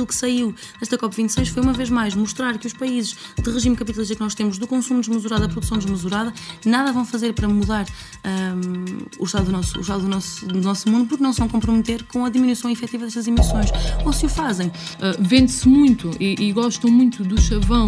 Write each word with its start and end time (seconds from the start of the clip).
aquilo 0.00 0.06
que 0.06 0.14
saiu 0.14 0.54
desta 0.78 0.96
COP26 0.96 1.46
foi 1.48 1.62
uma 1.62 1.72
vez 1.72 1.90
mais 1.90 2.14
mostrar 2.14 2.58
que 2.58 2.66
os 2.66 2.72
países 2.72 3.16
de 3.36 3.50
regime 3.50 3.76
capitalista 3.76 4.14
que 4.14 4.20
nós 4.20 4.34
temos, 4.34 4.58
do 4.58 4.66
consumo 4.66 5.00
desmesurado 5.00 5.44
à 5.44 5.48
produção 5.48 5.78
desmesurada, 5.78 6.32
nada 6.64 6.92
vão 6.92 7.04
fazer 7.04 7.32
para 7.34 7.48
mudar 7.48 7.86
um, 8.24 9.06
o 9.18 9.24
estado, 9.24 9.46
do 9.46 9.52
nosso, 9.52 9.78
o 9.78 9.80
estado 9.80 10.02
do, 10.02 10.08
nosso, 10.08 10.46
do 10.46 10.60
nosso 10.60 10.88
mundo 10.88 11.08
porque 11.08 11.22
não 11.22 11.32
se 11.32 11.40
vão 11.40 11.48
comprometer 11.48 12.04
com 12.04 12.24
a 12.24 12.30
diminuição 12.30 12.70
efetiva 12.70 13.04
destas 13.04 13.26
emissões. 13.26 13.70
Ou 14.04 14.12
se 14.12 14.26
o 14.26 14.28
fazem. 14.28 14.68
Uh, 14.68 15.20
Vende-se 15.20 15.68
muito 15.68 16.10
e, 16.18 16.48
e 16.48 16.52
gostam 16.52 16.90
muito 16.90 17.22
do 17.22 17.40
chavão 17.40 17.86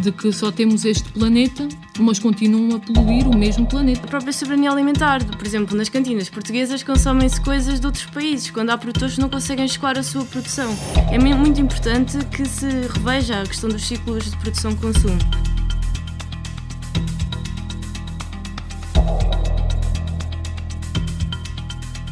de 0.00 0.12
que 0.12 0.32
só 0.32 0.52
temos 0.52 0.84
este 0.84 1.10
planeta, 1.10 1.68
mas 1.98 2.18
continuam 2.18 2.76
a 2.76 2.80
poluir 2.80 3.26
o 3.26 3.36
mesmo 3.36 3.66
planeta. 3.66 4.04
A 4.04 4.08
própria 4.08 4.32
soberania 4.32 4.70
alimentar, 4.70 5.24
por 5.24 5.46
exemplo, 5.46 5.76
nas 5.76 5.88
cantinas 5.88 6.28
portuguesas 6.28 6.82
consomem-se 6.82 7.40
coisas 7.40 7.80
de 7.80 7.86
outros 7.86 8.06
países, 8.06 8.50
quando 8.50 8.70
há 8.70 8.78
produtores 8.78 9.14
que 9.16 9.20
não 9.20 9.28
conseguem 9.28 9.64
escoar 9.64 9.98
a 9.98 10.02
sua 10.02 10.24
produção. 10.24 10.74
É 11.10 11.18
muito 11.18 11.60
importante 11.60 12.18
que 12.26 12.44
se 12.46 12.66
reveja 12.66 13.42
a 13.42 13.46
questão 13.46 13.68
dos 13.68 13.86
ciclos 13.86 14.30
de 14.30 14.36
produção-consumo. 14.36 15.18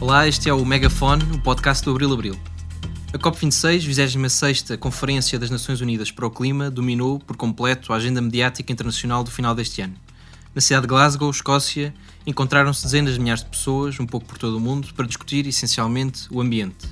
Olá, 0.01 0.29
este 0.29 0.49
é 0.49 0.53
o 0.53 0.65
Megafone, 0.65 1.23
o 1.33 1.39
podcast 1.39 1.85
do 1.85 1.91
Abril 1.91 2.13
Abril. 2.13 2.56
A 3.17 3.19
COP26, 3.19 3.89
26ª 3.89 4.77
Conferência 4.77 5.39
das 5.39 5.49
Nações 5.49 5.81
Unidas 5.81 6.11
para 6.11 6.27
o 6.27 6.31
Clima, 6.31 6.71
dominou 6.71 7.19
por 7.19 7.35
completo 7.35 7.91
a 7.95 7.97
agenda 7.97 8.21
mediática 8.21 8.71
internacional 8.71 9.25
do 9.25 9.31
final 9.31 9.55
deste 9.55 9.81
ano. 9.81 9.95
Na 10.55 10.61
cidade 10.61 10.83
de 10.83 10.89
Glasgow, 10.89 11.31
Escócia, 11.31 11.95
encontraram-se 12.27 12.83
dezenas 12.83 13.15
de 13.15 13.21
milhares 13.21 13.43
de 13.43 13.49
pessoas, 13.49 13.99
um 13.99 14.05
pouco 14.05 14.27
por 14.27 14.37
todo 14.37 14.59
o 14.59 14.61
mundo, 14.61 14.93
para 14.93 15.07
discutir 15.07 15.47
essencialmente 15.47 16.29
o 16.31 16.43
ambiente. 16.43 16.89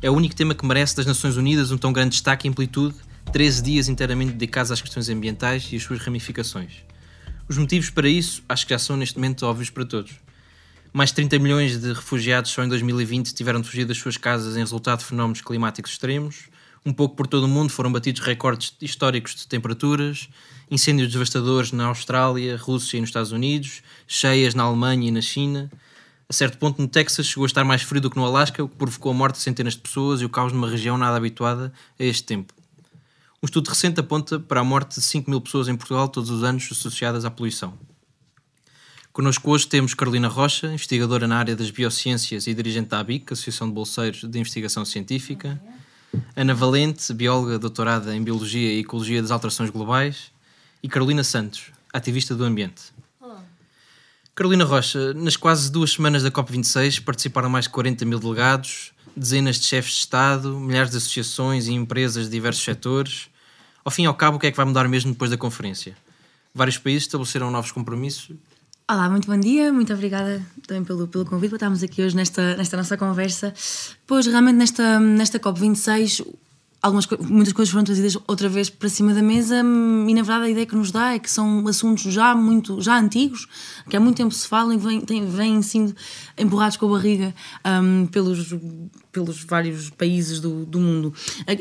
É 0.00 0.10
o 0.10 0.14
único 0.14 0.34
tema 0.34 0.54
que 0.54 0.64
merece 0.64 0.96
das 0.96 1.04
Nações 1.04 1.36
Unidas 1.36 1.70
um 1.70 1.76
tão 1.76 1.92
grande 1.92 2.12
destaque 2.12 2.48
e 2.48 2.50
amplitude, 2.50 2.94
13 3.30 3.62
dias 3.62 3.86
inteiramente 3.86 4.32
dedicados 4.32 4.72
às 4.72 4.80
questões 4.80 5.10
ambientais 5.10 5.68
e 5.70 5.76
as 5.76 5.82
suas 5.82 6.00
ramificações. 6.00 6.72
Os 7.46 7.58
motivos 7.58 7.90
para 7.90 8.08
isso 8.08 8.42
acho 8.48 8.66
que 8.66 8.72
já 8.72 8.78
são 8.78 8.96
neste 8.96 9.18
momento 9.18 9.44
óbvios 9.44 9.68
para 9.68 9.84
todos. 9.84 10.12
Mais 10.92 11.10
de 11.10 11.14
30 11.16 11.38
milhões 11.38 11.78
de 11.78 11.92
refugiados 11.92 12.50
só 12.50 12.64
em 12.64 12.68
2020 12.68 13.32
tiveram 13.32 13.60
de 13.60 13.68
fugir 13.68 13.84
das 13.84 13.96
suas 13.96 14.16
casas 14.16 14.56
em 14.56 14.58
resultado 14.58 14.98
de 14.98 15.04
fenómenos 15.04 15.40
climáticos 15.40 15.92
extremos. 15.92 16.48
Um 16.84 16.92
pouco 16.92 17.14
por 17.14 17.28
todo 17.28 17.44
o 17.44 17.48
mundo 17.48 17.70
foram 17.70 17.92
batidos 17.92 18.20
recordes 18.22 18.74
históricos 18.80 19.36
de 19.36 19.46
temperaturas, 19.46 20.28
incêndios 20.68 21.12
devastadores 21.12 21.70
na 21.70 21.86
Austrália, 21.86 22.56
Rússia 22.56 22.96
e 22.96 23.00
nos 23.00 23.10
Estados 23.10 23.30
Unidos, 23.30 23.82
cheias 24.08 24.52
na 24.52 24.64
Alemanha 24.64 25.08
e 25.08 25.10
na 25.12 25.20
China. 25.20 25.70
A 26.28 26.32
certo 26.32 26.58
ponto, 26.58 26.82
no 26.82 26.88
Texas, 26.88 27.26
chegou 27.26 27.44
a 27.44 27.46
estar 27.46 27.62
mais 27.62 27.82
frio 27.82 28.00
do 28.00 28.10
que 28.10 28.16
no 28.16 28.24
Alasca, 28.24 28.64
o 28.64 28.68
que 28.68 28.74
provocou 28.74 29.12
a 29.12 29.14
morte 29.14 29.36
de 29.36 29.42
centenas 29.42 29.74
de 29.74 29.80
pessoas 29.80 30.20
e 30.20 30.24
o 30.24 30.28
caos 30.28 30.52
numa 30.52 30.68
região 30.68 30.98
nada 30.98 31.16
habituada 31.16 31.72
a 31.98 32.02
este 32.02 32.24
tempo. 32.24 32.52
Um 33.40 33.46
estudo 33.46 33.68
recente 33.68 34.00
aponta 34.00 34.40
para 34.40 34.60
a 34.60 34.64
morte 34.64 34.96
de 34.96 35.02
5 35.02 35.30
mil 35.30 35.40
pessoas 35.40 35.68
em 35.68 35.76
Portugal 35.76 36.08
todos 36.08 36.30
os 36.30 36.42
anos 36.42 36.68
associadas 36.70 37.24
à 37.24 37.30
poluição. 37.30 37.89
Connosco 39.12 39.50
hoje 39.50 39.66
temos 39.66 39.92
Carolina 39.92 40.28
Rocha, 40.28 40.68
investigadora 40.68 41.26
na 41.26 41.36
área 41.36 41.56
das 41.56 41.68
biociências 41.68 42.46
e 42.46 42.54
dirigente 42.54 42.90
da 42.90 43.00
ABIC, 43.00 43.32
Associação 43.32 43.66
de 43.66 43.74
Bolseiros 43.74 44.22
de 44.22 44.38
Investigação 44.38 44.84
Científica. 44.84 45.60
Ana 46.36 46.54
Valente, 46.54 47.12
bióloga 47.12 47.58
doutorada 47.58 48.14
em 48.14 48.22
Biologia 48.22 48.72
e 48.72 48.78
Ecologia 48.78 49.20
das 49.20 49.32
Alterações 49.32 49.68
Globais. 49.68 50.30
E 50.80 50.88
Carolina 50.88 51.24
Santos, 51.24 51.72
ativista 51.92 52.36
do 52.36 52.44
ambiente. 52.44 52.82
Olá. 53.20 53.42
Carolina 54.32 54.64
Rocha, 54.64 55.12
nas 55.12 55.36
quase 55.36 55.72
duas 55.72 55.90
semanas 55.90 56.22
da 56.22 56.30
COP26 56.30 57.02
participaram 57.02 57.50
mais 57.50 57.64
de 57.64 57.70
40 57.70 58.04
mil 58.04 58.20
delegados, 58.20 58.92
dezenas 59.16 59.58
de 59.58 59.64
chefes 59.64 59.94
de 59.94 59.98
Estado, 59.98 60.56
milhares 60.60 60.92
de 60.92 60.98
associações 60.98 61.66
e 61.66 61.72
empresas 61.72 62.26
de 62.26 62.30
diversos 62.30 62.62
setores. 62.62 63.28
Ao 63.84 63.90
fim 63.90 64.04
e 64.04 64.06
ao 64.06 64.14
cabo, 64.14 64.36
o 64.36 64.40
que 64.40 64.46
é 64.46 64.52
que 64.52 64.56
vai 64.56 64.66
mudar 64.66 64.88
mesmo 64.88 65.10
depois 65.10 65.32
da 65.32 65.36
conferência? 65.36 65.96
Vários 66.54 66.78
países 66.78 67.02
estabeleceram 67.02 67.50
novos 67.50 67.72
compromissos 67.72 68.30
Olá, 68.90 69.08
muito 69.08 69.28
bom 69.28 69.38
dia, 69.38 69.72
muito 69.72 69.92
obrigada 69.92 70.44
também 70.66 70.82
pelo, 70.82 71.06
pelo 71.06 71.24
convite. 71.24 71.50
Para 71.50 71.58
estarmos 71.58 71.80
aqui 71.80 72.02
hoje 72.02 72.16
nesta, 72.16 72.56
nesta 72.56 72.76
nossa 72.76 72.96
conversa. 72.96 73.54
Pois, 74.04 74.26
realmente, 74.26 74.56
nesta, 74.56 74.98
nesta 74.98 75.38
COP26, 75.38 76.26
algumas 76.82 77.06
muitas 77.20 77.52
coisas 77.52 77.70
foram 77.70 77.84
trazidas 77.84 78.18
outra 78.26 78.48
vez 78.48 78.68
para 78.68 78.88
cima 78.88 79.14
da 79.14 79.22
mesa. 79.22 79.60
E 79.60 80.12
na 80.12 80.22
verdade 80.22 80.46
a 80.46 80.50
ideia 80.50 80.66
que 80.66 80.74
nos 80.74 80.90
dá 80.90 81.14
é 81.14 81.20
que 81.20 81.30
são 81.30 81.68
assuntos 81.68 82.12
já 82.12 82.34
muito 82.34 82.82
já 82.82 82.98
antigos 82.98 83.46
que 83.88 83.96
há 83.96 84.00
muito 84.00 84.16
tempo 84.16 84.34
se 84.34 84.48
falam 84.48 84.72
e 84.72 84.76
vêm, 84.76 85.00
têm, 85.02 85.24
vêm 85.24 85.62
sendo 85.62 85.94
empurrados 86.36 86.76
com 86.76 86.86
a 86.86 86.90
barriga 86.90 87.32
um, 87.64 88.06
pelos 88.06 88.52
pelos 89.12 89.42
vários 89.44 89.90
países 89.90 90.40
do, 90.40 90.64
do 90.64 90.78
mundo. 90.78 91.12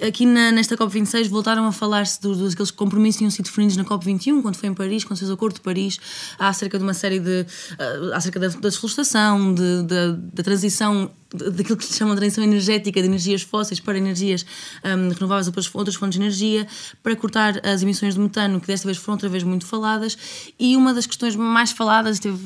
Aqui 0.08 0.26
na, 0.26 0.52
nesta 0.52 0.78
COP26 0.78 1.28
voltaram 1.30 1.66
a 1.66 1.72
falar-se 1.72 2.22
dos, 2.22 2.38
dos 2.38 2.54
aqueles 2.54 2.72
compromissos 2.72 3.16
que 3.16 3.20
tinham 3.20 3.32
sido 3.32 3.46
definidos 3.46 3.76
na 3.78 3.84
COP21, 3.84 4.42
quando 4.42 4.56
foi 4.56 4.70
em 4.70 4.74
Paris, 4.74 5.04
quando 5.04 5.20
fez 5.20 5.30
o 5.30 5.34
Acordo 5.34 5.56
de 5.56 5.62
Paris, 5.62 6.00
acerca 6.38 6.78
de 6.78 6.84
uma 6.84 6.94
série 6.94 7.20
de. 7.20 7.42
Uh, 7.42 8.14
acerca 8.14 8.40
da, 8.40 8.48
da 8.48 8.70
desflorestação, 8.70 9.54
de, 9.54 9.84
da 9.84 10.44
transição 10.44 11.12
daquilo 11.34 11.78
que 11.78 11.86
se 11.86 11.94
chama 11.94 12.12
de 12.16 12.22
transição 12.22 12.44
energética 12.44 13.00
de 13.00 13.08
energias 13.08 13.44
fósseis 13.44 13.80
para 13.80 13.98
energias 13.98 14.46
um, 14.84 15.10
renováveis 15.10 15.48
ou 15.48 15.54
para 15.54 15.64
outras 15.74 15.96
fontes 15.96 16.18
de 16.18 16.24
energia, 16.24 16.68
para 17.04 17.16
cortar 17.16 17.66
as 17.66 17.84
emissões 17.84 18.16
de 18.16 18.20
metano, 18.20 18.60
que 18.60 18.68
desta 18.68 18.88
vez 18.88 18.98
foram 18.98 19.16
outra 19.16 19.30
vez 19.30 19.44
muito 19.44 19.66
faladas, 19.66 20.18
e 20.60 20.76
uma 20.76 20.94
das 20.94 21.06
questões 21.06 21.36
mais 21.36 21.72
faladas, 21.72 22.20
teve 22.20 22.38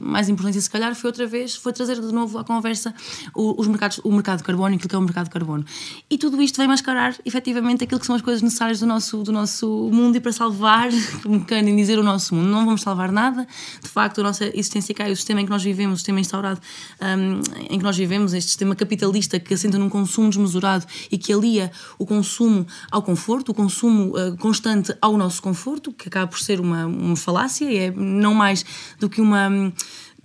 mais 0.00 0.28
importância 0.28 0.60
se 0.60 0.70
calhar, 0.70 0.94
foi 0.94 1.08
outra 1.08 1.26
vez, 1.26 1.54
foi 1.54 1.72
trazer 1.72 2.00
de 2.00 2.12
novo 2.12 2.38
à 2.38 2.44
conversa 2.44 2.92
os 3.34 3.66
mercados, 3.68 4.00
o 4.02 4.10
mercado 4.10 4.35
de 4.38 4.44
carbono 4.44 4.74
e 4.74 4.76
aquilo 4.76 4.88
que 4.88 4.94
é 4.94 4.98
o 4.98 5.02
mercado 5.02 5.24
de 5.24 5.30
carbono. 5.30 5.64
E 6.10 6.18
tudo 6.18 6.40
isto 6.40 6.56
vem 6.56 6.68
mascarar, 6.68 7.14
efetivamente, 7.24 7.84
aquilo 7.84 8.00
que 8.00 8.06
são 8.06 8.14
as 8.14 8.22
coisas 8.22 8.42
necessárias 8.42 8.80
do 8.80 8.86
nosso, 8.86 9.22
do 9.22 9.32
nosso 9.32 9.90
mundo 9.92 10.16
e 10.16 10.20
para 10.20 10.32
salvar, 10.32 10.88
como 11.22 11.44
querem 11.44 11.74
dizer, 11.76 11.98
o 11.98 12.02
nosso 12.02 12.34
mundo. 12.34 12.48
Não 12.48 12.64
vamos 12.64 12.82
salvar 12.82 13.10
nada, 13.12 13.46
de 13.82 13.88
facto, 13.88 14.20
a 14.20 14.24
nossa 14.24 14.46
existência 14.46 14.94
cai, 14.94 15.12
o 15.12 15.16
sistema 15.16 15.40
em 15.40 15.44
que 15.44 15.50
nós 15.50 15.62
vivemos, 15.62 15.94
o 15.94 15.96
sistema 15.98 16.20
instaurado 16.20 16.60
um, 17.00 17.40
em 17.70 17.78
que 17.78 17.84
nós 17.84 17.96
vivemos, 17.96 18.32
este 18.32 18.48
sistema 18.48 18.74
capitalista 18.74 19.38
que 19.38 19.54
assenta 19.54 19.78
num 19.78 19.88
consumo 19.88 20.28
desmesurado 20.28 20.86
e 21.10 21.18
que 21.18 21.32
alia 21.32 21.70
o 21.98 22.06
consumo 22.06 22.66
ao 22.90 23.02
conforto, 23.02 23.50
o 23.50 23.54
consumo 23.54 24.12
uh, 24.16 24.36
constante 24.38 24.94
ao 25.00 25.16
nosso 25.16 25.42
conforto, 25.42 25.92
que 25.92 26.08
acaba 26.08 26.26
por 26.26 26.38
ser 26.38 26.60
uma, 26.60 26.86
uma 26.86 27.16
falácia, 27.16 27.66
é 27.72 27.90
não 27.90 28.34
mais 28.34 28.64
do 28.98 29.08
que 29.08 29.20
uma. 29.20 29.72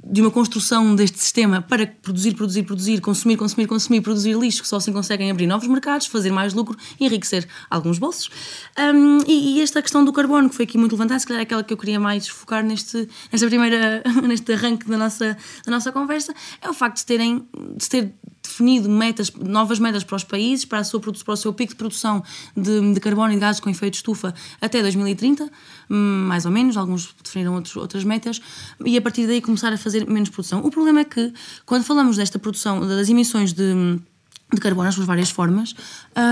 De 0.04 0.22
uma 0.22 0.32
construção 0.32 0.96
deste 0.96 1.20
sistema 1.20 1.62
para 1.62 1.86
produzir, 1.86 2.34
produzir, 2.34 2.64
produzir, 2.64 3.02
consumir, 3.02 3.38
consumir, 3.38 3.68
consumir, 3.68 4.02
produzir 4.02 4.36
lixo, 4.36 4.62
que 4.62 4.68
só 4.68 4.78
assim 4.78 4.92
conseguem 4.92 5.30
abrir 5.30 5.48
novos 5.48 5.68
mercados, 5.68 6.08
fazer 6.08 6.32
mais 6.32 6.54
lucro 6.54 6.76
e 7.00 7.06
enriquecer 7.06 7.48
alguns 7.70 8.00
bolsos. 8.00 8.30
Um, 8.78 9.20
e, 9.28 9.58
e, 9.58 9.62
esta 9.62 9.82
questão 9.82 10.04
do 10.04 10.12
carbono, 10.12 10.50
que 10.50 10.56
foi 10.56 10.66
aqui 10.66 10.78
muito 10.78 10.94
levantada, 10.94 11.20
se 11.20 11.28
calhar 11.28 11.42
é 11.42 11.44
aquela 11.44 11.64
que 11.64 11.74
eu 11.74 11.78
queria 11.78 12.00
mais 12.00 12.28
focar 12.28 12.64
neste, 12.64 13.08
nesta 13.32 13.48
primeira, 13.48 14.02
neste 14.28 14.52
arranque 14.54 14.88
da 14.88 14.98
nossa, 14.98 15.38
da 15.66 15.72
nossa 15.72 15.92
conversa, 15.92 16.34
é 16.62 16.70
o 16.70 16.74
facto 16.74 16.98
de 16.98 17.06
terem, 17.06 17.48
de 17.78 17.90
ter 17.90 18.14
definido 18.62 18.88
metas, 18.88 19.32
novas 19.32 19.80
metas 19.80 20.04
para 20.04 20.16
os 20.16 20.24
países, 20.24 20.64
para, 20.64 20.80
a 20.80 20.84
sua, 20.84 21.00
para 21.00 21.34
o 21.34 21.36
seu 21.36 21.52
pico 21.52 21.72
de 21.72 21.78
produção 21.78 22.24
de, 22.56 22.94
de 22.94 23.00
carbono 23.00 23.32
e 23.32 23.36
de 23.36 23.40
gases 23.40 23.60
com 23.60 23.70
efeito 23.70 23.96
estufa 23.96 24.34
até 24.62 24.82
2030, 24.82 25.50
hum, 25.90 26.26
mais 26.28 26.46
ou 26.46 26.52
menos, 26.52 26.78
alguns 26.78 27.14
definiram 27.24 27.56
outros, 27.56 27.76
outras 27.76 28.04
metas, 28.04 28.40
e 28.86 28.96
a 28.96 29.02
partir 29.02 29.26
daí 29.26 29.42
começar 29.42 29.74
a 29.74 29.78
fazer 29.78 30.08
menos 30.08 30.30
produção. 30.30 30.64
O 30.64 30.70
problema 30.70 31.02
é 31.02 31.06
que, 31.06 31.34
quando 31.66 31.84
falamos 31.84 32.18
desta 32.18 32.38
produção, 32.38 32.88
das 32.88 33.10
emissões 33.10 33.52
de 33.52 34.00
de 34.54 34.60
carbono 34.60 34.86
nas 34.86 34.96
suas 34.96 35.08
várias 35.08 35.30
formas, 35.30 35.74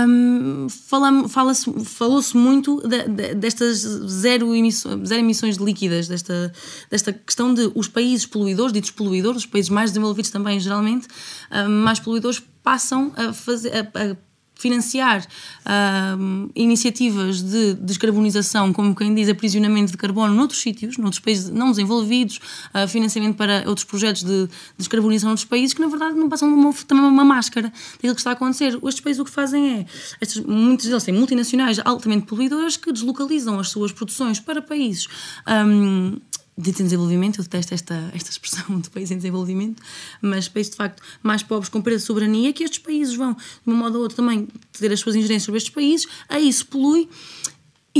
um, 0.08 0.66
falou-se 0.68 2.36
muito 2.36 2.80
de, 2.86 3.08
de, 3.08 3.34
destas 3.34 3.78
zero 3.78 4.54
emissões, 4.54 5.08
zero 5.08 5.20
emissões 5.20 5.56
de 5.56 5.64
líquidas, 5.64 6.06
desta, 6.06 6.52
desta 6.90 7.12
questão 7.12 7.54
de 7.54 7.70
os 7.74 7.88
países 7.88 8.26
poluidores, 8.26 8.72
ditos 8.72 8.90
poluidores, 8.90 9.38
os 9.38 9.46
países 9.46 9.70
mais 9.70 9.90
desenvolvidos 9.90 10.30
também, 10.30 10.60
geralmente, 10.60 11.08
um, 11.50 11.82
mais 11.82 11.98
poluidores, 11.98 12.42
passam 12.62 13.12
a, 13.16 13.32
fazer, 13.32 13.72
a, 13.74 14.12
a 14.12 14.16
financiar 14.60 15.26
uh, 15.64 16.50
iniciativas 16.54 17.42
de 17.42 17.74
descarbonização, 17.74 18.72
como 18.72 18.94
quem 18.94 19.14
diz, 19.14 19.28
aprisionamento 19.28 19.92
de 19.92 19.96
carbono 19.96 20.34
noutros 20.34 20.60
sítios, 20.60 20.98
noutros 20.98 21.20
países 21.20 21.48
não 21.50 21.70
desenvolvidos, 21.70 22.38
uh, 22.74 22.86
financiamento 22.86 23.36
para 23.36 23.64
outros 23.66 23.84
projetos 23.84 24.22
de 24.22 24.48
descarbonização 24.76 25.30
noutros 25.30 25.46
países, 25.46 25.72
que 25.72 25.80
na 25.80 25.88
verdade 25.88 26.14
não 26.14 26.28
passam 26.28 26.52
uma, 26.52 26.72
também 26.86 27.04
uma 27.04 27.24
máscara 27.24 27.72
daquilo 27.94 28.14
que 28.14 28.20
está 28.20 28.30
a 28.30 28.32
acontecer. 28.34 28.78
Estes 28.84 29.00
países 29.00 29.20
o 29.20 29.24
que 29.24 29.30
fazem 29.30 29.80
é, 29.80 29.86
estes, 30.20 30.42
muitos 30.44 30.86
deles 30.86 31.04
têm 31.04 31.14
multinacionais 31.14 31.80
altamente 31.84 32.26
poluidoras 32.26 32.76
que 32.76 32.92
deslocalizam 32.92 33.58
as 33.58 33.68
suas 33.68 33.92
produções 33.92 34.38
para 34.38 34.60
países 34.60 35.08
um, 35.48 36.16
de 36.60 36.72
desenvolvimento, 36.72 37.38
eu 37.38 37.44
detesto 37.44 37.74
esta, 37.74 38.10
esta 38.14 38.30
expressão 38.30 38.78
de 38.80 38.90
país 38.90 39.10
em 39.10 39.16
desenvolvimento, 39.16 39.82
mas 40.20 40.48
países 40.48 40.70
de 40.70 40.76
facto 40.76 41.02
mais 41.22 41.42
pobres 41.42 41.68
com 41.68 41.80
perda 41.80 41.98
de 41.98 42.04
soberania, 42.04 42.52
que 42.52 42.62
estes 42.62 42.78
países 42.78 43.14
vão, 43.14 43.34
de 43.34 43.72
um 43.72 43.74
modo 43.74 43.96
ou 43.96 44.02
outro, 44.02 44.16
também 44.16 44.48
ter 44.72 44.92
as 44.92 45.00
suas 45.00 45.16
ingerências 45.16 45.44
sobre 45.44 45.58
estes 45.58 45.72
países, 45.72 46.06
aí 46.28 46.48
isso 46.48 46.66
polui. 46.66 47.08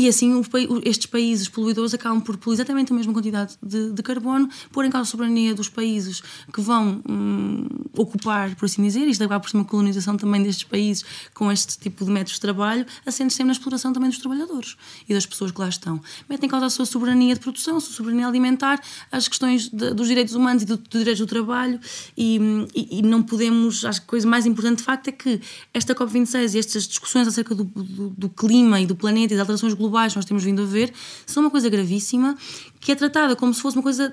E 0.00 0.08
assim 0.08 0.42
estes 0.82 1.04
países 1.04 1.46
poluidores 1.46 1.92
acabam 1.92 2.22
por 2.22 2.38
poluir 2.38 2.56
exatamente 2.56 2.90
a 2.90 2.96
mesma 2.96 3.12
quantidade 3.12 3.58
de, 3.62 3.92
de 3.92 4.02
carbono, 4.02 4.48
pôr 4.72 4.86
em 4.86 4.90
causa 4.90 5.06
a 5.06 5.10
soberania 5.10 5.54
dos 5.54 5.68
países 5.68 6.22
que 6.50 6.58
vão 6.62 7.02
hum, 7.06 7.66
ocupar, 7.94 8.54
por 8.56 8.64
assim 8.64 8.82
dizer, 8.82 9.06
isto 9.06 9.22
acaba 9.22 9.40
por 9.40 9.50
ser 9.50 9.58
uma 9.58 9.64
colonização 9.66 10.16
também 10.16 10.42
destes 10.42 10.64
países 10.64 11.04
com 11.34 11.52
este 11.52 11.78
tipo 11.78 12.02
de 12.02 12.10
métodos 12.10 12.36
de 12.36 12.40
trabalho, 12.40 12.86
assente 13.04 13.34
sempre 13.34 13.48
na 13.48 13.52
exploração 13.52 13.92
também 13.92 14.08
dos 14.08 14.18
trabalhadores 14.18 14.74
e 15.06 15.12
das 15.12 15.26
pessoas 15.26 15.50
que 15.50 15.60
lá 15.60 15.68
estão. 15.68 16.00
Metem 16.30 16.46
em 16.46 16.50
causa 16.50 16.64
a 16.64 16.70
sua 16.70 16.86
soberania 16.86 17.34
de 17.34 17.40
produção, 17.40 17.76
a 17.76 17.80
sua 17.80 17.92
soberania 17.92 18.26
alimentar, 18.26 18.80
as 19.12 19.28
questões 19.28 19.68
de, 19.68 19.92
dos 19.92 20.08
direitos 20.08 20.34
humanos 20.34 20.62
e 20.62 20.64
dos 20.64 20.78
do 20.78 20.98
direitos 20.98 21.20
do 21.20 21.26
trabalho 21.26 21.78
e, 22.16 22.40
e, 22.74 23.00
e, 23.00 23.02
não 23.02 23.22
podemos, 23.22 23.84
acho 23.84 24.00
que 24.00 24.06
a 24.06 24.08
coisa 24.08 24.26
mais 24.26 24.46
importante 24.46 24.78
de 24.78 24.84
facto 24.84 25.08
é 25.08 25.12
que 25.12 25.42
esta 25.74 25.94
COP26 25.94 26.54
e 26.54 26.58
estas 26.58 26.88
discussões 26.88 27.28
acerca 27.28 27.54
do, 27.54 27.64
do, 27.64 28.08
do 28.08 28.28
clima 28.30 28.80
e 28.80 28.86
do 28.86 28.96
planeta 28.96 29.34
e 29.34 29.36
das 29.36 29.40
alterações 29.40 29.74
globais 29.74 29.89
que 29.90 30.16
nós 30.16 30.24
temos 30.24 30.44
vindo 30.44 30.62
a 30.62 30.64
ver 30.64 30.92
são 31.26 31.42
uma 31.42 31.50
coisa 31.50 31.68
gravíssima 31.68 32.36
que 32.80 32.92
é 32.92 32.94
tratada 32.94 33.36
como 33.36 33.52
se 33.52 33.60
fosse 33.60 33.76
uma 33.76 33.82
coisa 33.82 34.12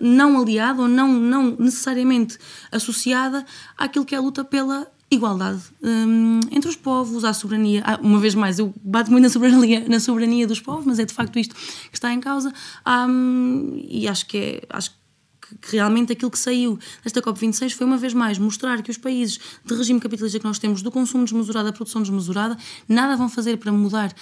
não 0.00 0.40
aliada 0.40 0.82
ou 0.82 0.88
não, 0.88 1.12
não 1.12 1.56
necessariamente 1.58 2.38
associada 2.70 3.44
àquilo 3.76 4.04
que 4.04 4.14
é 4.14 4.18
a 4.18 4.20
luta 4.20 4.44
pela 4.44 4.86
igualdade 5.10 5.60
um, 5.82 6.38
entre 6.52 6.70
os 6.70 6.76
povos, 6.76 7.24
à 7.24 7.32
soberania. 7.32 7.82
Ah, 7.84 7.98
uma 8.00 8.20
vez 8.20 8.34
mais, 8.34 8.58
eu 8.58 8.72
bato 8.80 9.10
muito 9.10 9.24
na 9.24 9.28
soberania, 9.28 9.84
na 9.88 9.98
soberania 9.98 10.46
dos 10.46 10.60
povos, 10.60 10.86
mas 10.86 10.98
é 11.00 11.04
de 11.04 11.12
facto 11.12 11.36
isto 11.38 11.54
que 11.54 11.96
está 11.96 12.12
em 12.12 12.20
causa. 12.20 12.52
Um, 12.86 13.82
e 13.88 14.06
acho 14.06 14.26
que 14.26 14.38
é. 14.38 14.62
Acho 14.68 14.92
que 14.92 14.99
realmente 15.62 16.12
aquilo 16.12 16.30
que 16.30 16.38
saiu 16.38 16.78
desta 17.02 17.20
COP26 17.20 17.72
foi 17.72 17.86
uma 17.86 17.96
vez 17.96 18.14
mais 18.14 18.38
mostrar 18.38 18.82
que 18.82 18.90
os 18.90 18.96
países 18.96 19.38
de 19.64 19.74
regime 19.74 20.00
capitalista 20.00 20.38
que 20.38 20.44
nós 20.44 20.58
temos, 20.58 20.82
do 20.82 20.90
consumo 20.90 21.24
desmesurado 21.24 21.68
à 21.68 21.72
produção 21.72 22.02
desmesurada, 22.02 22.56
nada 22.88 23.16
vão 23.16 23.28
fazer 23.28 23.56
para 23.56 23.72
mudar 23.72 24.12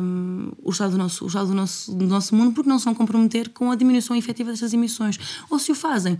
um, 0.00 0.52
o 0.62 0.70
estado, 0.70 0.92
do 0.92 0.98
nosso, 0.98 1.24
o 1.24 1.28
estado 1.28 1.48
do, 1.48 1.54
nosso, 1.54 1.94
do 1.94 2.06
nosso 2.06 2.34
mundo 2.34 2.52
porque 2.54 2.68
não 2.68 2.78
se 2.78 2.84
vão 2.84 2.94
comprometer 2.94 3.48
com 3.50 3.70
a 3.70 3.76
diminuição 3.76 4.16
efetiva 4.16 4.50
destas 4.50 4.72
emissões. 4.72 5.18
Ou 5.50 5.58
se 5.58 5.72
o 5.72 5.74
fazem, 5.74 6.18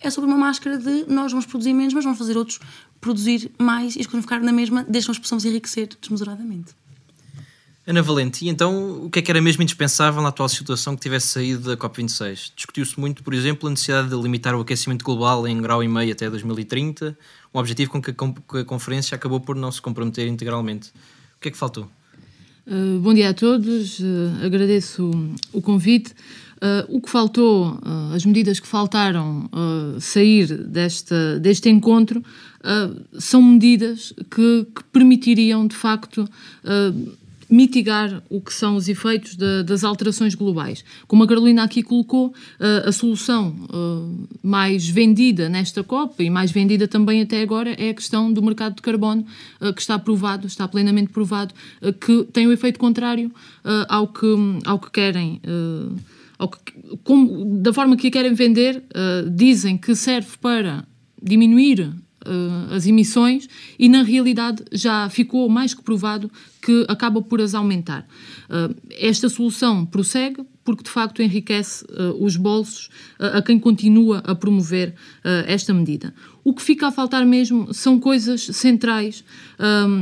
é 0.00 0.10
sobre 0.10 0.30
uma 0.30 0.38
máscara 0.38 0.78
de 0.78 1.04
nós 1.08 1.32
vamos 1.32 1.46
produzir 1.46 1.72
menos, 1.72 1.94
mas 1.94 2.04
vamos 2.04 2.18
fazer 2.18 2.36
outros 2.36 2.60
produzir 3.00 3.50
mais 3.58 3.96
e 3.96 4.00
as 4.00 4.06
coisas 4.06 4.24
ficar 4.24 4.40
na 4.40 4.52
mesma, 4.52 4.84
que 4.84 4.92
nós 4.92 5.18
possamos 5.18 5.44
enriquecer 5.44 5.88
desmesuradamente. 6.00 6.74
Ana 7.90 8.02
Valente, 8.02 8.44
e 8.44 8.48
então 8.48 9.04
o 9.06 9.10
que 9.10 9.18
é 9.18 9.22
que 9.22 9.32
era 9.32 9.42
mesmo 9.42 9.64
indispensável 9.64 10.22
na 10.22 10.28
atual 10.28 10.48
situação 10.48 10.94
que 10.94 11.02
tivesse 11.02 11.26
saído 11.26 11.70
da 11.70 11.76
COP26? 11.76 12.52
Discutiu-se 12.54 13.00
muito, 13.00 13.20
por 13.24 13.34
exemplo, 13.34 13.66
a 13.66 13.70
necessidade 13.70 14.10
de 14.10 14.14
limitar 14.14 14.54
o 14.54 14.60
aquecimento 14.60 15.04
global 15.04 15.44
em 15.48 15.60
grau 15.60 15.82
e 15.82 15.88
meio 15.88 16.12
até 16.12 16.30
2030, 16.30 17.18
um 17.52 17.58
objetivo 17.58 17.90
com 17.90 18.00
que 18.00 18.12
a 18.12 18.64
conferência 18.64 19.16
acabou 19.16 19.40
por 19.40 19.56
não 19.56 19.72
se 19.72 19.82
comprometer 19.82 20.28
integralmente. 20.28 20.90
O 21.36 21.40
que 21.40 21.48
é 21.48 21.50
que 21.50 21.58
faltou? 21.58 21.90
Uh, 22.64 23.00
bom 23.00 23.12
dia 23.12 23.30
a 23.30 23.34
todos, 23.34 23.98
uh, 23.98 24.04
agradeço 24.44 25.10
o 25.52 25.60
convite. 25.60 26.14
Uh, 26.60 26.96
o 26.96 27.00
que 27.00 27.08
faltou, 27.08 27.70
uh, 27.72 28.14
as 28.14 28.26
medidas 28.26 28.60
que 28.60 28.66
faltaram 28.66 29.46
uh, 29.46 29.98
sair 29.98 30.46
desta, 30.46 31.40
deste 31.40 31.70
encontro, 31.70 32.22
são 33.18 33.42
medidas 33.42 34.12
que, 34.30 34.66
que, 34.76 34.84
permitiriam, 34.92 35.66
de 35.66 35.74
facto, 35.74 36.28
mitigar 37.50 38.22
o 38.30 38.40
que 38.40 38.52
são 38.54 38.76
os 38.76 38.88
efeitos 38.88 39.34
de, 39.34 39.62
das 39.64 39.82
alterações 39.84 40.34
globais. 40.34 40.84
Como 41.06 41.24
a 41.24 41.26
Carolina 41.26 41.64
aqui 41.64 41.82
colocou, 41.82 42.32
a 42.86 42.92
solução 42.92 43.54
mais 44.42 44.88
vendida 44.88 45.48
nesta 45.48 45.82
COP 45.82 46.22
e 46.22 46.30
mais 46.30 46.50
vendida 46.50 46.86
também 46.86 47.20
até 47.22 47.42
agora 47.42 47.70
é 47.72 47.90
a 47.90 47.94
questão 47.94 48.32
do 48.32 48.42
mercado 48.42 48.76
de 48.76 48.82
carbono, 48.82 49.26
que 49.74 49.80
está 49.80 49.98
provado, 49.98 50.46
está 50.46 50.68
plenamente 50.68 51.10
provado, 51.10 51.54
que 52.00 52.24
tem 52.32 52.46
o 52.46 52.52
efeito 52.52 52.78
contrário 52.78 53.32
ao, 53.88 54.06
que, 54.06 54.26
ao 54.64 54.78
que 54.78 54.90
querem 54.90 55.40
que, 56.64 56.96
como, 57.04 57.58
da 57.58 57.72
forma 57.72 57.96
que 57.96 58.10
querem 58.10 58.34
vender, 58.34 58.82
dizem 59.34 59.76
que 59.76 59.94
serve 59.94 60.36
para 60.40 60.84
diminuir 61.22 61.92
uh, 62.26 62.74
as 62.74 62.86
emissões 62.86 63.48
e, 63.78 63.88
na 63.88 64.02
realidade, 64.02 64.64
já 64.72 65.08
ficou 65.08 65.48
mais 65.48 65.74
que 65.74 65.82
provado 65.82 66.30
que 66.60 66.84
acaba 66.88 67.22
por 67.22 67.40
as 67.40 67.54
aumentar. 67.54 68.06
Uh, 68.48 68.74
esta 68.90 69.28
solução 69.28 69.84
prossegue 69.86 70.44
porque 70.64 70.84
de 70.84 70.90
facto 70.90 71.22
enriquece 71.22 71.84
uh, 71.84 72.22
os 72.22 72.36
bolsos 72.36 72.90
uh, 73.18 73.38
a 73.38 73.42
quem 73.42 73.58
continua 73.58 74.18
a 74.18 74.34
promover 74.34 74.90
uh, 74.90 75.46
esta 75.46 75.72
medida. 75.72 76.14
O 76.42 76.54
que 76.54 76.62
fica 76.62 76.88
a 76.88 76.92
faltar 76.92 77.24
mesmo 77.26 77.72
são 77.74 78.00
coisas 78.00 78.40
centrais, 78.40 79.22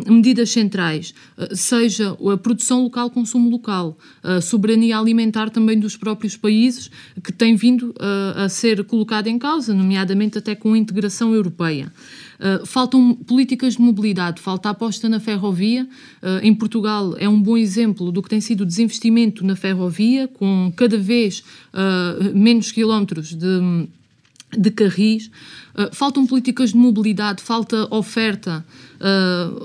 medidas 0.07 0.51
centrais, 0.51 1.13
seja 1.51 2.17
a 2.33 2.37
produção 2.37 2.85
local, 2.85 3.11
consumo 3.11 3.51
local, 3.51 3.99
a 4.23 4.41
soberania 4.41 4.97
alimentar 4.97 5.51
também 5.51 5.81
dos 5.81 5.97
próprios 5.97 6.37
países, 6.37 6.93
que 7.25 7.33
tem 7.33 7.57
vindo 7.57 7.93
a 8.37 8.49
ser 8.49 8.85
colocada 8.85 9.29
em 9.29 9.37
causa, 9.37 9.75
nomeadamente 9.75 10.39
até 10.39 10.55
com 10.55 10.75
a 10.75 10.79
integração 10.79 11.35
europeia. 11.35 11.93
Uh, 12.39 12.65
faltam 12.65 13.17
políticas 13.17 13.75
de 13.75 13.81
mobilidade, 13.81 14.41
falta 14.41 14.71
aposta 14.71 15.09
na 15.09 15.19
ferrovia. 15.19 15.89
Uh, 16.23 16.39
em 16.41 16.55
Portugal 16.55 17.17
é 17.19 17.29
um 17.29 17.41
bom 17.41 17.57
exemplo 17.57 18.13
do 18.13 18.23
que 18.23 18.29
tem 18.29 18.41
sido 18.41 18.61
o 18.61 18.67
desinvestimento 18.67 19.45
na 19.45 19.57
ferrovia, 19.57 20.29
com 20.29 20.73
cada 20.77 20.97
vez 20.97 21.43
uh, 21.75 22.37
menos 22.37 22.71
quilómetros 22.71 23.35
de, 23.35 23.89
de 24.57 24.71
carris. 24.71 25.31
faltam 25.93 26.27
políticas 26.27 26.71
de 26.71 26.77
mobilidade, 26.77 27.43
falta 27.43 27.93
oferta, 27.93 28.65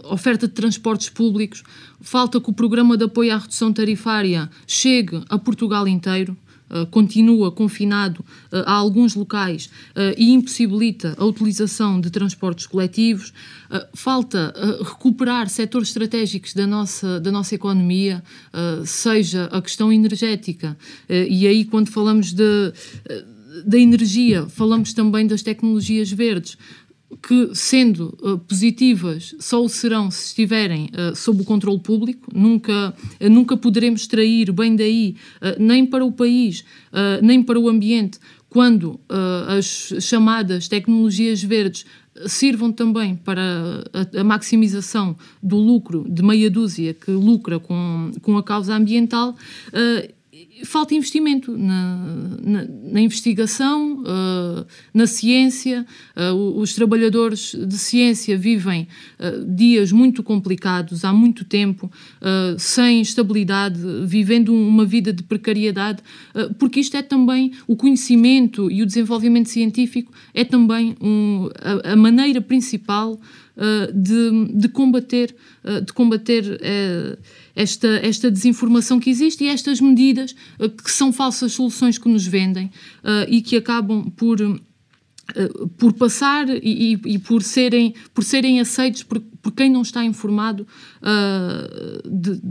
oferta 0.05 0.47
de 0.47 0.53
transportes 0.53 1.09
públicos, 1.09 1.63
falta 2.01 2.41
que 2.41 2.49
o 2.49 2.53
programa 2.53 2.97
de 2.97 3.05
apoio 3.05 3.33
à 3.33 3.37
redução 3.37 3.71
tarifária 3.71 4.49
chegue 4.67 5.23
a 5.29 5.37
Portugal 5.37 5.87
inteiro. 5.87 6.35
Uh, 6.73 6.87
continua 6.87 7.51
confinado 7.51 8.21
uh, 8.21 8.63
a 8.65 8.71
alguns 8.73 9.13
locais 9.13 9.67
uh, 9.67 10.15
e 10.17 10.31
impossibilita 10.31 11.13
a 11.19 11.23
utilização 11.23 12.01
de 12.01 12.09
transportes 12.09 12.65
coletivos. 12.65 13.31
falta 13.93 14.53
recuperar 14.79 15.49
setores 15.49 15.89
estratégicos 15.89 16.53
da 16.53 16.65
nossa, 16.65 17.19
da 17.19 17.31
nossa 17.31 17.55
economia, 17.55 18.23
seja 18.85 19.45
a 19.45 19.61
questão 19.61 19.91
energética, 19.91 20.77
e 21.09 21.47
aí, 21.47 21.65
quando 21.65 21.89
falamos 21.89 22.33
de 22.33 22.71
da 23.65 23.77
energia, 23.77 24.47
falamos 24.47 24.93
também 24.93 25.27
das 25.27 25.43
tecnologias 25.43 26.11
verdes 26.11 26.57
que, 27.21 27.51
sendo 27.53 28.17
uh, 28.21 28.37
positivas, 28.39 29.35
só 29.39 29.63
o 29.63 29.69
serão 29.69 30.09
se 30.09 30.27
estiverem 30.27 30.89
uh, 30.93 31.15
sob 31.15 31.41
o 31.41 31.45
controle 31.45 31.79
público. 31.79 32.29
Nunca, 32.33 32.93
uh, 33.19 33.29
nunca 33.29 33.57
poderemos 33.57 34.01
extrair 34.01 34.51
bem 34.51 34.75
daí, 34.75 35.15
nem 35.59 35.85
para 35.85 36.03
o 36.03 36.11
país, 36.11 36.63
nem 37.21 37.41
para 37.41 37.59
o 37.59 37.69
ambiente, 37.69 38.19
quando 38.49 38.99
as 39.47 39.93
chamadas 39.99 40.67
tecnologias 40.67 41.41
verdes 41.41 41.85
sirvam 42.27 42.71
também 42.71 43.15
para 43.15 43.83
a, 43.93 44.19
a, 44.19 44.23
maximização 44.23 45.15
do 45.41 45.57
lucro 45.57 46.05
de 46.07 46.21
meia 46.21 46.49
dúzia 46.49 46.93
que 46.93 47.11
lucra 47.11 47.59
com, 47.59 48.11
com 48.21 48.37
a 48.37 48.43
causa 48.43 48.75
ambiental 48.75 49.35
falta 50.63 50.93
investimento 50.93 51.57
na, 51.57 51.97
na, 52.41 52.67
na 52.91 53.01
investigação, 53.01 53.99
uh, 53.99 54.65
na 54.93 55.07
ciência. 55.07 55.85
Uh, 56.15 56.59
os 56.59 56.73
trabalhadores 56.73 57.55
de 57.55 57.77
ciência 57.77 58.37
vivem 58.37 58.87
uh, 59.19 59.45
dias 59.55 59.91
muito 59.91 60.21
complicados, 60.21 61.03
há 61.03 61.11
muito 61.11 61.43
tempo, 61.45 61.91
sem 62.57 63.01
estabilidade, 63.01 63.79
vivendo 64.05 64.53
uma 64.53 64.85
vida 64.85 65.11
de 65.11 65.23
precariedade, 65.23 66.01
porque 66.57 66.79
isto 66.79 66.95
é 66.95 67.01
também 67.01 67.51
o 67.67 67.75
conhecimento 67.75 68.71
e 68.71 68.81
o 68.81 68.85
desenvolvimento 68.85 69.49
científico 69.49 70.11
é 70.33 70.43
também 70.43 70.95
um, 71.01 71.49
a, 71.85 71.93
a 71.93 71.95
maneira 71.95 72.41
principal 72.41 73.19
de, 73.93 74.57
de 74.57 74.67
combater, 74.67 75.35
de 75.85 75.93
combater 75.93 76.59
esta, 77.55 77.87
esta 77.87 78.31
desinformação 78.31 78.99
que 78.99 79.09
existe 79.09 79.43
e 79.43 79.47
estas 79.47 79.79
medidas 79.79 80.35
que 80.83 80.91
são 80.91 81.11
falsas 81.11 81.53
soluções 81.53 81.97
que 81.97 82.09
nos 82.09 82.25
vendem 82.25 82.67
uh, 83.03 83.27
e 83.27 83.41
que 83.41 83.55
acabam 83.55 84.09
por. 84.15 84.41
Uh, 84.41 84.73
por 85.77 85.93
passar 85.93 86.49
e, 86.49 86.99
e, 87.05 87.17
por, 87.17 87.41
serem, 87.41 87.95
por 88.13 88.25
serem 88.25 88.59
aceitos 88.59 89.03
por, 89.03 89.21
por 89.41 89.53
quem 89.53 89.69
não 89.69 89.81
está 89.81 90.03
informado 90.03 90.67
de, 92.05 92.41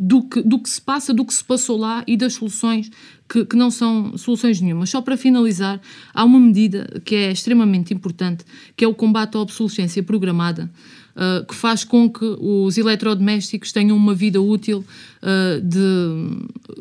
do, 0.00 0.22
que, 0.22 0.42
do 0.42 0.58
que 0.58 0.68
se 0.70 0.80
passa, 0.80 1.12
do 1.12 1.26
que 1.26 1.34
se 1.34 1.44
passou 1.44 1.76
lá 1.76 2.02
e 2.06 2.16
das 2.16 2.32
soluções 2.34 2.90
que, 3.28 3.44
que, 3.44 3.54
não 3.54 3.70
são 3.70 4.16
soluções 4.16 4.58
nenhumas. 4.58 4.88
Só 4.88 5.02
para 5.02 5.14
finalizar, 5.14 5.78
há 6.14 6.24
uma 6.24 6.40
medida 6.40 7.00
que 7.04 7.14
é 7.14 7.30
extremamente 7.30 7.92
importante, 7.92 8.42
que 8.74 8.82
é 8.82 8.88
o 8.88 8.94
combate 8.94 9.36
à 9.36 9.40
obsolescência 9.40 10.02
programada. 10.02 10.72
Uh, 11.16 11.44
que 11.46 11.54
faz 11.54 11.84
com 11.84 12.08
que 12.08 12.24
os 12.38 12.78
eletrodomésticos 12.78 13.72
tenham 13.72 13.96
uma 13.96 14.14
vida 14.14 14.40
útil 14.40 14.84
uh, 15.22 15.60
de 15.60 15.78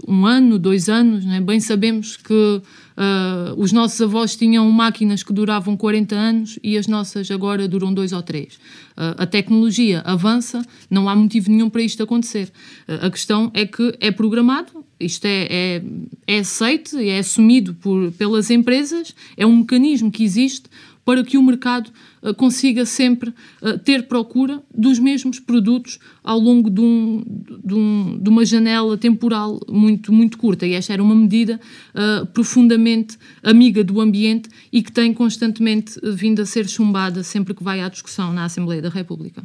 um 0.07 0.25
ano, 0.25 0.57
dois 0.57 0.89
anos. 0.89 1.25
Né? 1.25 1.39
Bem 1.41 1.59
sabemos 1.59 2.17
que 2.17 2.61
Uh, 2.99 3.55
os 3.55 3.71
nossos 3.71 4.01
avós 4.01 4.35
tinham 4.35 4.69
máquinas 4.69 5.23
que 5.23 5.31
duravam 5.31 5.77
40 5.77 6.13
anos 6.13 6.59
e 6.61 6.77
as 6.77 6.85
nossas 6.85 7.31
agora 7.31 7.65
duram 7.65 7.93
dois 7.93 8.11
ou 8.11 8.21
três. 8.21 8.59
A 8.97 9.25
tecnologia 9.25 10.01
avança, 10.01 10.61
não 10.89 11.07
há 11.07 11.15
motivo 11.15 11.49
nenhum 11.49 11.69
para 11.69 11.81
isto 11.81 12.03
acontecer. 12.03 12.51
A 12.85 13.09
questão 13.09 13.49
é 13.53 13.65
que 13.65 13.95
é 14.01 14.11
programado, 14.11 14.83
isto 14.99 15.23
é, 15.23 15.47
é, 15.49 15.83
é 16.27 16.39
aceito 16.39 16.97
é 16.99 17.19
assumido 17.19 17.73
por, 17.75 18.11
pelas 18.11 18.49
empresas, 18.49 19.15
é 19.37 19.45
um 19.45 19.57
mecanismo 19.59 20.11
que 20.11 20.21
existe 20.21 20.63
para 21.09 21.23
que 21.23 21.39
o 21.39 21.41
mercado 21.41 21.89
uh, 22.21 22.35
consiga 22.35 22.85
sempre 22.85 23.33
uh, 23.63 23.79
ter 23.79 24.03
procura 24.03 24.61
dos 24.71 24.99
mesmos 24.99 25.39
produtos 25.39 25.97
ao 26.23 26.37
longo 26.37 26.69
de, 26.69 26.81
um, 26.81 27.23
de, 27.65 27.73
um, 27.73 28.19
de, 28.21 28.29
uma 28.29 28.45
janela 28.45 28.95
temporal 28.95 29.59
muito, 29.67 30.13
muito 30.13 30.37
curta. 30.37 30.67
E 30.67 30.73
esta 30.73 30.93
era 30.93 31.01
uma 31.01 31.15
medida 31.15 31.59
uh, 31.95 32.27
profundamente 32.27 33.17
amiga 33.41 33.83
do 33.83 33.99
ambiente 33.99 34.49
e 34.71 34.83
que 34.83 34.91
tem 34.91 35.11
constantemente 35.11 35.99
vindo 36.03 36.43
a 36.43 36.45
ser 36.45 36.69
chumbada 36.69 37.23
sempre 37.23 37.55
que 37.55 37.63
vai 37.63 37.81
à 37.81 37.89
discussão 37.89 38.31
na 38.31 38.45
Assembleia 38.45 38.79
da 38.79 38.89
República. 38.89 39.41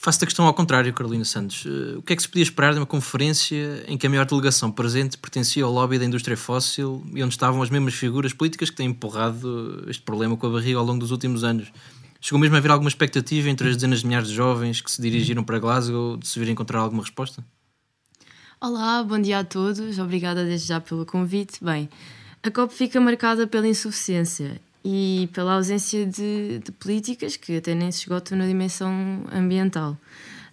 Faço-te 0.00 0.22
a 0.22 0.26
questão 0.26 0.46
ao 0.46 0.54
contrário, 0.54 0.94
Carolina 0.94 1.24
Santos. 1.24 1.64
Uh, 1.64 1.98
o 1.98 2.02
que 2.02 2.12
é 2.12 2.16
que 2.16 2.22
se 2.22 2.28
podia 2.28 2.44
esperar 2.44 2.72
de 2.72 2.78
uma 2.78 2.86
conferência 2.86 3.84
em 3.88 3.98
que 3.98 4.06
a 4.06 4.10
maior 4.10 4.24
delegação 4.24 4.70
presente 4.70 5.18
pertencia 5.18 5.64
ao 5.64 5.72
lobby 5.72 5.98
da 5.98 6.04
indústria 6.04 6.36
fóssil 6.36 7.04
e 7.12 7.20
onde 7.20 7.34
estavam 7.34 7.60
as 7.62 7.68
mesmas 7.68 7.94
figuras 7.94 8.32
políticas 8.32 8.70
que 8.70 8.76
têm 8.76 8.90
empurrado 8.90 9.84
este 9.88 10.00
problema 10.04 10.36
com 10.36 10.46
a 10.46 10.50
barriga 10.50 10.78
ao 10.78 10.84
longo 10.84 11.00
dos 11.00 11.10
últimos 11.10 11.42
anos? 11.42 11.72
Chegou 12.20 12.38
mesmo 12.38 12.54
a 12.54 12.58
haver 12.58 12.70
alguma 12.70 12.88
expectativa 12.88 13.50
entre 13.50 13.70
as 13.70 13.74
dezenas 13.74 14.00
de 14.00 14.06
milhares 14.06 14.28
de 14.28 14.34
jovens 14.34 14.80
que 14.80 14.88
se 14.88 15.02
dirigiram 15.02 15.42
para 15.42 15.58
Glasgow 15.58 16.16
de 16.16 16.28
se 16.28 16.38
vir 16.38 16.48
encontrar 16.48 16.78
alguma 16.78 17.02
resposta? 17.02 17.44
Olá, 18.60 19.02
bom 19.02 19.20
dia 19.20 19.40
a 19.40 19.44
todos. 19.44 19.98
Obrigada 19.98 20.44
desde 20.44 20.68
já 20.68 20.80
pelo 20.80 21.04
convite. 21.04 21.58
Bem, 21.60 21.88
a 22.40 22.50
COP 22.52 22.72
fica 22.72 23.00
marcada 23.00 23.48
pela 23.48 23.66
insuficiência 23.66 24.60
e 24.84 25.28
pela 25.32 25.54
ausência 25.54 26.06
de, 26.06 26.60
de, 26.64 26.72
políticas 26.72 27.36
que 27.36 27.56
até 27.56 27.74
nem 27.74 27.90
se 27.90 28.00
esgotam 28.00 28.38
na 28.38 28.46
dimensão 28.46 29.24
ambiental. 29.32 29.96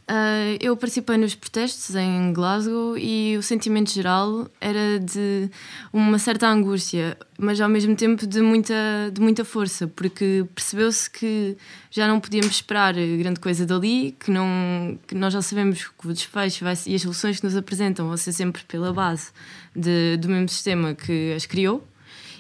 Uh, 0.08 0.54
eu 0.60 0.78
participei 0.78 1.18
nos 1.18 1.34
protestos 1.34 1.96
em 1.96 2.32
Glasgow 2.32 2.96
e 2.96 3.36
o 3.38 3.42
sentimento 3.42 3.90
geral 3.92 4.48
era 4.62 5.00
de 5.00 5.50
uma 5.92 6.20
certa 6.20 6.48
angústia, 6.48 7.18
mas 7.40 7.60
ao 7.60 7.68
mesmo 7.68 7.96
tempo 7.96 8.28
de 8.28 8.40
muita, 8.40 8.76
de 9.12 9.20
muita 9.20 9.44
força, 9.44 9.88
porque 9.88 10.46
percebeu-se 10.54 11.10
que 11.10 11.58
já 11.90 12.08
não 12.08 12.20
podíamos 12.20 12.52
esperar 12.52 12.94
grande 12.94 13.40
coisa 13.40 13.66
dali, 13.66 14.16
que, 14.20 14.30
não, 14.30 15.00
que 15.08 15.16
nós 15.16 15.34
já 15.34 15.42
sabemos 15.42 15.88
que 15.88 16.08
o 16.08 16.14
desfecho 16.14 16.64
vai, 16.64 16.76
e 16.86 16.94
as 16.94 17.02
soluções 17.02 17.40
que 17.40 17.46
nos 17.46 17.56
apresentam 17.56 18.06
vão 18.06 18.16
ser 18.16 18.32
sempre 18.32 18.64
pela 18.66 18.94
base 18.94 19.32
de, 19.76 20.18
do 20.18 20.30
mesmo 20.30 20.50
sistema 20.50 20.94
que 20.94 21.34
as 21.34 21.48
criou 21.48 21.84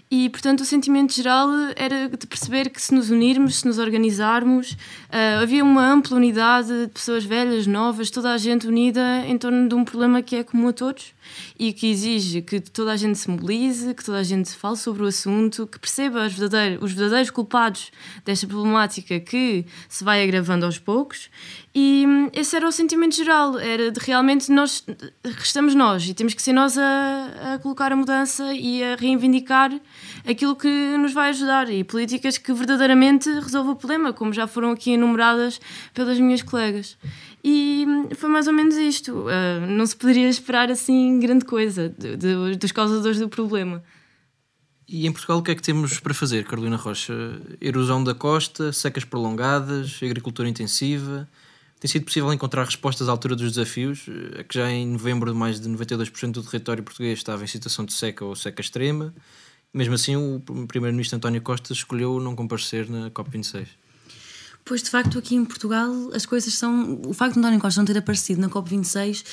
e, 0.10 0.30
portanto, 0.30 0.60
o 0.60 0.66
sentimento 0.66 1.14
geral 1.14 1.50
era 1.76 2.08
de 2.08 2.28
perceber 2.28 2.70
que 2.70 2.80
se 2.80 2.94
nos 2.94 3.10
unirmos, 3.10 3.58
se 3.58 3.66
nos 3.66 3.80
organizarmos, 3.80 4.74
uh, 4.74 5.42
havia 5.42 5.64
uma 5.64 5.84
ampla 5.84 6.16
unidade 6.16 6.86
de 6.86 6.92
pessoas 6.92 7.26
velhas, 7.26 7.66
novas, 7.66 8.12
toda 8.12 8.32
a 8.32 8.38
gente 8.38 8.68
unida 8.68 9.26
em 9.26 9.36
torno 9.36 9.68
de 9.68 9.74
um 9.74 9.84
problema 9.84 10.22
que 10.22 10.36
é 10.36 10.44
comum 10.44 10.68
a 10.68 10.74
todos 10.74 11.14
e 11.58 11.74
que 11.74 11.88
exige 11.90 12.44
que 12.44 12.60
toda 12.60 12.92
a 12.92 12.96
gente 12.96 13.18
se 13.18 13.30
mobilize, 13.30 13.96
que 13.96 14.06
toda 14.06 14.20
a 14.20 14.24
gente 14.24 14.52
fale 14.52 14.78
sobre 14.78 15.02
o 15.02 15.08
assunto, 15.08 15.66
que 15.66 15.80
perceba 15.80 16.28
os 16.28 16.34
verdadeiros, 16.34 16.84
os 16.84 16.92
verdadeiros 16.94 17.32
culpados 17.32 17.92
desta 18.24 18.46
problemática 18.46 19.20
que 19.20 19.66
se 19.90 20.04
vai 20.04 20.24
agravando 20.24 20.68
aos 20.68 20.78
poucos. 20.78 21.32
E 21.78 22.06
hum, 22.08 22.30
esse 22.32 22.56
era 22.56 22.66
o 22.66 22.72
sentimento 22.72 23.18
geral, 23.18 23.60
era 23.60 23.92
de 23.92 24.00
realmente 24.00 24.50
nós 24.50 24.82
restamos 25.26 25.76
nós 25.76 26.08
e 26.08 26.14
temos 26.14 26.34
que 26.34 26.42
ser 26.42 26.54
nós 26.54 26.78
a, 26.78 27.56
a 27.56 27.60
colocar 27.60 27.92
a 27.92 27.96
mudança 27.98 28.54
e 28.54 28.82
a 28.82 28.96
reivindicar 28.96 29.78
aquilo 30.26 30.56
que 30.56 30.70
nos 30.96 31.12
vai 31.12 31.32
ajudar 31.32 31.70
e 31.70 31.84
políticas 31.84 32.38
que 32.38 32.54
verdadeiramente 32.54 33.30
resolvam 33.30 33.74
o 33.74 33.76
problema, 33.76 34.14
como 34.14 34.32
já 34.32 34.48
foram 34.48 34.72
aqui 34.72 34.92
enumeradas 34.92 35.60
pelas 35.94 36.18
minhas 36.18 36.42
colegas. 36.42 36.98
E 37.44 37.84
hum, 37.86 38.08
foi 38.16 38.30
mais 38.30 38.48
ou 38.48 38.54
menos 38.54 38.78
isto. 38.78 39.12
Uh, 39.12 39.68
não 39.68 39.86
se 39.86 39.98
poderia 39.98 40.30
esperar 40.30 40.72
assim 40.72 41.20
grande 41.20 41.44
coisa 41.44 41.90
de, 41.90 42.16
de, 42.16 42.56
dos 42.56 42.72
causadores 42.72 43.20
do 43.20 43.28
problema. 43.28 43.84
E 44.88 45.06
em 45.06 45.12
Portugal 45.12 45.40
o 45.40 45.44
que 45.44 45.52
é 45.52 45.56
que 45.56 45.62
temos 45.62 46.00
para 46.00 46.14
fazer, 46.14 46.46
Carolina 46.46 46.78
Rocha? 46.78 47.14
Erosão 47.60 48.02
da 48.02 48.16
costa, 48.16 48.72
secas 48.72 49.04
prolongadas, 49.04 50.00
agricultura 50.02 50.48
intensiva. 50.48 51.28
Tem 51.80 51.90
sido 51.90 52.06
possível 52.06 52.32
encontrar 52.32 52.64
respostas 52.64 53.10
à 53.10 53.12
altura 53.12 53.36
dos 53.36 53.52
desafios? 53.52 54.06
É 54.38 54.44
que 54.44 54.56
já 54.56 54.72
em 54.72 54.88
novembro 54.88 55.34
mais 55.36 55.60
de 55.60 55.70
92% 55.70 56.32
do 56.32 56.44
território 56.44 56.84
português 56.84 57.20
estava 57.20 57.44
em 57.44 57.48
situação 57.48 57.84
de 57.84 57.94
seca 57.94 58.24
ou 58.24 58.36
seca 58.36 58.62
extrema. 58.62 59.14
Mesmo 59.74 59.94
assim, 59.94 60.16
o 60.16 60.40
primeiro-ministro 60.68 61.18
António 61.18 61.42
Costa 61.42 61.74
escolheu 61.74 62.20
não 62.20 62.34
comparecer 62.34 62.90
na 62.90 63.12
COP26. 63.12 63.68
Pois, 64.64 64.82
de 64.82 64.90
facto, 64.90 65.20
aqui 65.20 65.36
em 65.36 65.46
Portugal 65.46 65.92
as 66.12 66.26
coisas 66.26 66.52
são. 66.56 67.00
O 67.06 67.14
facto 67.14 67.34
de 67.34 67.40
António 67.40 67.60
Costa 67.60 67.80
não 67.80 67.86
ter 67.86 67.98
aparecido 68.00 68.42
na 68.42 68.50
COP26 68.50 69.24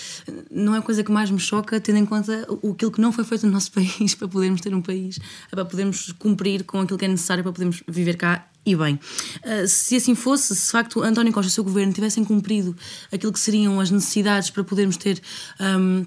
não 0.50 0.74
é 0.74 0.78
a 0.78 0.82
coisa 0.82 1.02
que 1.02 1.10
mais 1.10 1.30
me 1.30 1.38
choca, 1.38 1.80
tendo 1.80 1.98
em 1.98 2.04
conta 2.04 2.42
aquilo 2.42 2.92
que 2.92 3.00
não 3.00 3.10
foi 3.12 3.24
feito 3.24 3.46
no 3.46 3.52
nosso 3.52 3.72
país 3.72 4.14
para 4.14 4.28
podermos 4.28 4.60
ter 4.60 4.74
um 4.74 4.82
país, 4.82 5.18
para 5.48 5.64
podermos 5.64 6.12
cumprir 6.18 6.64
com 6.64 6.80
aquilo 6.80 6.98
que 6.98 7.06
é 7.06 7.08
necessário 7.08 7.42
para 7.42 7.52
podermos 7.52 7.82
viver 7.88 8.18
cá 8.18 8.46
e 8.64 8.76
bem. 8.76 8.98
Uh, 9.44 9.66
se 9.66 9.96
assim 9.96 10.14
fosse, 10.14 10.54
se 10.54 10.66
de 10.66 10.72
facto 10.72 11.02
António 11.02 11.32
Costa 11.32 11.48
e 11.48 11.50
o 11.50 11.52
seu 11.52 11.64
governo 11.64 11.92
tivessem 11.92 12.24
cumprido 12.24 12.76
aquilo 13.10 13.32
que 13.32 13.40
seriam 13.40 13.80
as 13.80 13.90
necessidades 13.90 14.50
para 14.50 14.62
podermos 14.62 14.96
ter. 14.96 15.20
Um, 15.60 16.06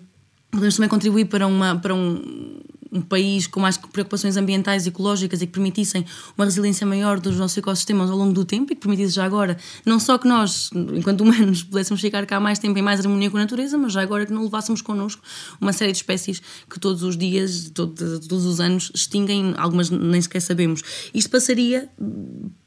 podemos 0.51 0.75
também 0.75 0.89
contribuir 0.89 1.25
para, 1.25 1.45
uma, 1.45 1.77
para 1.77 1.93
um, 1.93 2.59
um 2.95 3.01
país 3.01 3.45
com 3.45 3.59
mais 3.59 3.77
preocupações 3.77 4.37
ambientais 4.37 4.85
e 4.85 4.89
ecológicas 4.89 5.41
e 5.41 5.45
que 5.45 5.51
permitissem 5.51 6.05
uma 6.37 6.45
resiliência 6.45 6.87
maior 6.87 7.19
dos 7.19 7.37
nossos 7.37 7.57
ecossistemas 7.57 8.09
ao 8.09 8.17
longo 8.17 8.33
do 8.33 8.45
tempo 8.45 8.71
e 8.71 8.75
que 8.75 8.81
permitisse 8.81 9.15
já 9.15 9.25
agora, 9.25 9.57
não 9.85 9.99
só 9.99 10.17
que 10.17 10.27
nós, 10.27 10.69
enquanto 10.73 11.21
humanos, 11.21 11.61
pudéssemos 11.63 11.99
ficar 11.99 12.25
cá 12.25 12.39
mais 12.39 12.57
tempo 12.57 12.79
em 12.79 12.81
mais 12.81 12.99
harmonia 13.01 13.29
com 13.29 13.37
a 13.37 13.41
natureza, 13.41 13.77
mas 13.77 13.91
já 13.91 14.01
agora 14.01 14.25
que 14.25 14.33
não 14.33 14.43
levássemos 14.43 14.81
connosco 14.81 15.21
uma 15.59 15.73
série 15.73 15.91
de 15.91 15.97
espécies 15.97 16.41
que 16.69 16.79
todos 16.79 17.03
os 17.03 17.17
dias, 17.17 17.69
todos, 17.73 18.45
os 18.45 18.59
anos, 18.59 18.91
extinguem, 18.95 19.53
algumas 19.57 19.89
nem 19.89 20.21
sequer 20.21 20.41
sabemos. 20.41 20.81
Isto 21.13 21.29
passaria 21.29 21.89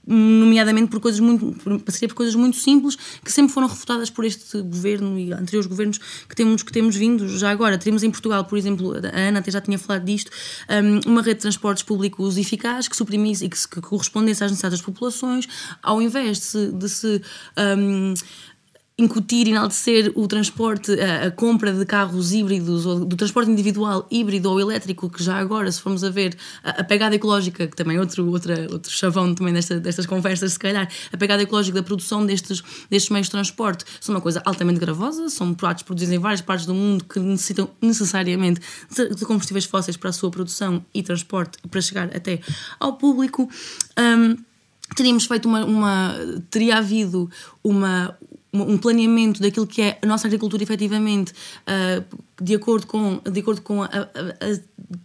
nomeadamente 0.09 0.91
por 0.91 1.01
coisas 1.01 1.21
muito 1.21 1.55
passaria 1.85 2.09
por 2.09 2.15
coisas 2.15 2.35
muito 2.35 2.57
simples 2.57 2.97
que 3.23 3.31
sempre 3.31 3.53
foram 3.53 3.69
refutadas 3.69 4.09
por 4.09 4.25
este 4.25 4.61
governo 4.63 5.19
e 5.19 5.33
anteriores 5.33 5.67
governos 5.67 5.99
que 6.29 6.35
temos 6.35 6.63
que 6.63 6.73
temos 6.73 6.97
vindo. 6.97 7.29
Já 7.29 7.51
agora 7.51 7.77
teríamos 7.77 8.03
em 8.03 8.11
Portugal 8.11 8.45
por 8.45 8.57
exemplo 8.57 8.95
a 8.95 9.19
Ana 9.19 9.41
até 9.41 9.51
já 9.51 9.61
tinha 9.61 9.79
falado 9.79 10.05
disto 10.05 10.31
uma 11.07 11.21
rede 11.21 11.37
de 11.37 11.43
transportes 11.43 11.83
públicos 11.83 12.37
eficaz 12.39 12.89
que 12.89 12.97
suprimisse 12.97 13.45
e 13.45 13.49
que, 13.49 13.69
que 13.69 13.81
correspondesse 13.81 14.43
às 14.43 14.51
necessidades 14.51 14.79
das 14.79 14.85
populações 14.85 15.47
ao 15.83 16.01
invés 16.01 16.39
de 16.39 16.45
se, 16.45 16.73
de 16.73 16.89
se 16.89 17.23
um, 17.79 18.15
incutir, 18.99 19.47
enaltecer 19.47 20.11
o 20.17 20.27
transporte, 20.27 20.91
a, 21.01 21.29
a, 21.29 21.31
compra 21.31 21.73
de 21.73 21.87
carros 21.87 22.33
híbridos, 22.33 22.85
ou 22.85 23.05
do 23.05 23.15
transporte 23.15 23.49
individual 23.49 24.05
híbrido 24.11 24.51
ou 24.51 24.61
elétrico, 24.61 25.09
que 25.09 25.23
já 25.23 25.37
agora, 25.37 25.71
se 25.71 25.81
formos 25.81 26.03
a 26.03 26.11
ver 26.11 26.37
a, 26.65 26.81
a 26.81 26.85
pegada 26.85 27.15
ecológica, 27.15 27.69
que 27.69 27.77
também 27.77 27.97
é 27.97 28.01
outro, 28.01 28.29
outra, 28.29 28.67
outro 28.73 28.91
chavão 28.91 29.33
também 29.37 29.55
desta, 29.55 29.79
destas 29.79 30.05
conversas, 30.05 30.55
se 30.55 30.59
calhar, 30.59 30.91
a 31.13 31.17
pegada 31.17 31.41
ecológica 31.41 31.77
da 31.77 31.83
produção 31.83 32.27
destes, 32.27 32.61
destes 32.91 33.11
meios 33.11 33.29
de 33.29 33.31
transporte 33.31 33.85
são 34.01 34.17
uma 34.17 34.21
coisa 34.21 34.43
altamente 34.45 34.81
gravosa, 34.81 35.29
são 35.29 35.55
pratos 35.55 35.85
produzidos 35.85 36.17
em 36.17 36.19
várias 36.19 36.41
partes 36.41 36.67
do 36.67 36.75
mundo 36.75 37.05
que 37.05 37.21
necessitam 37.21 37.71
necessariamente 37.81 38.61
de, 38.91 39.15
de 39.15 39.25
combustíveis 39.25 39.65
fósseis 39.65 39.97
para 39.97 40.11
a 40.11 40.13
sua 40.13 40.31
produção 40.31 40.85
e 40.93 41.05
transporte 41.05 41.57
para 41.71 41.81
chegar 41.81 42.11
até 42.17 42.41
ao 42.81 42.95
público. 42.95 43.49
Um, 43.97 44.37
teríamos 44.97 45.27
feito 45.27 45.47
uma, 45.47 45.65
uma, 45.65 46.15
teria 46.51 46.79
havido 46.79 47.31
uma 47.63 48.17
um 48.53 48.79
planeamento 48.79 49.41
daquilo 49.43 49.67
que 49.67 49.83
é 49.83 49.99
a 50.03 50.07
nossa 50.07 50.27
agricultura 50.27 50.63
efetivamente 50.63 51.33
uh, 51.33 52.19
de 52.41 52.55
acordo 52.55 52.87
com, 52.87 53.21
de 53.31 53.41
acordo 53.41 53.63
com 53.63 53.83
a, 53.83 53.87
a, 53.87 53.91
a, 53.91 54.61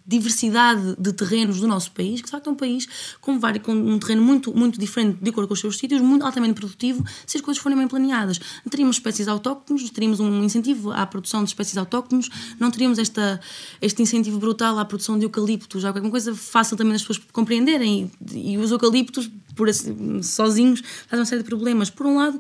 diversidade 0.06 0.96
de 0.98 1.12
terrenos 1.12 1.60
do 1.60 1.68
nosso 1.68 1.92
país, 1.92 2.22
que 2.22 2.28
de 2.28 2.32
facto 2.32 2.48
é 2.48 2.52
um 2.52 2.56
país 2.56 2.88
com, 3.20 3.40
vários, 3.40 3.66
com 3.66 3.74
um 3.74 3.98
terreno 4.00 4.22
muito, 4.22 4.56
muito 4.56 4.80
diferente 4.80 5.18
de 5.22 5.30
acordo 5.30 5.48
com 5.48 5.54
os 5.56 5.60
seus 5.60 5.78
sítios, 5.78 6.00
muito 6.00 6.24
altamente 6.24 6.54
produtivo, 6.54 7.04
se 7.26 7.38
as 7.38 7.42
coisas 7.42 7.62
forem 7.62 7.78
bem 7.78 7.88
planeadas. 7.88 8.40
Teríamos 8.70 8.98
espécies 8.98 9.28
autóctones, 9.28 9.90
teríamos 9.90 10.20
um 10.20 10.44
incentivo 10.44 10.92
à 10.92 11.06
produção 11.06 11.44
de 11.44 11.50
espécies 11.50 11.76
autóctones, 11.78 12.30
não 12.60 12.70
teríamos 12.70 13.00
esta, 13.00 13.42
este 13.82 14.02
incentivo 14.02 14.40
brutal 14.40 14.78
à 14.78 14.86
produção 14.86 15.18
de 15.18 15.26
eucaliptos, 15.26 15.82
já 15.82 15.90
é 15.90 16.00
uma 16.00 16.12
coisa 16.12 16.36
fácil 16.36 16.78
também 16.78 16.94
das 16.94 17.02
pessoas 17.02 17.20
compreenderem, 17.32 18.12
e, 18.32 18.54
e 18.54 18.58
os 18.58 18.72
eucaliptos, 18.72 19.30
por 19.56 19.68
assim, 19.70 20.22
sozinhos, 20.22 20.82
fazem 21.08 21.20
uma 21.20 21.26
série 21.26 21.44
de 21.44 21.50
problemas. 21.50 21.90
Por 21.90 22.06
um 22.06 22.18
lado, 22.18 22.40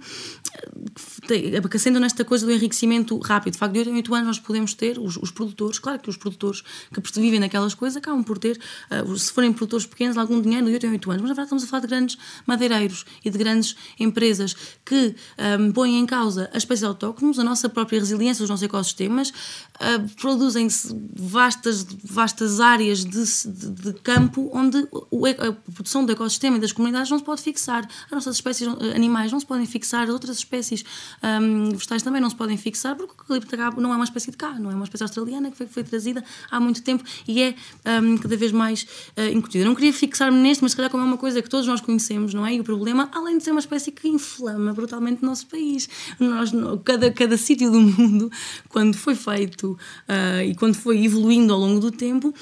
acrescentam 1.57 2.01
nesta 2.01 2.23
coisa 2.25 2.45
do 2.45 2.51
enriquecimento 2.51 3.17
rápido. 3.19 3.53
De 3.53 3.59
facto, 3.59 3.73
de 3.73 3.79
8 3.79 3.89
em 3.89 3.95
8 3.95 4.15
anos 4.15 4.27
nós 4.27 4.39
podemos 4.39 4.73
ter 4.73 4.99
os, 4.99 5.17
os 5.17 5.31
produtores, 5.31 5.79
claro 5.79 5.99
que 5.99 6.09
os 6.09 6.17
produtores 6.17 6.63
que 6.91 7.19
vivem 7.19 7.39
naquelas 7.39 7.73
coisas 7.73 7.97
acabam 7.97 8.23
por 8.23 8.37
ter, 8.37 8.59
uh, 8.91 9.17
se 9.17 9.31
forem 9.31 9.51
produtores 9.53 9.85
pequenos, 9.85 10.17
algum 10.17 10.41
dinheiro 10.41 10.65
de 10.65 10.73
8 10.73 10.85
em 10.85 10.89
8 10.91 11.11
anos. 11.11 11.21
Mas 11.21 11.29
na 11.29 11.35
verdade 11.35 11.45
estamos 11.45 11.63
a 11.63 11.67
falar 11.67 11.81
de 11.81 11.87
grandes 11.87 12.17
madeireiros 12.45 13.05
e 13.23 13.29
de 13.29 13.37
grandes 13.37 13.75
empresas 13.99 14.55
que 14.85 15.15
um, 15.59 15.71
põem 15.71 15.99
em 15.99 16.05
causa 16.05 16.49
as 16.51 16.57
espécies 16.57 16.83
autóctones, 16.83 17.39
a 17.39 17.43
nossa 17.43 17.69
própria 17.69 17.99
resiliência 17.99 18.43
dos 18.43 18.49
nossos 18.49 18.63
ecossistemas, 18.63 19.29
uh, 19.29 20.09
produzem-se 20.19 20.95
vastas, 21.15 21.85
vastas 22.03 22.59
áreas 22.59 23.03
de, 23.03 23.23
de, 23.49 23.69
de 23.69 23.93
campo 24.01 24.49
onde 24.53 24.87
o, 24.91 25.25
a 25.25 25.53
produção 25.73 26.05
do 26.05 26.11
ecossistema 26.11 26.57
e 26.57 26.59
das 26.59 26.71
comunidades 26.71 27.09
não 27.09 27.17
se 27.17 27.23
pode 27.23 27.41
fixar. 27.41 27.87
As 28.05 28.11
nossas 28.11 28.35
espécies 28.35 28.67
animais 28.95 29.31
não 29.31 29.39
se 29.39 29.45
podem 29.45 29.65
fixar, 29.65 30.03
as 30.03 30.09
outras 30.09 30.42
espécies 30.43 30.83
um, 31.23 31.71
vegetais 31.71 32.03
também 32.03 32.21
não 32.21 32.29
se 32.29 32.35
podem 32.35 32.57
fixar, 32.57 32.95
porque 32.95 33.13
o 33.13 33.35
eucalipto 33.35 33.81
não 33.81 33.91
é 33.91 33.95
uma 33.95 34.03
espécie 34.03 34.31
de 34.31 34.37
cá, 34.37 34.57
não 34.59 34.71
é 34.71 34.75
uma 34.75 34.83
espécie 34.83 35.03
australiana 35.03 35.51
que 35.51 35.57
foi, 35.57 35.67
foi 35.67 35.83
trazida 35.83 36.23
há 36.49 36.59
muito 36.59 36.81
tempo 36.81 37.03
e 37.27 37.41
é 37.41 37.55
um, 38.01 38.17
cada 38.17 38.37
vez 38.37 38.51
mais 38.51 38.83
uh, 39.17 39.33
incutida. 39.33 39.65
não 39.65 39.75
queria 39.75 39.93
fixar-me 39.93 40.39
neste, 40.39 40.61
mas 40.61 40.71
se 40.71 40.75
calhar 40.75 40.91
como 40.91 41.03
é 41.03 41.05
uma 41.05 41.17
coisa 41.17 41.41
que 41.41 41.49
todos 41.49 41.67
nós 41.67 41.81
conhecemos, 41.81 42.33
não 42.33 42.45
é? 42.45 42.55
E 42.55 42.59
o 42.59 42.63
problema, 42.63 43.09
além 43.13 43.37
de 43.37 43.43
ser 43.43 43.51
uma 43.51 43.59
espécie 43.59 43.91
que 43.91 44.07
inflama 44.07 44.73
brutalmente 44.73 45.23
o 45.23 45.25
nosso 45.25 45.47
país. 45.47 45.89
Nós, 46.19 46.51
cada, 46.83 47.11
cada 47.11 47.37
sítio 47.37 47.71
do 47.71 47.79
mundo, 47.81 48.31
quando 48.69 48.95
foi 48.95 49.15
feito 49.15 49.71
uh, 49.71 50.43
e 50.43 50.55
quando 50.55 50.75
foi 50.75 51.03
evoluindo 51.03 51.53
ao 51.53 51.59
longo 51.59 51.79
do 51.79 51.91
tempo, 51.91 52.33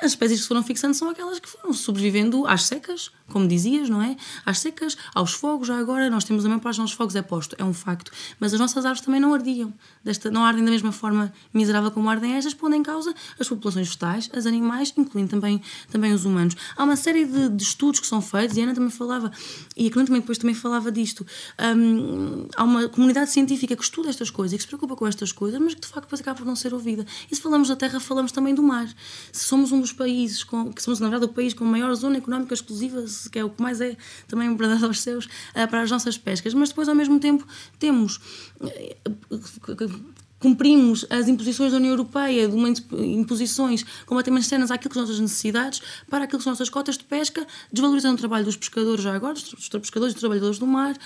as 0.00 0.12
espécies 0.12 0.38
que 0.38 0.42
se 0.42 0.48
foram 0.48 0.62
fixando 0.62 0.94
são 0.94 1.10
aquelas 1.10 1.38
que 1.38 1.48
foram 1.48 1.72
sobrevivendo 1.72 2.46
às 2.46 2.64
secas, 2.64 3.10
como 3.28 3.46
dizias, 3.46 3.88
não 3.88 4.00
é? 4.00 4.16
Às 4.46 4.60
secas, 4.60 4.96
aos 5.14 5.32
fogos, 5.32 5.68
já 5.68 5.76
agora, 5.76 6.08
nós 6.08 6.24
temos 6.24 6.44
a 6.44 6.48
maior 6.48 6.60
parte 6.60 6.80
dos 6.80 6.92
fogos 6.92 7.16
é 7.16 7.22
posto, 7.22 7.56
é 7.58 7.64
um 7.64 7.74
facto. 7.74 8.10
Mas 8.38 8.54
as 8.54 8.60
nossas 8.60 8.84
árvores 8.84 9.04
também 9.04 9.20
não 9.20 9.34
ardiam, 9.34 9.72
desta, 10.04 10.30
não 10.30 10.44
ardem 10.44 10.64
da 10.64 10.70
mesma 10.70 10.92
forma 10.92 11.32
miserável 11.52 11.90
como 11.90 12.08
ardem 12.08 12.34
estas, 12.34 12.54
pondo 12.54 12.76
em 12.76 12.82
causa 12.82 13.12
as 13.38 13.48
populações 13.48 13.88
vegetais, 13.88 14.30
as 14.32 14.46
animais, 14.46 14.92
incluindo 14.96 15.30
também, 15.30 15.60
também 15.90 16.12
os 16.12 16.24
humanos. 16.24 16.56
Há 16.76 16.84
uma 16.84 16.96
série 16.96 17.24
de, 17.24 17.48
de 17.48 17.62
estudos 17.62 18.00
que 18.00 18.06
são 18.06 18.22
feitos, 18.22 18.56
e 18.56 18.60
a 18.60 18.64
Ana 18.64 18.74
também 18.74 18.90
falava, 18.90 19.32
e 19.76 19.88
a 19.88 19.90
Clã 19.90 20.04
também 20.04 20.20
depois 20.20 20.38
também 20.38 20.54
falava 20.54 20.92
disto. 20.92 21.26
Um, 21.60 22.46
há 22.56 22.64
uma 22.64 22.88
comunidade 22.88 23.30
científica 23.30 23.76
que 23.76 23.82
estuda 23.82 24.08
estas 24.08 24.30
coisas 24.30 24.54
e 24.54 24.56
que 24.56 24.62
se 24.62 24.68
preocupa 24.68 24.94
com 24.96 25.06
estas 25.06 25.32
coisas, 25.32 25.60
mas 25.60 25.74
que 25.74 25.80
de 25.80 25.88
facto 25.88 26.06
depois 26.06 26.20
acaba 26.20 26.38
por 26.38 26.46
não 26.46 26.56
ser 26.56 26.72
ouvida. 26.72 27.04
E 27.30 27.34
se 27.34 27.42
falamos 27.42 27.68
da 27.68 27.76
terra, 27.76 27.98
falamos 28.00 28.32
também 28.32 28.54
do 28.54 28.62
mar. 28.62 28.88
Se 29.32 29.44
somos 29.44 29.72
um 29.72 29.80
dos 29.80 29.87
países, 29.92 30.44
com, 30.44 30.72
que 30.72 30.82
somos 30.82 31.00
na 31.00 31.08
verdade 31.08 31.30
o 31.30 31.34
país 31.34 31.54
com 31.54 31.64
a 31.64 31.68
maior 31.68 31.94
zona 31.94 32.18
económica 32.18 32.54
exclusiva, 32.54 33.04
que 33.30 33.38
é 33.38 33.44
o 33.44 33.50
que 33.50 33.62
mais 33.62 33.80
é 33.80 33.96
também 34.26 34.52
bradado 34.56 34.86
aos 34.86 35.00
seus, 35.00 35.26
uh, 35.26 35.68
para 35.68 35.82
as 35.82 35.90
nossas 35.90 36.16
pescas, 36.16 36.54
mas 36.54 36.70
depois 36.70 36.88
ao 36.88 36.94
mesmo 36.94 37.18
tempo 37.18 37.46
temos 37.78 38.16
uh, 38.60 40.18
cumprimos 40.38 41.04
as 41.10 41.28
imposições 41.28 41.72
da 41.72 41.78
União 41.78 41.92
Europeia, 41.92 42.48
de 42.48 42.54
uma 42.54 42.68
imposições 42.68 43.84
completamente 44.06 44.44
externas 44.44 44.70
àquilo 44.70 44.90
que 44.90 44.94
são 44.94 45.02
as 45.02 45.08
nossas 45.08 45.20
necessidades, 45.20 45.82
para 46.08 46.24
aquilo 46.24 46.38
que 46.38 46.44
são 46.44 46.52
as 46.52 46.58
nossas 46.58 46.70
cotas 46.70 46.96
de 46.96 47.04
pesca, 47.04 47.46
desvalorizando 47.72 48.14
o 48.14 48.18
trabalho 48.18 48.44
dos 48.44 48.56
pescadores 48.56 49.02
já 49.02 49.14
agora, 49.14 49.34
dos 49.34 49.68
pescadores 49.68 50.14
e 50.14 50.18
trabalhadores 50.18 50.58
do 50.58 50.66
mar, 50.66 50.96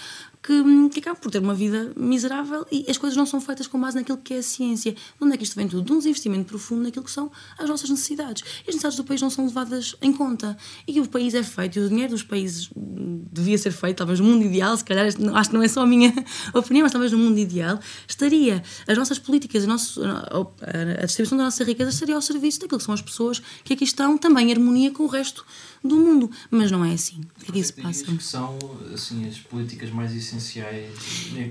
que, 0.42 0.88
que 0.90 0.98
acabam 0.98 1.20
por 1.20 1.30
ter 1.30 1.38
uma 1.38 1.54
vida 1.54 1.92
miserável 1.96 2.66
e 2.70 2.84
as 2.88 2.98
coisas 2.98 3.16
não 3.16 3.24
são 3.24 3.40
feitas 3.40 3.66
com 3.68 3.80
base 3.80 3.96
naquilo 3.96 4.18
que 4.18 4.34
é 4.34 4.38
a 4.38 4.42
ciência. 4.42 4.92
De 4.92 4.98
onde 5.20 5.34
é 5.34 5.36
que 5.36 5.44
isto 5.44 5.54
vem 5.54 5.68
tudo? 5.68 5.84
De 5.84 5.92
um 5.92 5.98
desinvestimento 5.98 6.46
profundo 6.46 6.82
naquilo 6.82 7.04
que 7.04 7.10
são 7.10 7.30
as 7.56 7.68
nossas 7.68 7.88
necessidades. 7.88 8.42
E 8.42 8.62
as 8.62 8.66
necessidades 8.66 8.96
do 8.96 9.04
país 9.04 9.22
não 9.22 9.30
são 9.30 9.46
levadas 9.46 9.94
em 10.02 10.12
conta. 10.12 10.56
E 10.86 11.00
o 11.00 11.06
país 11.06 11.34
é 11.34 11.42
feito, 11.44 11.78
e 11.78 11.82
o 11.82 11.88
dinheiro 11.88 12.10
dos 12.10 12.24
países 12.24 12.70
devia 12.76 13.56
ser 13.56 13.70
feito, 13.70 13.98
talvez 13.98 14.18
no 14.18 14.26
mundo 14.26 14.44
ideal, 14.44 14.76
se 14.76 14.84
calhar, 14.84 15.06
acho 15.06 15.50
que 15.50 15.54
não 15.54 15.62
é 15.62 15.68
só 15.68 15.82
a 15.82 15.86
minha 15.86 16.12
opinião, 16.52 16.82
mas 16.84 16.92
talvez 16.92 17.12
no 17.12 17.18
mundo 17.18 17.38
ideal, 17.38 17.78
estaria 18.08 18.62
as 18.88 18.98
nossas 18.98 19.18
políticas, 19.18 19.64
a, 19.64 19.66
nosso, 19.66 20.00
a 20.02 21.06
distribuição 21.06 21.38
da 21.38 21.44
nossa 21.44 21.62
riqueza 21.62 21.90
estaria 21.90 22.16
ao 22.16 22.22
serviço 22.22 22.60
daquilo 22.60 22.78
que 22.78 22.84
são 22.84 22.94
as 22.94 23.02
pessoas 23.02 23.40
que 23.62 23.74
aqui 23.74 23.84
estão, 23.84 24.18
também 24.18 24.48
em 24.48 24.52
harmonia 24.52 24.90
com 24.90 25.04
o 25.04 25.06
resto 25.06 25.44
do 25.84 25.96
mundo. 25.96 26.30
Mas 26.50 26.70
não 26.70 26.84
é 26.84 26.92
assim. 26.92 27.20
O 27.40 27.44
que 27.44 27.50
é 27.50 27.54
que 27.54 27.60
isso 27.60 27.74
passa? 27.74 28.04
que 28.04 28.22
são 28.22 28.58
assim, 28.92 29.26
as 29.26 29.38
políticas 29.38 29.90
mais 29.90 30.14
essenciais 30.14 30.31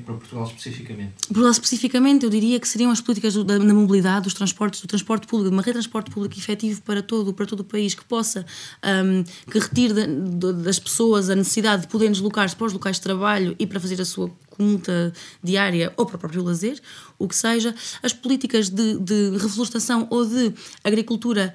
para 0.06 0.16
Portugal 0.16 0.46
especificamente? 0.46 1.14
Portugal 1.28 1.52
especificamente, 1.52 2.24
eu 2.24 2.30
diria 2.30 2.60
que 2.60 2.68
seriam 2.68 2.92
as 2.92 3.02
políticas 3.02 3.36
da, 3.36 3.58
da 3.58 3.74
mobilidade, 3.74 4.24
dos 4.24 4.34
transportes, 4.34 4.82
do 4.82 4.88
transporte 4.88 5.28
público, 5.28 5.50
de 5.50 5.56
uma 5.56 5.62
rede 5.62 5.78
de 5.78 5.82
transporte 5.82 6.12
público 6.12 6.38
efetivo 6.38 6.82
para 6.82 7.02
todo, 7.02 7.34
para 7.34 7.46
todo 7.46 7.62
o 7.62 7.64
país, 7.64 7.94
que 7.94 8.04
possa, 8.06 8.46
um, 8.84 9.24
que 9.50 9.60
retire 9.60 9.94
de, 9.94 10.08
de, 10.08 10.54
das 10.64 10.80
pessoas 10.80 11.30
a 11.30 11.36
necessidade 11.36 11.84
de 11.84 11.88
poderem 11.88 12.12
deslocar-se 12.12 12.56
para 12.56 12.68
os 12.68 12.74
locais 12.74 12.98
de 12.98 13.02
trabalho 13.02 13.56
e 13.60 13.68
para 13.68 13.80
fazer 13.80 14.02
a 14.02 14.06
sua 14.06 14.32
conta 14.62 15.12
diária 15.44 15.92
ou 15.98 16.06
para 16.06 16.18
o 16.18 16.20
próprio 16.20 16.44
lazer, 16.44 16.80
o 17.18 17.28
que 17.28 17.36
seja, 17.36 17.74
as 18.04 18.14
políticas 18.14 18.70
de, 18.70 19.00
de 19.00 19.38
reflorestação 19.38 20.08
ou 20.10 20.26
de 20.26 20.54
agricultura 20.84 21.54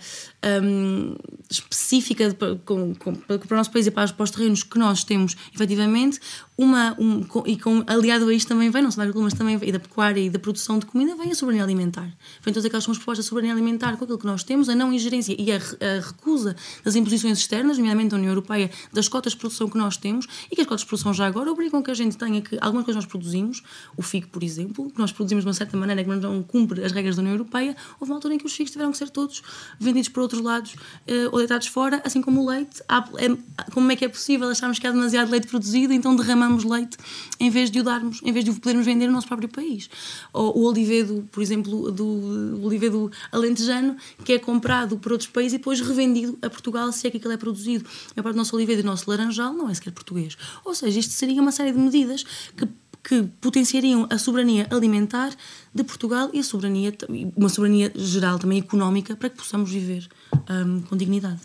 um, 0.62 1.16
específica 1.50 2.34
para, 2.34 2.56
com, 2.56 2.94
com, 2.94 3.14
para 3.14 3.54
o 3.54 3.56
nosso 3.56 3.70
país 3.70 3.86
e 3.86 3.90
para, 3.90 4.08
para 4.12 4.24
os 4.24 4.30
terrenos 4.30 4.62
que 4.62 4.78
nós 4.78 5.04
temos, 5.04 5.36
efetivamente, 5.54 6.20
uma, 6.56 6.96
um, 6.98 7.22
com, 7.22 7.42
e 7.46 7.58
com, 7.58 7.84
aliado 7.86 8.28
a 8.28 8.34
isto 8.34 8.48
também 8.48 8.70
vem, 8.70 8.82
não 8.82 8.90
só 8.90 8.98
da 8.98 9.02
agricultura, 9.02 9.24
mas 9.24 9.34
também 9.34 9.58
e 9.60 9.72
da 9.72 9.78
pecuária 9.78 10.20
e 10.20 10.30
da 10.30 10.38
produção 10.38 10.78
de 10.78 10.86
comida, 10.86 11.14
vem 11.16 11.30
a 11.30 11.34
soberania 11.34 11.64
alimentar. 11.64 12.08
Vem 12.42 12.54
todas 12.54 12.64
aquelas 12.64 12.84
propostas 12.86 13.24
de 13.24 13.28
soberania 13.28 13.52
alimentar 13.52 13.96
com 13.96 14.04
aquilo 14.04 14.18
que 14.18 14.26
nós 14.26 14.42
temos, 14.42 14.68
a 14.68 14.74
não 14.74 14.92
ingerência 14.92 15.34
e 15.38 15.52
a, 15.52 15.56
a, 15.56 16.00
recusa 16.00 16.56
das 16.84 16.94
imposições 16.94 17.38
externas, 17.38 17.76
nomeadamente 17.76 18.10
da 18.10 18.16
União 18.16 18.30
Europeia, 18.30 18.70
das 18.92 19.08
cotas 19.08 19.32
de 19.32 19.38
produção 19.38 19.68
que 19.68 19.76
nós 19.76 19.96
temos 19.96 20.26
e 20.50 20.54
que 20.54 20.62
as 20.62 20.66
cotas 20.66 20.80
de 20.80 20.86
produção 20.86 21.12
já 21.12 21.26
agora 21.26 21.50
obrigam 21.50 21.82
que 21.82 21.90
a 21.90 21.94
gente 21.94 22.16
tenha 22.16 22.40
que 22.40 22.56
algumas 22.60 22.84
coisas 22.84 22.95
nós 22.96 23.06
produzimos, 23.06 23.62
o 23.96 24.02
figo, 24.02 24.28
por 24.28 24.42
exemplo, 24.42 24.90
que 24.90 24.98
nós 24.98 25.12
produzimos 25.12 25.44
de 25.44 25.48
uma 25.48 25.54
certa 25.54 25.76
maneira 25.76 26.02
que 26.02 26.10
não 26.10 26.42
cumpre 26.42 26.84
as 26.84 26.92
regras 26.92 27.16
da 27.16 27.22
União 27.22 27.34
Europeia, 27.34 27.76
houve 28.00 28.10
uma 28.10 28.16
altura 28.16 28.34
em 28.34 28.38
que 28.38 28.46
os 28.46 28.52
figos 28.52 28.72
tiveram 28.72 28.90
que 28.90 28.98
ser 28.98 29.10
todos 29.10 29.42
vendidos 29.78 30.08
por 30.08 30.20
outros 30.20 30.42
lados 30.42 30.74
uh, 30.74 31.30
ou 31.32 31.38
deitados 31.38 31.66
fora, 31.68 32.00
assim 32.04 32.20
como 32.20 32.42
o 32.42 32.46
leite. 32.48 32.82
Há, 32.88 33.08
é, 33.18 33.36
como 33.72 33.90
é 33.92 33.96
que 33.96 34.04
é 34.04 34.08
possível 34.08 34.48
acharmos 34.48 34.78
que 34.78 34.86
há 34.86 34.90
demasiado 34.90 35.30
leite 35.30 35.46
produzido, 35.46 35.92
então 35.92 36.14
derramamos 36.16 36.64
leite 36.64 36.96
em 37.38 37.50
vez 37.50 37.70
de 37.70 37.80
o 37.80 37.82
darmos, 37.82 38.20
em 38.22 38.32
vez 38.32 38.44
de 38.44 38.50
o 38.50 38.54
podermos 38.54 38.86
vender 38.86 39.06
no 39.06 39.12
nosso 39.12 39.26
próprio 39.26 39.48
país. 39.48 39.88
Ou 40.32 40.58
o 40.58 40.64
olivedo, 40.66 41.28
por 41.30 41.42
exemplo, 41.42 41.90
do 41.92 42.60
olivedo 42.62 43.10
alentejano, 43.30 43.96
que 44.24 44.32
é 44.32 44.38
comprado 44.38 44.98
por 44.98 45.12
outros 45.12 45.28
países 45.28 45.54
e 45.54 45.58
depois 45.58 45.80
revendido 45.80 46.38
a 46.42 46.50
Portugal, 46.50 46.90
se 46.92 47.06
é 47.06 47.10
que 47.10 47.18
aquilo 47.18 47.32
é 47.32 47.36
produzido. 47.36 47.84
A 48.16 48.22
parte 48.22 48.34
do 48.34 48.38
nosso 48.38 48.56
olivedo 48.56 48.80
e 48.80 48.82
do 48.82 48.86
nosso 48.86 49.08
laranjal 49.10 49.52
não 49.52 49.68
é 49.68 49.74
sequer 49.74 49.92
português. 49.92 50.36
Ou 50.64 50.74
seja, 50.74 50.98
isto 50.98 51.12
seria 51.12 51.40
uma 51.40 51.52
série 51.52 51.72
de 51.72 51.78
medidas 51.78 52.24
que 52.56 52.66
que 53.06 53.22
potenciariam 53.40 54.08
a 54.10 54.18
soberania 54.18 54.66
alimentar 54.68 55.30
de 55.72 55.84
Portugal 55.84 56.28
e 56.32 56.40
a 56.40 56.42
soberania, 56.42 56.92
uma 57.36 57.48
soberania 57.48 57.92
geral 57.94 58.36
também 58.36 58.58
económica 58.58 59.14
para 59.14 59.30
que 59.30 59.36
possamos 59.36 59.70
viver 59.70 60.08
um, 60.50 60.80
com 60.80 60.96
dignidade. 60.96 61.38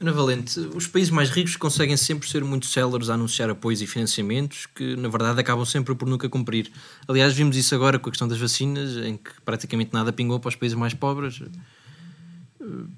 Ana 0.00 0.10
Valente, 0.10 0.58
os 0.74 0.86
países 0.86 1.10
mais 1.10 1.28
ricos 1.28 1.54
conseguem 1.54 1.98
sempre 1.98 2.26
ser 2.26 2.42
muito 2.42 2.64
céleres 2.64 3.10
a 3.10 3.14
anunciar 3.14 3.50
apoios 3.50 3.82
e 3.82 3.86
financiamentos 3.86 4.66
que, 4.74 4.96
na 4.96 5.08
verdade, 5.08 5.38
acabam 5.38 5.66
sempre 5.66 5.94
por 5.94 6.08
nunca 6.08 6.30
cumprir. 6.30 6.72
Aliás, 7.06 7.34
vimos 7.34 7.58
isso 7.58 7.74
agora 7.74 7.98
com 7.98 8.08
a 8.08 8.10
questão 8.10 8.26
das 8.26 8.38
vacinas, 8.38 8.96
em 8.96 9.18
que 9.18 9.30
praticamente 9.44 9.92
nada 9.92 10.14
pingou 10.14 10.40
para 10.40 10.48
os 10.48 10.56
países 10.56 10.76
mais 10.76 10.94
pobres. 10.94 11.42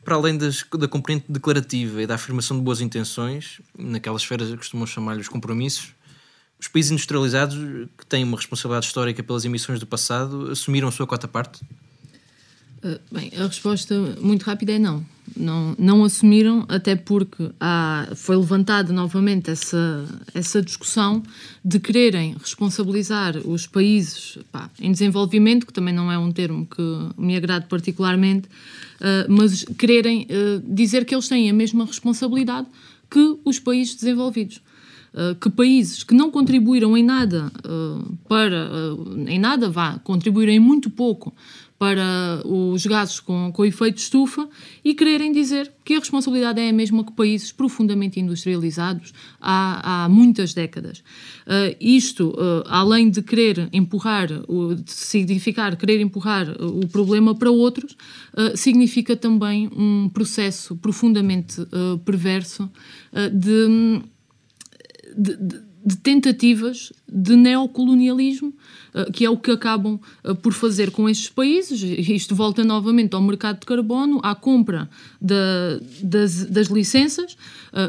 Para 0.04 0.14
além 0.14 0.38
das, 0.38 0.64
da 0.78 0.86
componente 0.86 1.26
declarativa 1.28 2.00
e 2.00 2.06
da 2.06 2.14
afirmação 2.14 2.56
de 2.56 2.62
boas 2.62 2.80
intenções, 2.80 3.60
naquelas 3.76 4.22
esferas 4.22 4.48
que 4.50 4.56
costumam 4.56 4.86
chamar-lhe 4.86 5.20
os 5.20 5.28
compromissos, 5.28 5.92
os 6.64 6.68
países 6.68 6.90
industrializados, 6.92 7.56
que 7.98 8.06
têm 8.06 8.24
uma 8.24 8.38
responsabilidade 8.38 8.86
histórica 8.86 9.22
pelas 9.22 9.44
emissões 9.44 9.78
do 9.78 9.86
passado, 9.86 10.50
assumiram 10.50 10.88
a 10.88 10.90
sua 10.90 11.06
cota 11.06 11.28
parte? 11.28 11.60
Uh, 12.82 12.98
bem, 13.12 13.30
a 13.36 13.46
resposta 13.46 13.94
muito 14.20 14.44
rápida 14.44 14.72
é 14.72 14.78
não. 14.78 15.04
Não, 15.36 15.74
não 15.78 16.04
assumiram, 16.04 16.64
até 16.68 16.94
porque 16.96 17.50
há, 17.60 18.08
foi 18.14 18.36
levantada 18.36 18.92
novamente 18.92 19.50
essa, 19.50 20.06
essa 20.34 20.62
discussão 20.62 21.22
de 21.64 21.78
quererem 21.80 22.34
responsabilizar 22.38 23.36
os 23.38 23.66
países 23.66 24.38
pá, 24.52 24.70
em 24.80 24.92
desenvolvimento, 24.92 25.66
que 25.66 25.72
também 25.72 25.94
não 25.94 26.10
é 26.10 26.18
um 26.18 26.30
termo 26.30 26.66
que 26.66 26.82
me 27.18 27.36
agrade 27.36 27.66
particularmente, 27.66 28.48
uh, 28.48 29.30
mas 29.30 29.64
quererem 29.76 30.22
uh, 30.30 30.62
dizer 30.66 31.04
que 31.04 31.14
eles 31.14 31.28
têm 31.28 31.50
a 31.50 31.54
mesma 31.54 31.84
responsabilidade 31.84 32.68
que 33.10 33.38
os 33.44 33.58
países 33.58 33.94
desenvolvidos. 33.94 34.60
Eh, 35.16 35.36
que 35.40 35.48
países 35.48 36.02
que 36.02 36.12
não 36.12 36.28
contribuíram 36.28 36.96
em 36.96 37.04
nada 37.04 37.52
uh, 37.64 38.16
para, 38.28 38.68
uh, 38.68 39.28
em 39.28 39.38
nada 39.38 39.70
vá, 39.70 39.96
contribuíram 40.00 40.52
em 40.52 40.58
muito 40.58 40.90
pouco 40.90 41.32
para 41.78 42.40
os 42.44 42.86
gases 42.86 43.20
com, 43.20 43.52
com 43.52 43.64
efeito 43.64 43.98
estufa 43.98 44.48
e 44.84 44.94
quererem 44.94 45.32
dizer 45.32 45.70
que 45.84 45.94
a 45.94 45.98
responsabilidade 45.98 46.60
é 46.60 46.70
a 46.70 46.72
mesma 46.72 47.04
que 47.04 47.12
países 47.12 47.52
profundamente 47.52 48.18
industrializados 48.18 49.12
há, 49.40 50.04
há 50.04 50.08
muitas 50.08 50.54
décadas. 50.54 50.98
Uh, 51.46 51.76
isto, 51.80 52.30
uh, 52.30 52.64
além 52.66 53.10
de 53.10 53.22
querer 53.22 53.68
empurrar, 53.72 54.28
de 54.28 54.92
significar 54.92 55.76
querer 55.76 56.00
empurrar 56.00 56.48
o 56.60 56.88
problema 56.88 57.34
para 57.34 57.50
outros, 57.50 57.96
significa 58.56 59.16
também 59.16 59.68
um 59.76 60.08
processo 60.08 60.74
profundamente 60.76 61.56
perverso 62.04 62.70
de 63.32 64.02
de, 65.16 65.36
de 65.84 65.96
tentativas 65.96 66.92
de 67.06 67.36
neocolonialismo, 67.36 68.54
uh, 68.94 69.12
que 69.12 69.24
é 69.24 69.30
o 69.30 69.36
que 69.36 69.50
acabam 69.50 70.00
uh, 70.24 70.34
por 70.34 70.52
fazer 70.52 70.90
com 70.90 71.08
estes 71.08 71.28
países. 71.28 71.82
Isto 71.82 72.34
volta 72.34 72.64
novamente 72.64 73.14
ao 73.14 73.22
mercado 73.22 73.60
de 73.60 73.66
carbono, 73.66 74.18
à 74.22 74.34
compra 74.34 74.88
da, 75.20 75.80
das, 76.02 76.46
das, 76.46 76.68
licenças. 76.68 77.36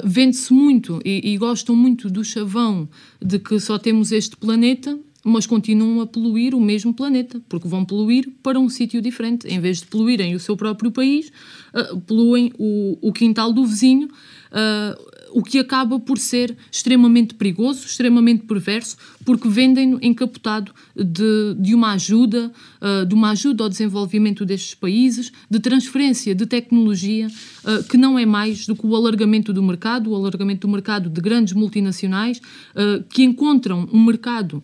Vende-se 0.04 0.52
muito 0.52 1.00
e, 1.06 1.34
e 1.34 1.38
gostam 1.38 1.76
muito 1.76 2.10
do 2.10 2.24
chavão 2.24 2.90
de 3.22 3.40
que 3.40 3.60
só 3.60 3.78
temos 3.78 4.12
este 4.12 4.36
planeta 4.36 5.00
mas 5.28 5.48
continuam 5.48 6.02
a 6.02 6.06
poluir 6.06 6.54
o 6.54 6.62
mesmo 6.62 6.94
planeta, 6.94 7.42
porque 7.50 7.68
vão 7.68 7.84
poluir 7.84 8.30
para 8.44 8.60
um 8.60 8.70
sítio 8.70 9.02
diferente. 9.02 9.48
Em 9.48 9.60
vez 9.60 9.80
de 9.80 9.88
poluírem 9.88 10.36
o 10.36 10.40
seu 10.40 10.56
próprio 10.56 10.92
país, 10.92 11.32
uh, 11.74 12.00
poluem 12.02 12.54
o, 12.60 12.96
o, 13.02 13.12
quintal 13.12 13.52
do 13.52 13.66
vizinho, 13.66 14.08
uh, 14.56 15.16
o 15.36 15.44
que 15.44 15.60
acaba 15.60 16.00
por 16.00 16.18
ser 16.18 16.56
extremamente 16.72 17.34
perigoso, 17.34 17.86
extremamente 17.86 18.46
perverso, 18.46 18.96
porque 19.26 19.50
vendem-no 19.50 20.00
encapotado 20.02 20.72
de, 20.96 21.56
de 21.60 21.76
uma 21.76 21.92
ajuda, 21.92 22.54
uh, 22.82 23.06
de 23.06 23.14
uma 23.14 23.32
ajuda 23.32 23.66
ao 23.66 23.70
desenvolvimento 23.70 24.46
destes 24.46 24.74
países, 24.74 25.34
de 25.50 25.60
transferência 25.60 26.34
de 26.34 26.46
tecnologia, 26.46 27.28
uh, 27.28 27.84
que 27.84 27.98
não 27.98 28.18
é 28.18 28.26
mais 28.26 28.66
do 28.66 28.78
que 28.78 28.88
o 28.88 28.96
alargamento 28.96 29.52
do 29.52 29.62
mercado, 29.62 30.10
o 30.10 30.16
alargamento 30.16 30.66
do 30.66 30.72
mercado 30.72 31.10
de 31.10 31.20
grandes 31.20 31.54
multinacionais, 31.54 32.38
uh, 32.38 33.04
que 33.10 33.24
encontram 33.24 33.90
um 33.92 34.06
mercado 34.06 34.64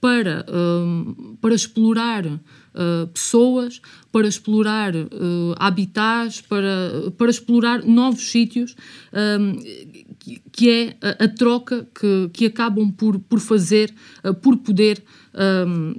para, 0.00 0.44
para 1.40 1.54
explorar 1.54 2.24
uh, 2.74 3.06
pessoas, 3.08 3.80
para 4.10 4.28
explorar 4.28 4.94
uh, 4.94 5.54
habitats, 5.56 6.40
para, 6.40 7.10
para 7.16 7.30
explorar 7.30 7.84
novos 7.84 8.30
sítios, 8.30 8.74
um, 9.12 9.58
que, 10.52 10.70
é 10.70 10.96
a, 11.00 11.24
a, 11.24 11.28
troca 11.28 11.86
que, 11.94 12.30
que 12.32 12.46
acabam 12.46 12.90
por, 12.90 13.18
por 13.18 13.40
fazer, 13.40 13.94
uh, 14.24 14.34
por 14.34 14.56
poder. 14.58 15.02
Um, 15.34 15.94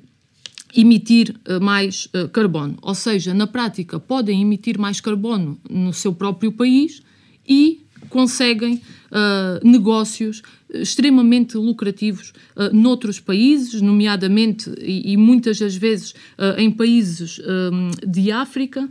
emitir 0.75 1.35
mais 1.61 2.09
carbono. 2.31 2.79
Ou 2.81 2.95
seja, 2.95 3.31
na 3.31 3.45
prática, 3.45 3.99
podem 3.99 4.41
emitir 4.41 4.79
mais 4.79 4.99
carbono 4.99 5.59
no 5.69 5.93
seu 5.93 6.15
próprio 6.15 6.51
país 6.51 7.03
e 7.47 7.85
conseguem 8.09 8.81
uh, 9.13 9.65
negócios 9.65 10.41
extremamente 10.73 11.55
lucrativos 11.55 12.33
uh, 12.55 12.75
noutros 12.75 13.19
países, 13.19 13.79
nomeadamente 13.79 14.73
e, 14.81 15.13
e 15.13 15.17
muitas 15.17 15.59
das 15.59 15.75
vezes 15.75 16.11
uh, 16.11 16.57
em 16.59 16.71
países 16.71 17.39
um, 17.39 17.91
de 18.07 18.31
África, 18.31 18.89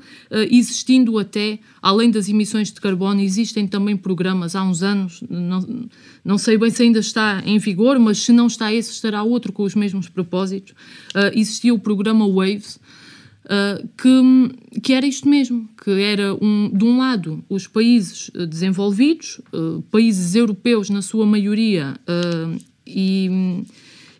existindo 0.50 1.18
até, 1.18 1.58
além 1.80 2.10
das 2.10 2.28
emissões 2.28 2.70
de 2.70 2.80
carbono, 2.80 3.20
existem 3.20 3.66
também 3.66 3.96
programas 3.96 4.54
há 4.54 4.62
uns 4.62 4.82
anos, 4.82 5.22
não, 5.28 5.88
não 6.24 6.38
sei 6.38 6.56
bem 6.56 6.70
se 6.70 6.82
ainda 6.84 7.00
está 7.00 7.42
em 7.44 7.58
vigor, 7.58 7.98
mas 7.98 8.18
se 8.18 8.32
não 8.32 8.46
está 8.46 8.72
esse, 8.72 8.92
estará 8.92 9.22
outro 9.22 9.52
com 9.52 9.64
os 9.64 9.74
mesmos 9.74 10.08
propósitos. 10.08 10.74
existia 11.34 11.74
o 11.74 11.78
programa 11.78 12.26
WAVES, 12.26 12.78
Uh, 13.44 13.88
que, 13.98 14.80
que 14.80 14.92
era 14.92 15.04
isto 15.04 15.28
mesmo, 15.28 15.68
que 15.82 15.90
era, 15.90 16.32
um, 16.34 16.70
de 16.72 16.84
um 16.84 16.98
lado, 16.98 17.44
os 17.48 17.66
países 17.66 18.28
uh, 18.28 18.46
desenvolvidos, 18.46 19.40
uh, 19.52 19.82
países 19.90 20.36
europeus 20.36 20.88
na 20.88 21.02
sua 21.02 21.26
maioria, 21.26 21.96
e, 22.86 23.28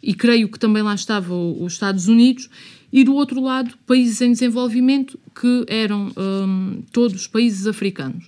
e 0.02 0.12
creio 0.14 0.48
que 0.48 0.58
também 0.58 0.82
lá 0.82 0.94
estavam 0.94 1.62
os 1.62 1.74
Estados 1.74 2.08
Unidos, 2.08 2.50
e 2.92 3.04
do 3.04 3.14
outro 3.14 3.40
lado, 3.40 3.74
países 3.86 4.20
em 4.20 4.32
desenvolvimento, 4.32 5.18
que 5.40 5.64
eram 5.68 6.12
um, 6.16 6.82
todos 6.92 7.26
países 7.26 7.66
africanos. 7.66 8.26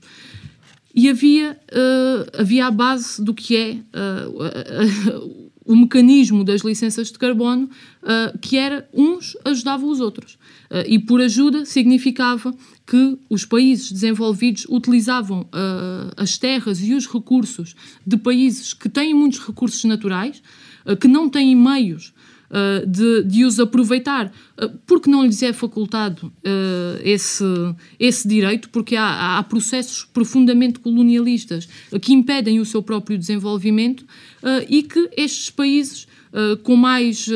E 0.94 1.09
havia, 1.09 1.59
havia 2.38 2.66
a 2.66 2.70
base 2.70 3.22
do 3.22 3.35
que 3.35 3.57
é 3.57 3.76
o 5.64 5.74
mecanismo 5.74 6.44
das 6.44 6.62
licenças 6.62 7.11
de 7.11 7.18
carbono, 7.18 7.68
que 8.40 8.57
era 8.57 8.88
uns 8.92 9.37
ajudavam 9.44 9.88
os 9.88 10.00
outros. 10.00 10.37
Uh, 10.70 10.83
e 10.87 10.98
por 10.98 11.20
ajuda 11.20 11.64
significava 11.64 12.55
que 12.87 13.18
os 13.29 13.44
países 13.44 13.92
desenvolvidos 13.92 14.66
utilizavam 14.68 15.42
uh, 15.42 16.12
as 16.16 16.38
terras 16.38 16.83
e 16.83 16.94
os 16.94 17.07
recursos 17.07 17.77
de 18.07 18.16
países 18.16 18.72
que 18.72 18.88
têm 18.88 19.14
muitos 19.14 19.40
recursos 19.40 19.85
naturais, 19.85 20.42
uh, 20.87 20.96
que 20.96 21.07
não 21.07 21.29
têm 21.29 21.55
meios 21.55 22.13
de, 22.87 23.22
de, 23.24 23.44
os 23.44 23.59
aproveitar, 23.59 24.33
porque 24.87 25.11
não 25.11 25.24
lhes 25.24 25.42
é 25.42 25.52
facultado 25.52 26.33
esse, 27.02 27.44
esse 27.98 28.28
direito, 28.28 28.68
porque 28.70 28.94
há, 28.96 29.38
há, 29.38 29.42
processos 29.42 30.04
profundamente 30.04 30.78
colonialistas 30.78 31.68
que 32.00 32.12
impedem 32.12 32.61
o 32.61 32.64
seu 32.64 32.83
próprio 32.83 33.18
desenvolvimento 33.18 34.04
e 34.68 34.83
que 34.83 35.11
estes 35.16 35.50
países 35.50 36.07
com 36.62 36.76
mais 36.76 37.28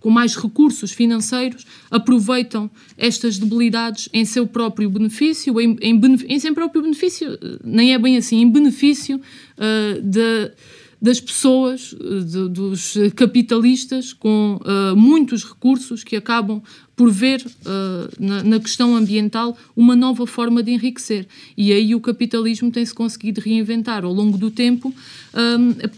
com 0.00 0.10
mais 0.10 0.36
recursos 0.36 0.92
financeiros, 0.92 1.66
aproveitam 1.90 2.70
estas 2.96 3.38
debilidades 3.38 4.08
em 4.12 4.24
seu 4.24 4.46
próprio 4.46 4.88
benefício, 4.88 5.60
em, 5.60 5.76
em, 5.80 6.00
em 6.28 6.38
seu 6.38 6.54
próprio 6.54 6.82
benefício, 6.82 7.38
nem 7.64 7.92
é 7.92 7.98
bem 7.98 8.16
assim, 8.16 8.40
em 8.40 8.50
benefício 8.50 9.16
uh, 9.16 10.02
de, 10.02 10.52
das 11.00 11.20
pessoas, 11.20 11.94
de, 12.26 12.48
dos 12.48 12.94
capitalistas 13.14 14.12
com 14.12 14.60
uh, 14.62 14.96
muitos 14.96 15.44
recursos 15.44 16.02
que 16.02 16.16
acabam 16.16 16.60
por 16.96 17.10
ver 17.10 17.40
uh, 17.40 18.10
na, 18.18 18.42
na, 18.42 18.58
questão 18.58 18.96
ambiental 18.96 19.56
uma 19.76 19.94
nova 19.94 20.26
forma 20.26 20.62
de 20.62 20.72
enriquecer. 20.72 21.26
E 21.56 21.72
aí 21.72 21.94
o 21.94 22.00
capitalismo 22.00 22.70
tem-se 22.72 22.92
conseguido 22.92 23.40
reinventar 23.40 24.04
ao 24.04 24.12
longo 24.12 24.36
do 24.36 24.50
tempo 24.50 24.92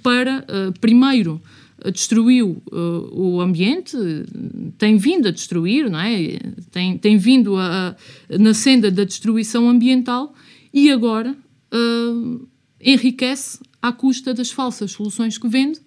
para, 0.02 0.44
primeiro, 0.80 1.40
destruiu 1.90 2.62
uh, 2.70 2.76
o 3.12 3.40
ambiente, 3.40 3.96
tem 4.76 4.98
vindo 4.98 5.28
a 5.28 5.30
destruir, 5.30 5.88
não 5.88 6.00
é? 6.00 6.38
tem, 6.70 6.98
tem 6.98 7.16
vindo 7.16 7.56
a, 7.56 7.96
a, 8.28 8.38
na 8.38 8.52
senda 8.52 8.90
da 8.90 9.04
destruição 9.04 9.68
ambiental 9.68 10.34
e 10.74 10.90
agora 10.90 11.34
uh, 11.72 12.48
enriquece 12.80 13.60
à 13.82 13.92
custa 13.92 14.34
das 14.34 14.50
falsas 14.50 14.92
soluções 14.92 15.38
que 15.38 15.48
vende, 15.48 15.80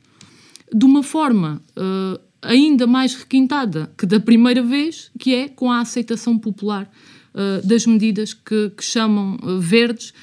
de 0.73 0.85
uma 0.85 1.03
forma 1.03 1.61
uh, 1.77 2.19
ainda 2.41 2.87
mais 2.87 3.15
requintada 3.15 3.91
que 3.97 4.05
da 4.05 4.19
primeira 4.19 4.63
vez, 4.63 5.11
que 5.19 5.33
é 5.33 5.47
com 5.47 5.71
a 5.71 5.79
aceitação 5.79 6.37
popular 6.37 6.89
das 7.63 7.87
medidas 7.87 8.31
que, 8.31 8.69
que 8.77 8.83
chamam 8.83 9.39
verdes 9.59 10.13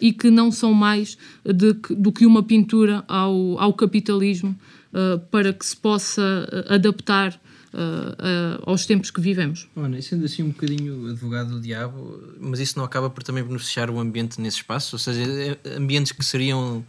e 0.00 0.14
que 0.14 0.30
não 0.30 0.50
são 0.50 0.72
mais 0.72 1.18
de, 1.44 1.74
do 1.94 2.10
que 2.10 2.24
uma 2.24 2.42
pintura 2.42 3.04
ao, 3.06 3.58
ao 3.58 3.74
capitalismo 3.74 4.58
uh, 4.94 5.18
para 5.30 5.52
que 5.52 5.66
se 5.66 5.76
possa 5.76 6.48
adaptar 6.68 7.38
Uh, 7.74 7.74
uh, 7.76 8.70
aos 8.70 8.86
tempos 8.86 9.10
que 9.10 9.20
vivemos. 9.20 9.68
Ana, 9.74 10.00
sendo 10.00 10.24
assim 10.24 10.44
um 10.44 10.50
bocadinho 10.50 11.10
advogado 11.10 11.54
do 11.54 11.60
diabo, 11.60 12.22
mas 12.38 12.60
isso 12.60 12.78
não 12.78 12.84
acaba 12.84 13.10
por 13.10 13.24
também 13.24 13.42
beneficiar 13.42 13.90
o 13.90 13.98
ambiente 13.98 14.40
nesse 14.40 14.58
espaço? 14.58 14.94
Ou 14.94 14.98
seja, 15.00 15.58
ambientes 15.76 16.12
que 16.12 16.24
seriam 16.24 16.86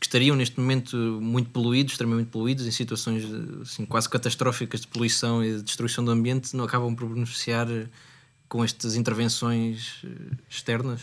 que 0.00 0.06
estariam 0.06 0.34
neste 0.34 0.58
momento 0.58 0.96
muito 1.20 1.50
poluídos, 1.50 1.92
extremamente 1.92 2.28
poluídos, 2.28 2.66
em 2.66 2.70
situações 2.70 3.22
assim, 3.60 3.84
quase 3.84 4.08
catastróficas 4.08 4.80
de 4.80 4.86
poluição 4.86 5.44
e 5.44 5.56
de 5.56 5.62
destruição 5.62 6.02
do 6.02 6.10
ambiente, 6.10 6.56
não 6.56 6.64
acabam 6.64 6.94
por 6.94 7.06
beneficiar 7.06 7.68
com 8.48 8.64
estas 8.64 8.96
intervenções 8.96 10.02
externas? 10.48 11.02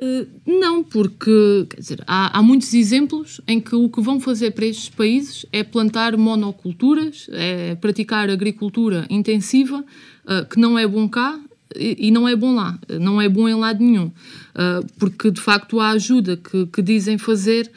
Uh, 0.00 0.28
não, 0.46 0.84
porque 0.84 1.66
dizer, 1.76 2.04
há, 2.06 2.38
há, 2.38 2.40
muitos 2.40 2.72
exemplos 2.72 3.40
em 3.48 3.60
que 3.60 3.74
o 3.74 3.88
que 3.88 4.00
vão 4.00 4.20
fazer 4.20 4.52
para 4.52 4.64
estes 4.64 4.88
países 4.88 5.44
é 5.52 5.64
plantar 5.64 6.16
monoculturas, 6.16 7.26
é 7.32 7.74
praticar 7.74 8.30
agricultura 8.30 9.04
intensiva, 9.10 9.84
que 10.50 10.60
não 10.60 10.78
é 10.78 10.86
bom 10.86 11.08
cá 11.08 11.40
e, 11.76 12.10
não 12.10 12.28
é 12.28 12.34
bom 12.34 12.54
lá, 12.54 12.78
não 13.00 13.20
é 13.20 13.28
bom 13.28 13.48
em 13.48 13.54
lado 13.54 13.82
nenhum, 13.84 14.06
uh, 14.06 14.86
porque 14.98 15.30
de 15.30 15.40
facto 15.40 15.80
a 15.80 15.90
ajuda 15.90 16.36
que, 16.36 16.66
que 16.66 16.82
dizem 16.82 17.18
fazer 17.18 17.70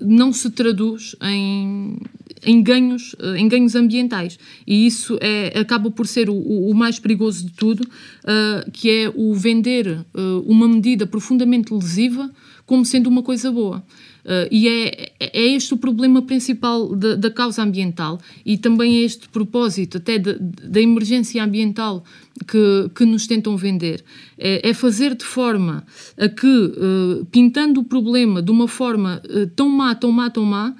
não 0.00 0.32
se 0.32 0.50
traduz 0.50 1.14
em, 1.22 1.98
em 2.44 2.62
ganhos, 2.62 3.14
eh, 3.18 3.38
em 3.38 3.48
ganhos 3.48 3.74
ambientais. 3.74 4.38
E 4.66 4.86
isso 4.86 5.18
é, 5.20 5.58
acaba 5.58 5.90
por 5.90 6.06
ser 6.06 6.28
o, 6.28 6.34
o 6.34 6.74
mais 6.74 6.98
perigoso 6.98 7.46
de 7.46 7.52
tudo, 7.52 7.82
uh, 7.82 8.70
que 8.72 8.90
é 8.90 9.12
o 9.14 9.32
vender 9.34 10.04
uh, 10.14 10.40
uma 10.46 10.66
medida 10.66 11.06
profundamente 11.06 11.72
lesiva 11.72 12.30
como 12.66 12.84
sendo 12.84 13.08
uma 13.08 13.22
coisa 13.22 13.50
boa. 13.50 13.84
Uh, 14.24 14.46
e 14.50 14.68
é, 14.68 15.12
é 15.18 15.46
este 15.48 15.74
o 15.74 15.76
problema 15.76 16.22
principal 16.22 16.94
da, 16.94 17.30
causa 17.30 17.62
ambiental 17.62 18.20
e 18.46 18.56
também 18.56 18.98
é 18.98 19.02
este 19.02 19.28
propósito 19.28 19.98
até 19.98 20.16
da 20.16 20.80
emergência 20.80 21.42
ambiental 21.42 22.04
que, 22.46 22.90
que 22.94 23.04
nos 23.04 23.26
tentam 23.26 23.56
vender. 23.56 24.04
É, 24.38 24.70
é 24.70 24.74
fazer 24.74 25.16
de 25.16 25.24
forma 25.24 25.84
a 26.16 26.28
que, 26.28 26.46
uh, 26.46 27.24
pintando 27.26 27.80
o 27.80 27.84
problema 27.84 28.40
de 28.40 28.50
uma 28.50 28.68
forma 28.68 29.20
uh, 29.28 29.46
tão 29.48 29.68
má, 29.68 29.94
tão 29.94 30.12
má, 30.12 30.30
tão 30.30 30.44
má, 30.44 30.74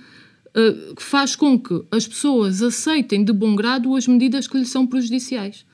uh, 0.56 0.94
faz 1.00 1.36
com 1.36 1.58
que 1.58 1.82
as 1.90 2.06
pessoas 2.06 2.62
aceitem 2.62 3.24
de 3.24 3.32
bom 3.32 3.54
grado 3.54 3.94
as 3.96 4.06
medidas 4.06 4.46
que 4.46 4.58
lhes 4.58 4.70
são 4.70 4.86
prejudiciais. 4.86 5.64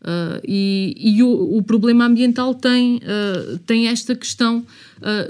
Uh, 0.00 0.40
e, 0.46 0.94
e 0.96 1.22
o, 1.22 1.56
o, 1.56 1.62
problema 1.62 2.06
ambiental 2.06 2.54
tem, 2.54 2.96
uh, 2.96 3.58
tem 3.58 3.86
esta 3.86 4.16
questão 4.16 4.66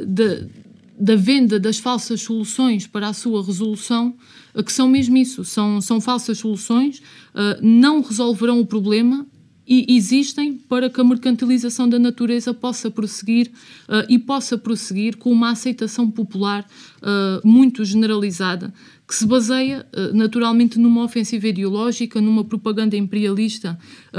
de, 0.07 0.47
da 0.99 1.15
venda 1.15 1.61
das 1.61 1.79
falsas 1.79 2.23
soluções 2.23 2.87
para 2.87 3.09
a 3.09 3.13
sua 3.13 3.45
resolução, 3.45 4.15
que 4.65 4.73
são 4.73 4.89
mesmo 4.89 5.17
isso, 5.17 5.45
são, 5.45 5.81
são 5.81 6.01
falsas 6.01 6.39
soluções, 6.39 7.03
não 7.63 8.03
resolverão 8.03 8.61
o 8.61 8.67
problema 8.67 9.27
e 9.75 9.97
existem 9.97 10.53
para 10.53 10.91
que 10.91 11.01
a 11.01 11.05
mercantilização 11.05 11.89
da 11.89 11.99
natureza 11.99 12.53
possa 12.53 12.91
prosseguir 12.91 13.51
uh, 13.89 14.05
e 14.07 14.19
possa 14.19 14.59
prosseguir 14.59 15.17
com 15.17 15.33
uma 15.33 15.53
aceitação 15.53 16.11
popular 16.11 16.63
uh, 16.99 17.49
muito 17.49 17.83
generalizada, 17.83 18.71
que 19.09 19.15
se 19.15 19.25
baseia 19.25 19.87
uh, 19.97 20.15
naturalmente 20.15 20.79
numa 20.79 21.03
ofensiva 21.03 21.49
ideológica, 21.49 22.21
numa 22.21 22.45
propaganda 22.45 22.99
imperialista 22.99 23.79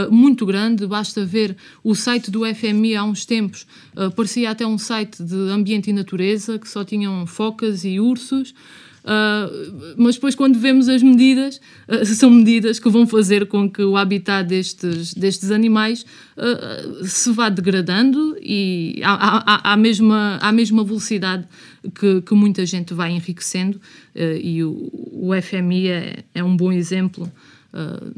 muito 0.10 0.44
grande. 0.44 0.88
Basta 0.88 1.24
ver 1.24 1.56
o 1.84 1.94
site 1.94 2.32
do 2.32 2.42
FMI 2.44 2.96
há 2.96 3.04
uns 3.04 3.24
tempos, 3.24 3.68
parecia 4.16 4.50
até 4.50 4.66
um 4.66 4.80
site 4.80 5.22
de 5.22 5.36
ambiente 5.52 5.92
e 5.92 5.94
natureza, 5.94 6.58
que 6.58 6.68
só 6.68 6.84
tinham 6.84 7.28
focas 7.28 7.86
e 7.86 8.00
ursos. 8.00 8.56
Uh, 9.04 9.94
mas 9.98 10.16
depois, 10.16 10.34
quando 10.34 10.58
vemos 10.58 10.88
as 10.88 11.04
medidas, 11.04 11.60
uh, 11.90 12.06
são 12.16 12.30
medidas 12.30 12.80
que 12.80 12.90
vão 12.90 13.06
fazer 13.06 13.48
com 13.48 13.70
que 13.70 13.84
o 13.84 13.98
habitat 13.98 14.48
destes, 14.48 15.14
destes 15.14 15.52
animais 15.52 16.06
uh, 16.38 17.06
se 17.06 17.32
vá 17.32 17.50
degradando 17.50 18.38
e 18.42 19.02
à, 19.04 19.72
à, 19.72 19.74
à, 19.74 19.78
mesma, 19.78 20.38
à 20.42 20.52
mesma 20.52 20.84
velocidade 20.84 21.46
que, 21.94 22.22
que 22.22 22.34
muita 22.34 22.66
gente 22.66 22.94
vai 22.94 23.12
enriquecendo. 23.12 23.80
e 24.16 24.64
o, 24.64 24.90
o 25.12 25.32
FMI 25.42 25.88
é, 25.88 26.24
é 26.36 26.44
um 26.44 26.56
bom 26.56 26.72
exemplo 26.72 27.30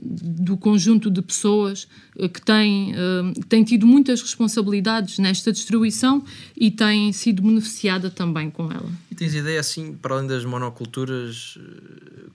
do 0.01 0.57
conjunto 0.57 1.09
de 1.09 1.21
pessoas 1.21 1.87
uh, 2.17 2.27
que 2.27 2.41
têm, 2.41 2.93
uh, 2.93 3.45
têm 3.47 3.63
tido 3.63 3.87
muitas 3.87 4.21
responsabilidades 4.21 5.17
nesta 5.17 5.51
destruição 5.51 6.23
e 6.55 6.69
têm 6.69 7.13
sido 7.13 7.41
beneficiada 7.41 8.09
também 8.09 8.49
com 8.49 8.71
ela. 8.71 8.89
E 9.09 9.15
tens 9.15 9.33
ideia, 9.33 9.59
assim, 9.59 9.93
para 9.93 10.15
além 10.15 10.27
das 10.27 10.43
monoculturas, 10.43 11.57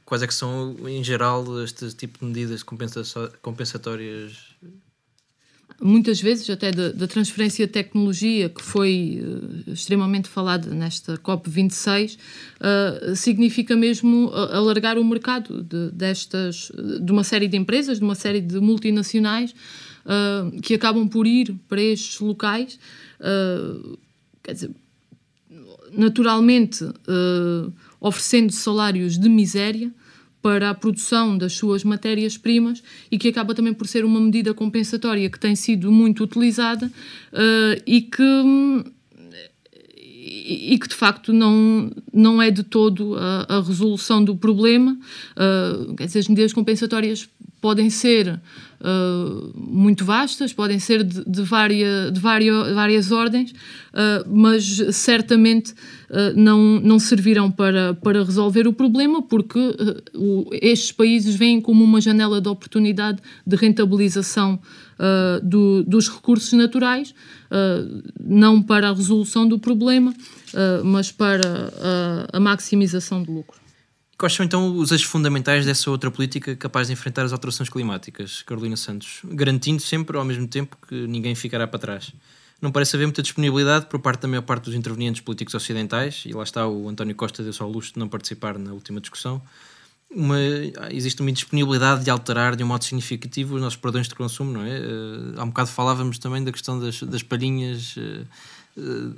quais 0.05 0.23
é 0.23 0.27
que 0.27 0.35
são, 0.35 0.77
em 0.89 1.05
geral, 1.05 1.63
este 1.63 1.93
tipo 1.95 2.19
de 2.21 2.25
medidas 2.27 2.63
compensatórias 3.43 4.51
muitas 5.81 6.21
vezes 6.21 6.49
até 6.51 6.71
da, 6.71 6.93
da, 6.93 7.07
transferência 7.07 7.67
de 7.67 7.73
tecnologia 7.73 8.49
que 8.51 8.63
foi 8.63 9.23
uh, 9.23 9.73
extremamente 9.73 10.29
falada 10.29 10.73
nesta 10.75 11.17
COP26 11.17 12.17
uh, 12.17 13.17
significa 13.17 13.75
mesmo 13.75 14.31
alargar 14.33 14.99
o 14.99 15.05
mercado 15.05 15.63
de, 15.63 15.91
destas 15.93 16.71
de 17.01 17.11
uma 17.11 17.25
série 17.25 17.49
de 17.49 17.57
empresas, 17.57 17.99
de 17.99 18.05
uma 18.05 18.15
série 18.15 18.41
de 18.41 18.61
multinacionais 18.61 19.53
uh, 20.05 20.61
que 20.61 20.75
acabam 20.75 21.09
por 21.09 21.27
ir 21.27 21.55
para 21.69 21.81
estes 21.81 22.21
locais 22.21 22.79
quer 24.43 24.55
dizer 24.55 24.71
naturalmente 25.93 26.83
oferecendo 28.01 28.51
salários 28.51 29.19
de 29.19 29.29
miséria 29.29 29.93
para 30.43 30.71
a 30.71 30.75
produção 30.75 31.37
das 31.37 31.53
suas 31.55 31.85
matérias-primas 31.85 32.83
e 33.11 33.19
que 33.19 33.29
acaba 33.29 33.55
também 33.55 33.75
por 33.75 33.87
ser 33.87 34.05
uma 34.05 34.21
medida 34.21 34.55
compensatória 34.55 35.29
que 35.29 35.39
tem 35.39 35.55
sido 35.55 35.93
muito 35.93 36.25
utilizada 36.25 36.87
uh, 36.87 37.83
e 37.87 38.03
que 38.03 38.23
e 40.23 40.79
que 40.79 40.89
de 40.89 40.95
facto 40.95 41.33
não, 41.33 41.91
não 42.13 42.43
é 42.43 42.51
de 42.51 42.63
todo 42.63 43.17
a, 43.17 43.57
a 43.57 43.61
resolução 43.61 44.23
do 44.23 44.37
problema. 44.37 44.99
Uh, 45.33 45.95
quer 45.95 46.07
dizer, 46.07 46.19
as 46.19 46.29
medidas 46.29 46.53
compensatórias 46.53 47.29
podem 47.61 47.91
ser 47.91 48.41
uh, 48.81 49.53
muito 49.55 50.05
vastas, 50.05 50.53
podem 50.53 50.79
ser 50.79 51.05
de, 51.05 51.25
de, 51.25 51.43
várias, 51.43 52.13
de 52.13 52.21
várias, 52.21 52.75
várias 52.75 53.13
ordens, 53.13 53.51
uh, 53.51 54.29
mas 54.29 54.65
certamente 54.93 55.73
uh, 55.73 56.35
não, 56.35 56.81
não 56.81 56.99
servirão 56.99 57.51
para, 57.51 57.95
para 57.95 58.25
resolver 58.25 58.67
o 58.67 58.73
problema, 58.73 59.23
porque 59.23 59.59
o, 60.15 60.49
estes 60.53 60.93
países 60.93 61.35
veem 61.35 61.61
como 61.61 61.85
uma 61.85 62.01
janela 62.01 62.41
de 62.41 62.49
oportunidade 62.49 63.21
de 63.47 63.57
rentabilização 63.57 64.59
do, 65.43 65.83
dos 65.85 66.11
recursos 66.11 66.53
naturais, 66.53 67.15
não 68.23 68.63
para 68.63 68.91
a 68.91 68.93
resolução 68.93 69.49
do 69.49 69.59
problema, 69.59 70.13
mas 70.85 71.11
para 71.11 71.73
a 72.31 72.39
maximização 72.39 73.23
do 73.23 73.33
lucro. 73.33 73.59
Quais 74.21 74.35
são 74.35 74.45
então 74.45 74.77
os 74.77 74.93
eixos 74.93 75.09
fundamentais 75.09 75.65
dessa 75.65 75.91
outra 75.91 76.11
política 76.11 76.55
capaz 76.55 76.89
de 76.89 76.93
enfrentar 76.93 77.25
as 77.25 77.33
alterações 77.33 77.71
climáticas, 77.71 78.43
Carolina 78.43 78.77
Santos? 78.77 79.21
Garantindo 79.25 79.81
sempre, 79.81 80.15
ao 80.15 80.27
mesmo 80.27 80.47
tempo, 80.47 80.77
que 80.87 81.07
ninguém 81.07 81.35
ficará 81.35 81.67
para 81.67 81.79
trás. 81.79 82.13
Não 82.61 82.71
parece 82.71 82.95
haver 82.95 83.07
muita 83.07 83.23
disponibilidade 83.23 83.87
por 83.87 83.99
parte 83.99 84.21
da 84.21 84.29
maior 84.29 84.43
parte 84.43 84.65
dos 84.65 84.75
intervenientes 84.75 85.23
políticos 85.23 85.55
ocidentais, 85.55 86.25
e 86.27 86.35
lá 86.35 86.43
está 86.43 86.69
o 86.69 86.87
António 86.87 87.15
Costa 87.15 87.43
deu-se 87.43 87.63
ao 87.63 87.71
luxo 87.71 87.95
de 87.95 87.99
não 87.99 88.09
participar 88.11 88.59
na 88.59 88.75
última 88.75 89.01
discussão. 89.01 89.41
Uma, 90.11 90.37
existe 90.91 91.23
uma 91.23 91.31
indisponibilidade 91.31 92.05
de 92.05 92.11
alterar 92.11 92.57
de 92.57 92.63
um 92.63 92.67
modo 92.67 92.85
significativo 92.85 93.55
os 93.55 93.63
nossos 93.63 93.79
padrões 93.79 94.07
de 94.07 94.15
consumo, 94.15 94.53
não 94.53 94.63
é? 94.63 94.81
Uh, 94.81 95.41
há 95.41 95.45
um 95.45 95.49
bocado 95.49 95.71
falávamos 95.71 96.19
também 96.19 96.45
da 96.45 96.53
questão 96.53 96.79
das, 96.79 97.03
das 97.05 97.23
palhinhas. 97.23 97.97
Uh, 97.97 98.27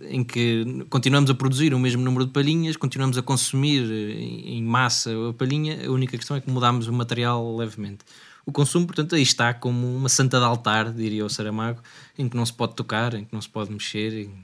em 0.08 0.24
que 0.24 0.84
continuamos 0.88 1.30
a 1.30 1.34
produzir 1.34 1.74
o 1.74 1.78
mesmo 1.78 2.02
número 2.02 2.24
de 2.24 2.32
palhinhas, 2.32 2.76
continuamos 2.76 3.18
a 3.18 3.22
consumir 3.22 3.82
eh, 3.82 4.52
em 4.54 4.62
massa 4.62 5.10
a 5.28 5.32
palhinha, 5.32 5.86
a 5.86 5.90
única 5.90 6.16
questão 6.16 6.36
é 6.36 6.40
que 6.40 6.50
mudamos 6.50 6.88
o 6.88 6.92
material 6.92 7.56
levemente. 7.56 8.04
O 8.44 8.50
consumo, 8.50 8.86
portanto, 8.86 9.14
aí 9.14 9.22
está 9.22 9.54
como 9.54 9.86
uma 9.94 10.08
santa 10.08 10.38
de 10.38 10.44
altar, 10.44 10.92
diria 10.92 11.24
o 11.24 11.30
Saramago, 11.30 11.80
em 12.18 12.28
que 12.28 12.36
não 12.36 12.44
se 12.44 12.52
pode 12.52 12.74
tocar, 12.74 13.14
em 13.14 13.24
que 13.24 13.32
não 13.32 13.40
se 13.40 13.48
pode 13.48 13.70
mexer. 13.70 14.12
Em... 14.12 14.34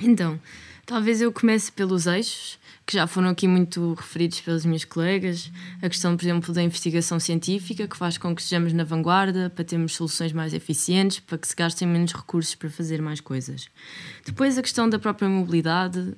Então, 0.00 0.40
talvez 0.86 1.20
eu 1.20 1.32
comece 1.32 1.72
pelos 1.72 2.06
eixos 2.06 2.58
que 2.86 2.94
já 2.94 3.06
foram 3.06 3.28
aqui 3.30 3.48
muito 3.48 3.94
referidos 3.94 4.40
pelas 4.40 4.64
minhas 4.66 4.84
colegas, 4.84 5.50
a 5.80 5.88
questão, 5.88 6.16
por 6.16 6.24
exemplo, 6.24 6.52
da 6.52 6.62
investigação 6.62 7.18
científica, 7.18 7.88
que 7.88 7.96
faz 7.96 8.18
com 8.18 8.34
que 8.34 8.42
estejamos 8.42 8.74
na 8.74 8.84
vanguarda, 8.84 9.48
para 9.48 9.64
termos 9.64 9.94
soluções 9.94 10.32
mais 10.32 10.52
eficientes, 10.52 11.18
para 11.20 11.38
que 11.38 11.48
se 11.48 11.56
gastem 11.56 11.88
menos 11.88 12.12
recursos 12.12 12.54
para 12.54 12.68
fazer 12.68 13.00
mais 13.00 13.20
coisas. 13.20 13.68
Depois, 14.26 14.58
a 14.58 14.62
questão 14.62 14.88
da 14.88 14.98
própria 14.98 15.28
mobilidade 15.28 15.98
uh, 15.98 16.14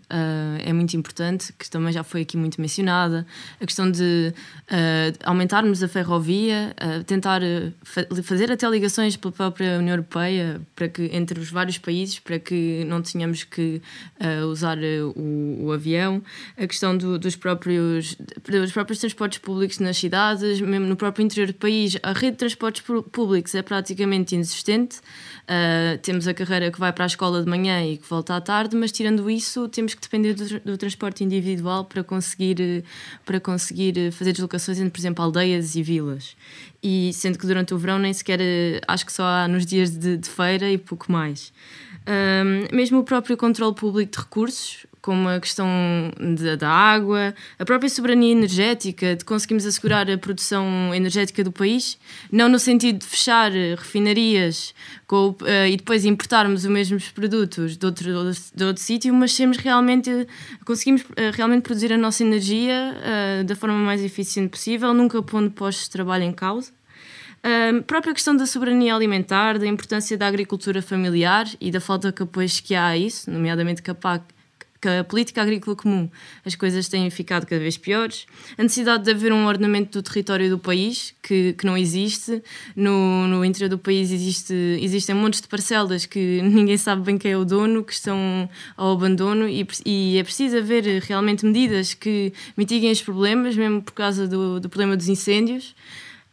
é 0.58 0.72
muito 0.72 0.96
importante, 0.96 1.52
que 1.52 1.70
também 1.70 1.92
já 1.92 2.02
foi 2.02 2.22
aqui 2.22 2.36
muito 2.36 2.60
mencionada, 2.60 3.24
a 3.60 3.66
questão 3.66 3.88
de 3.88 4.32
uh, 4.62 5.18
aumentarmos 5.24 5.82
a 5.84 5.88
ferrovia, 5.88 6.74
uh, 6.82 7.04
tentar 7.04 7.42
fa 7.82 8.06
fazer 8.24 8.50
até 8.50 8.68
ligações 8.68 9.16
pela 9.16 9.30
própria 9.30 9.78
União 9.78 9.92
Europeia, 9.94 10.60
para 10.74 10.88
que, 10.88 11.10
entre 11.12 11.38
os 11.38 11.50
vários 11.50 11.78
países, 11.78 12.18
para 12.18 12.38
que 12.38 12.84
não 12.86 13.00
tenhamos 13.02 13.44
que 13.44 13.80
usar 14.48 14.78
o, 14.78 15.66
o 15.66 15.72
avião 15.72 16.22
a 16.58 16.66
questão 16.66 16.96
do, 16.96 17.18
dos, 17.18 17.36
próprios, 17.36 18.16
dos 18.48 18.72
próprios 18.72 18.98
transportes 18.98 19.38
públicos 19.38 19.78
nas 19.78 19.98
cidades, 19.98 20.60
mesmo 20.60 20.86
no 20.86 20.96
próprio 20.96 21.22
interior 21.22 21.48
do 21.48 21.54
país, 21.54 21.98
a 22.02 22.12
rede 22.12 22.32
de 22.32 22.38
transportes 22.38 22.82
públicos 23.12 23.54
é 23.54 23.62
praticamente 23.62 24.34
inexistente. 24.34 24.98
Uh, 24.98 25.98
temos 25.98 26.26
a 26.26 26.32
carreira 26.32 26.70
que 26.70 26.80
vai 26.80 26.92
para 26.92 27.04
a 27.04 27.06
escola 27.06 27.42
de 27.42 27.48
manhã 27.48 27.84
e 27.84 27.98
que 27.98 28.08
volta 28.08 28.34
à 28.34 28.40
tarde, 28.40 28.74
mas 28.74 28.90
tirando 28.90 29.28
isso, 29.28 29.68
temos 29.68 29.92
que 29.92 30.00
depender 30.00 30.32
do, 30.32 30.60
do 30.60 30.78
transporte 30.78 31.22
individual 31.22 31.84
para 31.84 32.02
conseguir, 32.02 32.84
para 33.24 33.38
conseguir 33.38 34.10
fazer 34.12 34.32
deslocações 34.32 34.78
entre, 34.78 34.90
por 34.90 34.98
exemplo, 34.98 35.22
aldeias 35.22 35.76
e 35.76 35.82
vilas. 35.82 36.36
E 36.82 37.12
sendo 37.12 37.38
que 37.38 37.46
durante 37.46 37.74
o 37.74 37.78
verão 37.78 37.98
nem 37.98 38.12
sequer, 38.12 38.40
acho 38.88 39.04
que 39.04 39.12
só 39.12 39.24
há 39.24 39.48
nos 39.48 39.66
dias 39.66 39.90
de, 39.90 40.16
de 40.16 40.28
feira 40.28 40.70
e 40.70 40.78
pouco 40.78 41.12
mais. 41.12 41.52
Um, 42.08 42.74
mesmo 42.74 43.00
o 43.00 43.04
próprio 43.04 43.36
controle 43.36 43.74
público 43.74 44.12
de 44.12 44.18
recursos, 44.18 44.86
como 45.06 45.28
a 45.28 45.38
questão 45.38 45.68
de, 46.18 46.56
da 46.56 46.68
água, 46.68 47.32
a 47.60 47.64
própria 47.64 47.88
soberania 47.88 48.32
energética, 48.32 49.14
de 49.14 49.24
conseguirmos 49.24 49.64
assegurar 49.64 50.10
a 50.10 50.18
produção 50.18 50.92
energética 50.92 51.44
do 51.44 51.52
país, 51.52 51.96
não 52.30 52.48
no 52.48 52.58
sentido 52.58 52.98
de 52.98 53.06
fechar 53.06 53.52
refinarias 53.52 54.74
com, 55.06 55.28
uh, 55.28 55.66
e 55.70 55.76
depois 55.76 56.04
importarmos 56.04 56.64
os 56.64 56.70
mesmos 56.70 57.08
produtos 57.10 57.76
de 57.76 57.86
outro, 57.86 58.32
de 58.52 58.64
outro 58.64 58.82
sítio, 58.82 59.14
mas 59.14 59.32
sermos 59.32 59.58
realmente, 59.58 60.26
conseguimos 60.64 61.02
uh, 61.02 61.30
realmente 61.32 61.62
produzir 61.62 61.92
a 61.92 61.96
nossa 61.96 62.24
energia 62.24 62.96
uh, 62.96 63.44
da 63.44 63.54
forma 63.54 63.78
mais 63.78 64.02
eficiente 64.02 64.50
possível, 64.50 64.92
nunca 64.92 65.22
pondo 65.22 65.52
postos 65.52 65.84
de 65.84 65.90
trabalho 65.90 66.24
em 66.24 66.32
causa. 66.32 66.72
A 67.44 67.80
própria 67.84 68.12
questão 68.12 68.36
da 68.36 68.44
soberania 68.44 68.92
alimentar, 68.92 69.56
da 69.56 69.68
importância 69.68 70.18
da 70.18 70.26
agricultura 70.26 70.82
familiar 70.82 71.46
e 71.60 71.70
da 71.70 71.80
falta 71.80 72.10
de 72.10 72.20
apoios 72.20 72.58
que 72.58 72.74
há 72.74 72.86
a 72.86 72.98
isso, 72.98 73.30
nomeadamente 73.30 73.80
que 73.82 73.90
a 73.92 73.94
PAC 73.94 74.24
que 74.80 74.88
a 74.88 75.04
política 75.04 75.42
agrícola 75.42 75.76
comum 75.76 76.08
as 76.44 76.54
coisas 76.54 76.88
têm 76.88 77.08
ficado 77.10 77.46
cada 77.46 77.60
vez 77.60 77.76
piores, 77.76 78.26
a 78.56 78.62
necessidade 78.62 79.04
de 79.04 79.10
haver 79.10 79.32
um 79.32 79.46
ordenamento 79.46 79.98
do 79.98 80.02
território 80.02 80.50
do 80.50 80.58
país 80.58 81.14
que, 81.22 81.52
que 81.54 81.66
não 81.66 81.76
existe, 81.76 82.42
no, 82.74 83.26
no 83.26 83.44
interior 83.44 83.68
do 83.68 83.78
país 83.78 84.10
existe, 84.10 84.54
existem 84.80 85.14
montes 85.14 85.40
de 85.40 85.48
parcelas 85.48 86.06
que 86.06 86.40
ninguém 86.44 86.76
sabe 86.76 87.02
bem 87.02 87.18
quem 87.18 87.32
é 87.32 87.36
o 87.36 87.44
dono, 87.44 87.84
que 87.84 87.92
estão 87.92 88.48
ao 88.76 88.92
abandono 88.92 89.48
e, 89.48 89.66
e 89.84 90.18
é 90.18 90.22
preciso 90.22 90.58
haver 90.58 91.02
realmente 91.02 91.44
medidas 91.44 91.94
que 91.94 92.32
mitiguem 92.56 92.90
os 92.90 93.02
problemas, 93.02 93.56
mesmo 93.56 93.82
por 93.82 93.92
causa 93.92 94.26
do, 94.26 94.60
do 94.60 94.68
problema 94.68 94.96
dos 94.96 95.08
incêndios. 95.08 95.74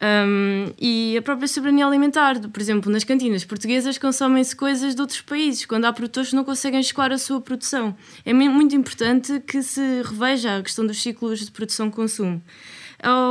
Um, 0.01 0.73
e 0.77 1.15
a 1.17 1.21
própria 1.21 1.47
soberania 1.47 1.85
alimentar, 1.85 2.37
por 2.49 2.59
exemplo, 2.59 2.91
nas 2.91 3.05
cantinas 3.05 3.45
portuguesas 3.45 3.97
consomem-se 3.97 4.53
coisas 4.53 4.95
de 4.95 5.01
outros 5.01 5.21
países, 5.21 5.65
quando 5.65 5.85
há 5.85 5.93
produtores 5.93 6.31
que 6.31 6.35
não 6.35 6.43
conseguem 6.43 6.81
escoar 6.81 7.11
a 7.11 7.17
sua 7.17 7.39
produção. 7.39 7.95
É 8.25 8.33
muito 8.33 8.75
importante 8.75 9.39
que 9.39 9.63
se 9.63 10.01
reveja 10.03 10.57
a 10.57 10.61
questão 10.61 10.85
dos 10.85 11.01
ciclos 11.01 11.39
de 11.39 11.51
produção-consumo. 11.51 12.41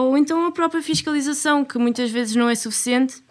Ou 0.05 0.17
então 0.17 0.47
a 0.47 0.53
própria 0.53 0.83
fiscalização, 0.83 1.65
que 1.65 1.79
muitas 1.79 2.11
vezes 2.11 2.37
não 2.37 2.49
é 2.49 2.55
suficiente 2.55 3.23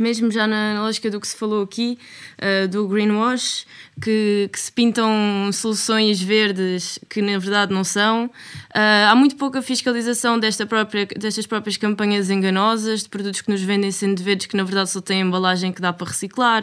mesmo 0.00 0.30
já 0.30 0.46
na 0.46 0.82
lógica 0.82 1.10
do 1.10 1.20
que 1.20 1.28
se 1.28 1.36
falou 1.36 1.62
aqui, 1.62 1.98
uh, 2.38 2.66
do 2.68 2.88
greenwash, 2.88 3.66
que, 4.00 4.48
que, 4.50 4.58
se 4.58 4.72
pintam 4.72 5.50
soluções 5.52 6.20
verdes 6.20 6.98
que 7.08 7.20
na 7.20 7.38
verdade 7.38 7.72
não 7.72 7.84
são. 7.84 8.30
Uh, 8.70 9.10
há 9.10 9.16
muito 9.16 9.34
pouca 9.34 9.60
fiscalização 9.60 10.38
desta 10.38 10.64
própria, 10.64 11.04
destas 11.04 11.44
próprias 11.44 11.76
campanhas 11.76 12.30
enganosas, 12.30 13.02
de 13.02 13.08
produtos 13.08 13.40
que 13.40 13.50
nos 13.50 13.60
vendem 13.60 13.90
sendo 13.90 14.22
verdes 14.22 14.46
que 14.46 14.56
na 14.56 14.62
verdade 14.62 14.90
só 14.90 15.00
têm 15.00 15.22
embalagem 15.22 15.72
que 15.72 15.82
dá 15.82 15.92
para 15.92 16.06
reciclar. 16.06 16.62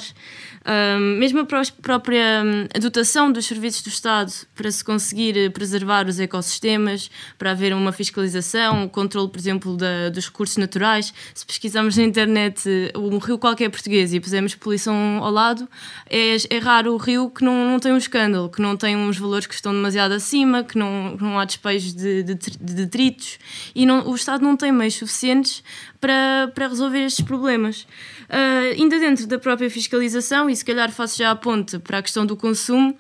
Uh, 0.62 1.00
mesmo 1.20 1.42
a 1.42 1.46
própria 1.82 2.44
hum, 2.46 2.80
dotação 2.80 3.30
dos 3.30 3.46
serviços 3.46 3.82
do 3.82 3.90
Estado 3.90 4.32
para 4.56 4.72
se 4.72 4.84
conseguir 4.84 5.52
preservar 5.52 6.08
os 6.08 6.18
ecossistemas, 6.18 7.12
para 7.38 7.52
haver 7.52 7.74
uma 7.74 7.92
fiscalização, 7.92 8.86
o 8.86 8.90
controle, 8.90 9.30
por 9.30 9.38
exemplo, 9.38 9.76
da, 9.76 10.10
dos 10.10 10.28
recursos 10.28 10.56
naturais. 10.56 11.14
Se 11.34 11.46
pesquisarmos 11.46 11.98
na 11.98 12.04
internet 12.04 12.70
um 12.96 13.18
rio 13.18 13.38
qualquer 13.38 13.70
português 13.70 14.14
e 14.14 14.20
pusermos 14.20 14.56
poluição 14.56 14.96
ao 15.22 15.32
lado, 15.32 15.68
é, 16.10 16.38
é 16.50 16.58
raro 16.58 16.94
o 16.94 16.98
rio 16.98 17.30
que 17.30 17.44
não, 17.44 17.70
não 17.70 17.80
tem 17.80 17.92
um 17.92 17.98
escândalo, 17.98 18.50
que 18.50 18.62
não 18.62 18.78
tem 18.78 18.96
uns 18.96 19.18
valores 19.18 19.46
que 19.46 19.54
estão 19.54 19.74
demasiado 19.74 20.14
acima, 20.14 20.64
que 20.64 20.78
não, 20.78 21.18
não 21.20 21.38
há 21.38 21.44
despejos 21.44 21.97
de, 21.98 22.24
de, 22.24 22.36
de 22.36 22.74
detritos 22.74 23.40
e 23.76 23.86
não, 23.86 24.08
o 24.08 24.16
Estado 24.16 24.44
não 24.44 24.56
tem 24.56 24.72
meios 24.72 24.96
suficientes 24.96 25.64
para, 26.00 26.52
para 26.54 26.68
resolver 26.68 27.04
estes 27.04 27.26
problemas. 27.26 27.82
Uh, 28.30 28.80
ainda 28.80 29.00
dentro 29.00 29.26
da 29.26 29.40
própria 29.40 29.70
fiscalização, 29.70 30.50
e 30.50 30.56
se 30.56 30.64
calhar 30.64 30.92
faço 30.92 31.18
já 31.18 31.32
a 31.32 31.36
ponte 31.36 31.80
para 31.80 32.00
a 32.00 32.02
questão 32.02 32.26
do 32.26 32.36
consumo, 32.36 32.96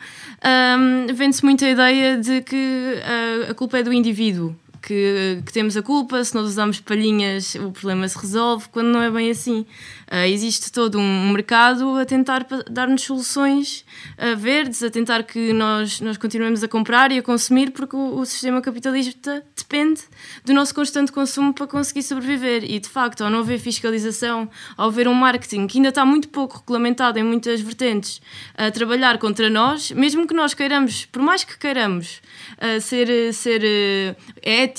um, 0.78 1.14
vende-se 1.14 1.44
muito 1.44 1.64
a 1.64 1.70
ideia 1.70 2.18
de 2.18 2.42
que 2.42 2.56
uh, 2.56 3.52
a 3.52 3.54
culpa 3.54 3.78
é 3.78 3.84
do 3.84 3.94
indivíduo 3.94 4.56
que, 4.88 5.41
que, 5.45 5.52
temos 5.52 5.76
a 5.76 5.82
culpa, 5.82 6.23
se 6.23 6.34
nós 6.34 6.45
usamos 6.45 6.80
palhinhas 6.80 7.56
o 7.56 7.71
problema 7.71 8.08
se 8.08 8.17
resolve, 8.17 8.69
quando 8.69 8.88
não 8.88 9.02
é 9.02 9.12
bem 9.12 9.30
assim. 9.30 9.65
Uh, 10.10 10.26
existe 10.30 10.71
todo 10.71 10.97
um 10.97 11.32
mercado 11.32 11.97
a 11.97 12.06
tentar 12.06 12.47
dar-nos 12.71 13.02
soluções 13.02 13.84
uh, 14.17 14.38
verdes, 14.38 14.82
a 14.82 14.89
tentar 14.89 15.23
que 15.23 15.52
nós, 15.52 16.00
nós 16.00 16.15
continuemos 16.15 16.63
a 16.63 16.69
comprar 16.69 17.12
e 17.12 17.17
a 17.17 17.21
consumir, 17.21 17.71
porque 17.71 17.97
o, 17.97 18.19
o, 18.19 18.26
sistema 18.26 18.62
capitalista 18.62 19.43
depende 19.58 20.04
do 20.45 20.54
nosso 20.54 20.73
constante 20.73 21.12
consumo 21.12 21.54
para 21.54 21.67
conseguir 21.67 22.04
sobreviver. 22.04 22.63
E 22.63 22.80
de 22.80 22.88
facto, 22.88 23.26
ao 23.26 23.30
não 23.30 23.39
haver 23.39 23.60
fiscalização, 23.60 24.50
ao 24.78 24.88
haver 24.88 25.10
um 25.10 25.13
marketing 25.13 25.67
que 25.67 25.80
ainda 25.80 25.89
está 25.89 26.06
muito 26.06 26.30
pouco 26.30 26.60
regulamentado 26.60 27.19
em 27.19 27.23
muitas 27.23 27.60
vertentes, 27.60 28.21
a 28.58 28.71
trabalhar 28.71 29.17
contra 29.17 29.50
nós, 29.50 29.91
mesmo 29.91 30.26
que 30.26 30.34
nós 30.34 30.54
queiramos, 30.54 31.04
por 31.08 31.21
mais 31.21 31.43
que 31.43 31.58
queiramos, 31.58 32.21
uh, 32.54 32.80
ser, 32.80 33.34
ser 33.34 34.15
éticos 34.41 34.77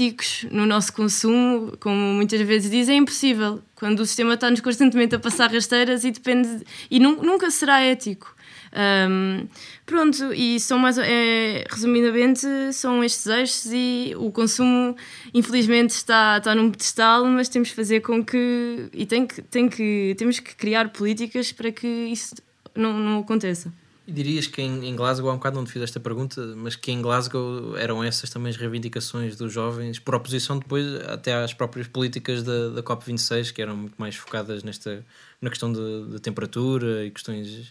no 0.51 0.67
nosso 0.67 0.93
consumo, 0.93 1.77
como 1.81 1.97
muitas 1.97 2.41
vezes 2.41 2.71
dizem, 2.71 2.97
é 2.97 2.99
impossível 2.99 3.63
quando 3.75 4.01
o 4.01 4.07
sistema 4.07 4.35
está-nos 4.35 4.61
constantemente 4.61 5.15
a 5.15 5.19
passar 5.19 5.53
rasteiras 5.53 6.05
e 6.05 6.11
depende 6.11 6.65
e 6.91 6.99
nunca 7.01 7.51
será 7.51 7.81
ético. 7.81 8.37
Um, 8.71 9.49
pronto, 9.87 10.33
e 10.35 10.61
são 10.61 10.79
mais 10.79 10.99
é, 10.99 11.65
resumidamente 11.71 12.47
são 12.73 13.03
estes 13.03 13.27
eixos 13.27 13.67
e 13.73 14.13
o 14.17 14.31
consumo 14.31 14.95
infelizmente 15.33 15.91
está, 15.91 16.37
está 16.39 16.55
num 16.55 16.71
pedestal, 16.71 17.25
mas 17.25 17.49
temos 17.49 17.71
que 17.71 17.77
fazer 17.77 18.01
com 18.01 18.23
que 18.23 18.89
e 18.93 19.07
tem 19.07 19.27
que, 19.27 19.41
tem 19.43 19.69
que 19.69 20.15
temos 20.19 20.39
que 20.39 20.55
criar 20.55 20.91
políticas 20.91 21.51
para 21.51 21.73
que 21.73 21.87
isso 21.87 22.35
não, 22.75 22.99
não 22.99 23.21
aconteça. 23.21 23.73
E 24.09 24.13
dirias 24.13 24.47
que 24.47 24.63
em, 24.63 24.89
em, 24.89 24.97
Glasgow, 24.97 25.29
há 25.29 25.35
um 25.35 25.37
bocado 25.37 25.57
não 25.57 25.67
te 25.67 25.73
fiz 25.73 25.83
esta 25.83 26.01
pergunta, 26.01 26.41
mas 26.57 26.75
que 26.75 26.91
em 26.91 27.03
Glasgow 27.03 27.77
eram 27.77 28.03
essas 28.03 28.31
também 28.31 28.49
as 28.49 28.57
reivindicações 28.57 29.37
dos 29.37 29.53
jovens, 29.53 29.99
por 29.99 30.15
oposição 30.15 30.59
depois 30.59 30.87
até 31.07 31.35
às 31.35 31.53
próprias 31.53 31.87
políticas 31.87 32.43
da, 32.43 32.71
da 32.71 32.83
COP26, 32.83 33.53
que 33.53 33.61
eram 33.61 33.77
muito 33.77 33.97
mais 33.99 34.17
focadas 34.17 34.63
nesta, 34.63 35.05
na 35.43 35.51
questão 35.51 35.71
de 35.71 36.19
temperatura 36.21 37.05
e 37.05 37.11
questões. 37.11 37.71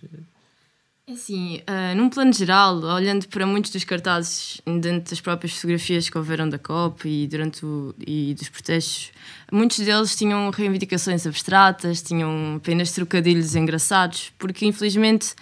É 1.08 1.14
assim, 1.14 1.58
uh, 1.62 1.96
num 1.96 2.08
plano 2.08 2.32
geral, 2.32 2.84
olhando 2.84 3.28
para 3.30 3.48
muitos 3.48 3.72
dos 3.72 3.84
cartazes 3.84 4.62
dentro 4.64 5.10
das 5.10 5.20
próprias 5.20 5.54
fotografias 5.54 6.08
que 6.08 6.20
houveram 6.20 6.48
da 6.48 6.60
COP 6.60 7.10
e 7.10 7.26
durante 7.26 7.66
o, 7.66 7.96
e 8.06 8.36
dos 8.36 8.50
protestos, 8.50 9.12
muitos 9.52 9.80
deles 9.80 10.16
tinham 10.16 10.52
reivindicações 10.52 11.26
abstratas, 11.26 12.04
tinham 12.04 12.58
apenas 12.58 12.92
trocadilhos 12.92 13.56
engraçados, 13.56 14.32
porque 14.38 14.68
infelizmente 14.68 15.34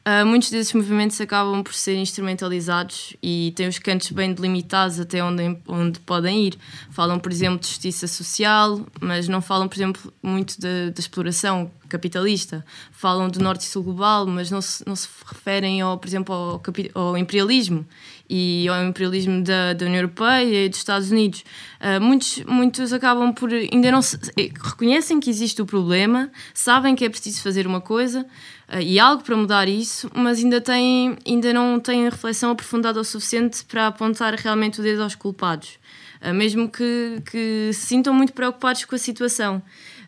Uh, 0.00 0.24
muitos 0.24 0.50
desses 0.50 0.72
movimentos 0.72 1.20
acabam 1.20 1.62
por 1.62 1.74
ser 1.74 1.94
instrumentalizados 1.96 3.14
e 3.22 3.52
têm 3.54 3.68
os 3.68 3.78
cantos 3.78 4.10
bem 4.12 4.32
delimitados 4.32 4.98
até 4.98 5.22
onde, 5.22 5.58
onde 5.68 6.00
podem 6.00 6.46
ir. 6.46 6.58
Falam, 6.90 7.18
por 7.18 7.30
exemplo, 7.30 7.60
de 7.60 7.66
justiça 7.66 8.06
social, 8.06 8.80
mas 8.98 9.28
não 9.28 9.42
falam, 9.42 9.68
por 9.68 9.76
exemplo, 9.76 10.12
muito 10.22 10.58
da 10.58 10.98
exploração 10.98 11.70
capitalista. 11.86 12.64
Falam 12.90 13.28
do 13.28 13.40
norte 13.40 13.62
e 13.62 13.64
sul 13.66 13.82
global, 13.82 14.26
mas 14.26 14.50
não 14.50 14.62
se, 14.62 14.82
não 14.86 14.96
se 14.96 15.06
referem, 15.26 15.82
ao, 15.82 15.98
por 15.98 16.08
exemplo, 16.08 16.34
ao, 16.34 16.62
ao 16.94 17.18
imperialismo 17.18 17.86
e 18.28 18.68
ao 18.68 18.84
imperialismo 18.84 19.42
da, 19.42 19.74
da 19.74 19.84
União 19.84 19.98
Europeia 19.98 20.64
e 20.64 20.68
dos 20.68 20.78
Estados 20.78 21.10
Unidos. 21.10 21.44
Uh, 21.80 22.00
muitos, 22.00 22.42
muitos 22.44 22.92
acabam 22.92 23.34
por 23.34 23.52
ainda 23.52 23.90
não 23.90 24.00
se, 24.00 24.16
eh, 24.38 24.50
reconhecem 24.62 25.18
que 25.18 25.28
existe 25.28 25.60
o 25.60 25.66
problema, 25.66 26.30
sabem 26.54 26.94
que 26.94 27.04
é 27.04 27.08
preciso 27.08 27.42
fazer 27.42 27.66
uma 27.66 27.80
coisa 27.80 28.24
e 28.78 29.00
algo 29.00 29.22
para 29.24 29.36
mudar 29.36 29.68
isso, 29.68 30.10
mas 30.14 30.38
ainda, 30.38 30.60
têm, 30.60 31.16
ainda 31.26 31.52
não 31.52 31.80
têm 31.80 32.06
a 32.06 32.10
reflexão 32.10 32.50
aprofundada 32.50 33.00
o 33.00 33.04
suficiente 33.04 33.64
para 33.64 33.88
apontar 33.88 34.34
realmente 34.34 34.80
o 34.80 34.82
dedo 34.82 35.02
aos 35.02 35.14
culpados, 35.14 35.78
uh, 36.22 36.32
mesmo 36.32 36.68
que, 36.68 37.20
que 37.30 37.70
se 37.72 37.86
sintam 37.86 38.14
muito 38.14 38.32
preocupados 38.32 38.84
com 38.84 38.94
a 38.94 38.98
situação. 38.98 39.62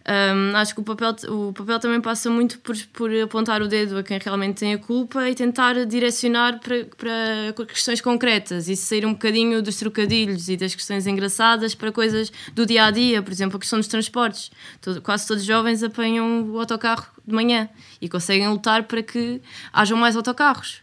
Um, 0.04 0.56
acho 0.56 0.74
que 0.74 0.80
o 0.80 0.84
papel, 0.84 1.14
o 1.28 1.52
papel 1.52 1.78
também 1.78 2.00
passa 2.00 2.28
muito 2.28 2.58
por, 2.58 2.76
por 2.92 3.10
apontar 3.22 3.62
o 3.62 3.68
dedo 3.68 3.98
a 3.98 4.02
quem 4.02 4.18
realmente 4.18 4.58
tem 4.58 4.74
a 4.74 4.78
culpa 4.78 5.28
e 5.30 5.34
tentar 5.34 5.86
direcionar 5.86 6.58
para, 6.58 6.84
para 6.96 7.66
questões 7.66 8.00
concretas 8.00 8.68
e 8.68 8.74
sair 8.74 9.06
um 9.06 9.12
bocadinho 9.12 9.62
dos 9.62 9.76
trocadilhos 9.76 10.48
e 10.48 10.56
das 10.56 10.74
questões 10.74 11.06
engraçadas 11.06 11.74
para 11.74 11.92
coisas 11.92 12.32
do 12.52 12.66
dia 12.66 12.86
a 12.86 12.90
dia, 12.90 13.22
por 13.22 13.32
exemplo, 13.32 13.56
a 13.56 13.60
questão 13.60 13.78
dos 13.78 13.86
transportes. 13.86 14.50
Todo, 14.80 15.00
quase 15.00 15.26
todos 15.26 15.42
os 15.42 15.46
jovens 15.46 15.82
apanham 15.84 16.50
o 16.50 16.58
autocarro 16.58 17.06
de 17.24 17.32
manhã 17.32 17.68
e 18.00 18.08
conseguem 18.08 18.48
lutar 18.48 18.84
para 18.84 19.02
que 19.02 19.40
hajam 19.72 19.96
mais 19.96 20.16
autocarros. 20.16 20.82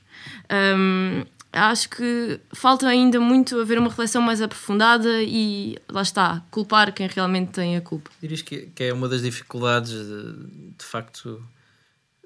Um, 0.50 1.26
acho 1.52 1.90
que 1.90 2.40
falta 2.54 2.88
ainda 2.88 3.20
muito 3.20 3.60
haver 3.60 3.78
uma 3.78 3.90
reflexão 3.90 4.22
mais 4.22 4.42
aprofundada 4.42 5.22
e 5.24 5.78
lá 5.90 6.02
está, 6.02 6.44
culpar 6.52 6.94
quem 6.94 7.08
realmente 7.08 7.52
tem 7.52 7.76
a 7.76 7.82
culpa. 7.82 8.10
Dirias 8.22 8.42
que, 8.42 8.68
que 8.68 8.84
é 8.84 8.94
uma 8.94 9.10
das 9.10 9.22
dificuldades 9.22 9.92
de, 9.92 10.34
de 10.78 10.86
facto 10.86 11.44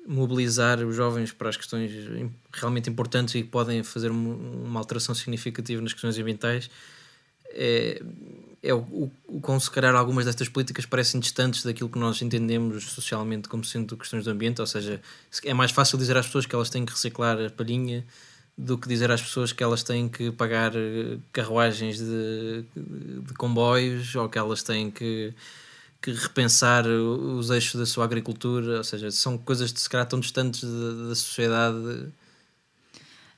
mobilizar 0.05 0.79
os 0.85 0.95
jovens 0.95 1.31
para 1.31 1.49
as 1.49 1.55
questões 1.55 1.91
realmente 2.51 2.89
importantes 2.89 3.35
e 3.35 3.43
que 3.43 3.49
podem 3.49 3.81
fazer 3.83 4.11
uma 4.11 4.79
alteração 4.79 5.15
significativa 5.15 5.81
nas 5.81 5.93
questões 5.93 6.17
ambientais 6.17 6.69
é, 7.53 8.01
é 8.61 8.73
o, 8.73 9.11
o, 9.27 9.39
como 9.39 9.59
se 9.59 9.69
calhar 9.69 9.95
algumas 9.95 10.25
destas 10.25 10.49
políticas 10.49 10.85
parecem 10.85 11.19
distantes 11.19 11.63
daquilo 11.63 11.89
que 11.89 11.99
nós 11.99 12.21
entendemos 12.21 12.83
socialmente 12.85 13.47
como 13.47 13.63
sendo 13.63 13.95
questões 13.95 14.23
do 14.25 14.31
ambiente, 14.31 14.59
ou 14.59 14.67
seja, 14.67 15.01
é 15.43 15.53
mais 15.53 15.71
fácil 15.71 15.97
dizer 15.97 16.17
às 16.17 16.25
pessoas 16.25 16.45
que 16.45 16.55
elas 16.55 16.69
têm 16.69 16.85
que 16.85 16.91
reciclar 16.91 17.39
a 17.39 17.49
palhinha 17.49 18.05
do 18.57 18.77
que 18.77 18.87
dizer 18.87 19.11
às 19.11 19.21
pessoas 19.21 19.51
que 19.51 19.63
elas 19.63 19.83
têm 19.83 20.07
que 20.07 20.31
pagar 20.31 20.75
eh, 20.75 21.17
carruagens 21.31 21.97
de, 21.97 22.63
de 22.75 23.33
comboios 23.33 24.15
ou 24.15 24.29
que 24.29 24.37
elas 24.37 24.61
têm 24.61 24.91
que, 24.91 25.33
que, 26.01 26.11
repensar 26.11 26.85
os 26.85 27.49
eixos 27.49 27.79
da 27.79 27.85
sua 27.85 28.05
agricultura, 28.05 28.77
ou 28.77 28.83
seja, 28.83 29.09
são 29.11 29.37
coisas 29.37 29.73
de 29.73 29.79
se 29.79 29.89
calhar 29.89 30.07
tão 30.07 30.19
distantes 30.19 30.63
da, 30.63 31.09
da 31.09 31.15
sociedade. 31.15 32.07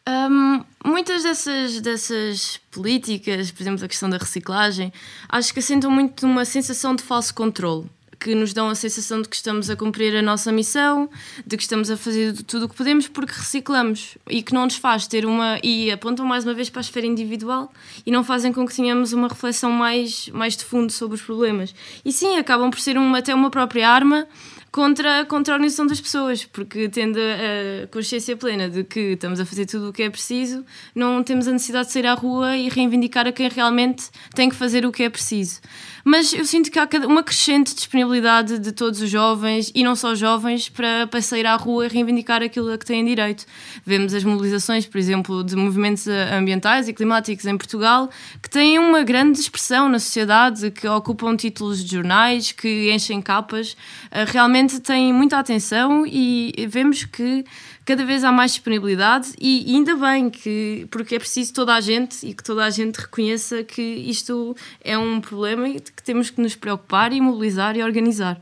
Um, 0.07 0.63
muitas 0.85 1.23
dessas, 1.23 1.81
dessas 1.81 2.57
políticas, 2.69 3.51
por 3.51 3.63
exemplo, 3.63 3.83
a 3.83 3.87
questão 3.87 4.09
da 4.09 4.17
reciclagem, 4.17 4.93
acho 5.29 5.53
que 5.53 5.59
assentam 5.59 5.89
muito 5.89 6.27
numa 6.27 6.45
sensação 6.45 6.93
de 6.95 7.01
falso 7.01 7.33
controle 7.33 7.89
que 8.25 8.33
nos 8.33 8.53
dão 8.53 8.69
a 8.69 8.73
sensação 8.73 9.21
de 9.21 9.29
que 9.29 9.35
estamos 9.35 9.69
a 9.69 9.75
cumprir 9.75 10.15
a 10.15 10.21
nossa 10.23 10.51
missão, 10.51 11.07
de 11.45 11.55
que 11.55 11.61
estamos 11.61 11.91
a 11.91 11.95
fazer 11.95 12.33
tudo 12.41 12.65
o 12.65 12.69
que 12.69 12.75
podemos 12.75 13.07
porque 13.07 13.31
reciclamos 13.31 14.17
e 14.27 14.41
que 14.41 14.51
não 14.51 14.63
nos 14.63 14.77
faz 14.77 15.05
ter 15.05 15.27
uma. 15.27 15.59
e 15.61 15.91
apontam 15.91 16.25
mais 16.25 16.43
uma 16.43 16.55
vez 16.55 16.67
para 16.67 16.79
a 16.79 16.81
esfera 16.81 17.05
individual 17.05 17.71
e 18.03 18.09
não 18.09 18.23
fazem 18.23 18.51
com 18.51 18.65
que 18.65 18.75
tenhamos 18.75 19.13
uma 19.13 19.27
reflexão 19.27 19.71
mais, 19.71 20.27
mais 20.29 20.57
de 20.57 20.65
fundo 20.65 20.91
sobre 20.91 21.13
os 21.13 21.21
problemas. 21.21 21.75
E 22.03 22.11
sim, 22.11 22.35
acabam 22.37 22.71
por 22.71 22.79
ser 22.79 22.97
uma, 22.97 23.19
até 23.19 23.35
uma 23.35 23.51
própria 23.51 23.87
arma 23.87 24.27
contra, 24.75 25.23
contra 25.23 25.53
a 25.53 25.55
organização 25.55 25.87
das 25.87 26.01
pessoas, 26.01 26.43
porque 26.43 26.89
tendo 26.89 27.17
a 27.17 27.87
consciência 27.87 28.35
plena 28.35 28.69
de 28.69 28.83
que 28.83 29.13
estamos 29.13 29.39
a 29.39 29.45
fazer 29.45 29.65
tudo 29.65 29.87
o 29.87 29.93
que 29.93 30.03
é 30.03 30.09
preciso, 30.09 30.65
não 30.93 31.23
temos 31.23 31.47
a 31.47 31.53
necessidade 31.53 31.87
de 31.87 31.93
sair 31.93 32.05
à 32.05 32.13
rua 32.13 32.57
e 32.57 32.67
reivindicar 32.67 33.25
a 33.25 33.31
quem 33.31 33.47
realmente 33.47 34.09
tem 34.35 34.49
que 34.49 34.55
fazer 34.55 34.85
o 34.85 34.91
que 34.91 35.03
é 35.03 35.09
preciso. 35.09 35.61
Mas 36.03 36.33
eu 36.33 36.45
sinto 36.45 36.69
que 36.69 36.77
há 36.77 36.87
uma 37.07 37.23
crescente 37.23 37.73
disponibilidade 37.73 38.59
de 38.59 38.71
todos 38.73 39.01
os 39.01 39.09
jovens, 39.09 39.71
e 39.73 39.81
não 39.81 39.95
só 39.95 40.13
jovens, 40.13 40.67
para, 40.67 41.07
para 41.07 41.21
sair 41.21 41.47
à 41.47 41.55
rua 41.55 41.85
e 41.85 41.89
reivindicar 41.89 42.43
aquilo 42.43 42.71
a 42.71 42.77
que 42.77 42.85
têm 42.85 43.03
direito. 43.05 43.45
Vemos 43.85 44.13
as 44.13 44.25
mobilizações, 44.25 44.85
por 44.85 44.97
exemplo, 44.97 45.41
de 45.41 45.55
movimentos 45.55 46.05
ambientais 46.07 46.89
e 46.89 46.93
climáticos 46.93 47.45
em 47.45 47.57
Portugal, 47.57 48.09
que 48.43 48.49
têm 48.49 48.77
uma 48.77 49.03
grande 49.03 49.39
expressão 49.39 49.87
na 49.87 49.99
sociedade, 49.99 50.69
que 50.69 50.85
ocupam 50.85 51.35
títulos 51.35 51.83
de 51.83 51.95
jornais, 51.95 52.51
que 52.51 52.91
enchem 52.91 53.21
capas, 53.21 53.77
eh, 54.11 54.25
têm 54.67 55.13
muita 55.13 55.39
atenção 55.39 56.05
e 56.05 56.53
vemos 56.69 57.03
que 57.05 57.45
cada 57.85 58.05
vez 58.05 58.23
há 58.23 58.31
mais 58.31 58.51
disponibilidade 58.51 59.33
e 59.39 59.73
ainda 59.73 59.95
bem 59.95 60.29
que 60.29 60.87
porque 60.89 61.15
é 61.15 61.19
preciso 61.19 61.53
toda 61.53 61.73
a 61.73 61.81
gente 61.81 62.25
e 62.25 62.33
que 62.33 62.43
toda 62.43 62.65
a 62.65 62.69
gente 62.69 62.97
reconheça 62.97 63.63
que 63.63 63.81
isto 63.81 64.55
é 64.81 64.97
um 64.97 65.21
problema 65.21 65.69
e 65.69 65.79
que 65.79 66.03
temos 66.03 66.29
que 66.29 66.41
nos 66.41 66.55
preocupar 66.55 67.13
e 67.13 67.21
mobilizar 67.21 67.77
e 67.77 67.83
organizar. 67.83 68.41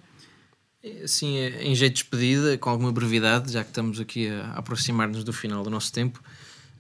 Assim, 1.04 1.38
em 1.38 1.74
jeito 1.74 1.94
de 1.94 2.02
despedida, 2.02 2.58
com 2.58 2.70
alguma 2.70 2.92
brevidade, 2.92 3.54
já 3.54 3.64
que 3.64 3.70
estamos 3.70 4.00
aqui 4.02 4.30
a 4.30 4.52
aproximar-nos 4.56 5.24
do 5.24 5.32
final 5.32 5.64
do 5.64 5.70
nosso 5.70 5.94
tempo, 5.94 6.22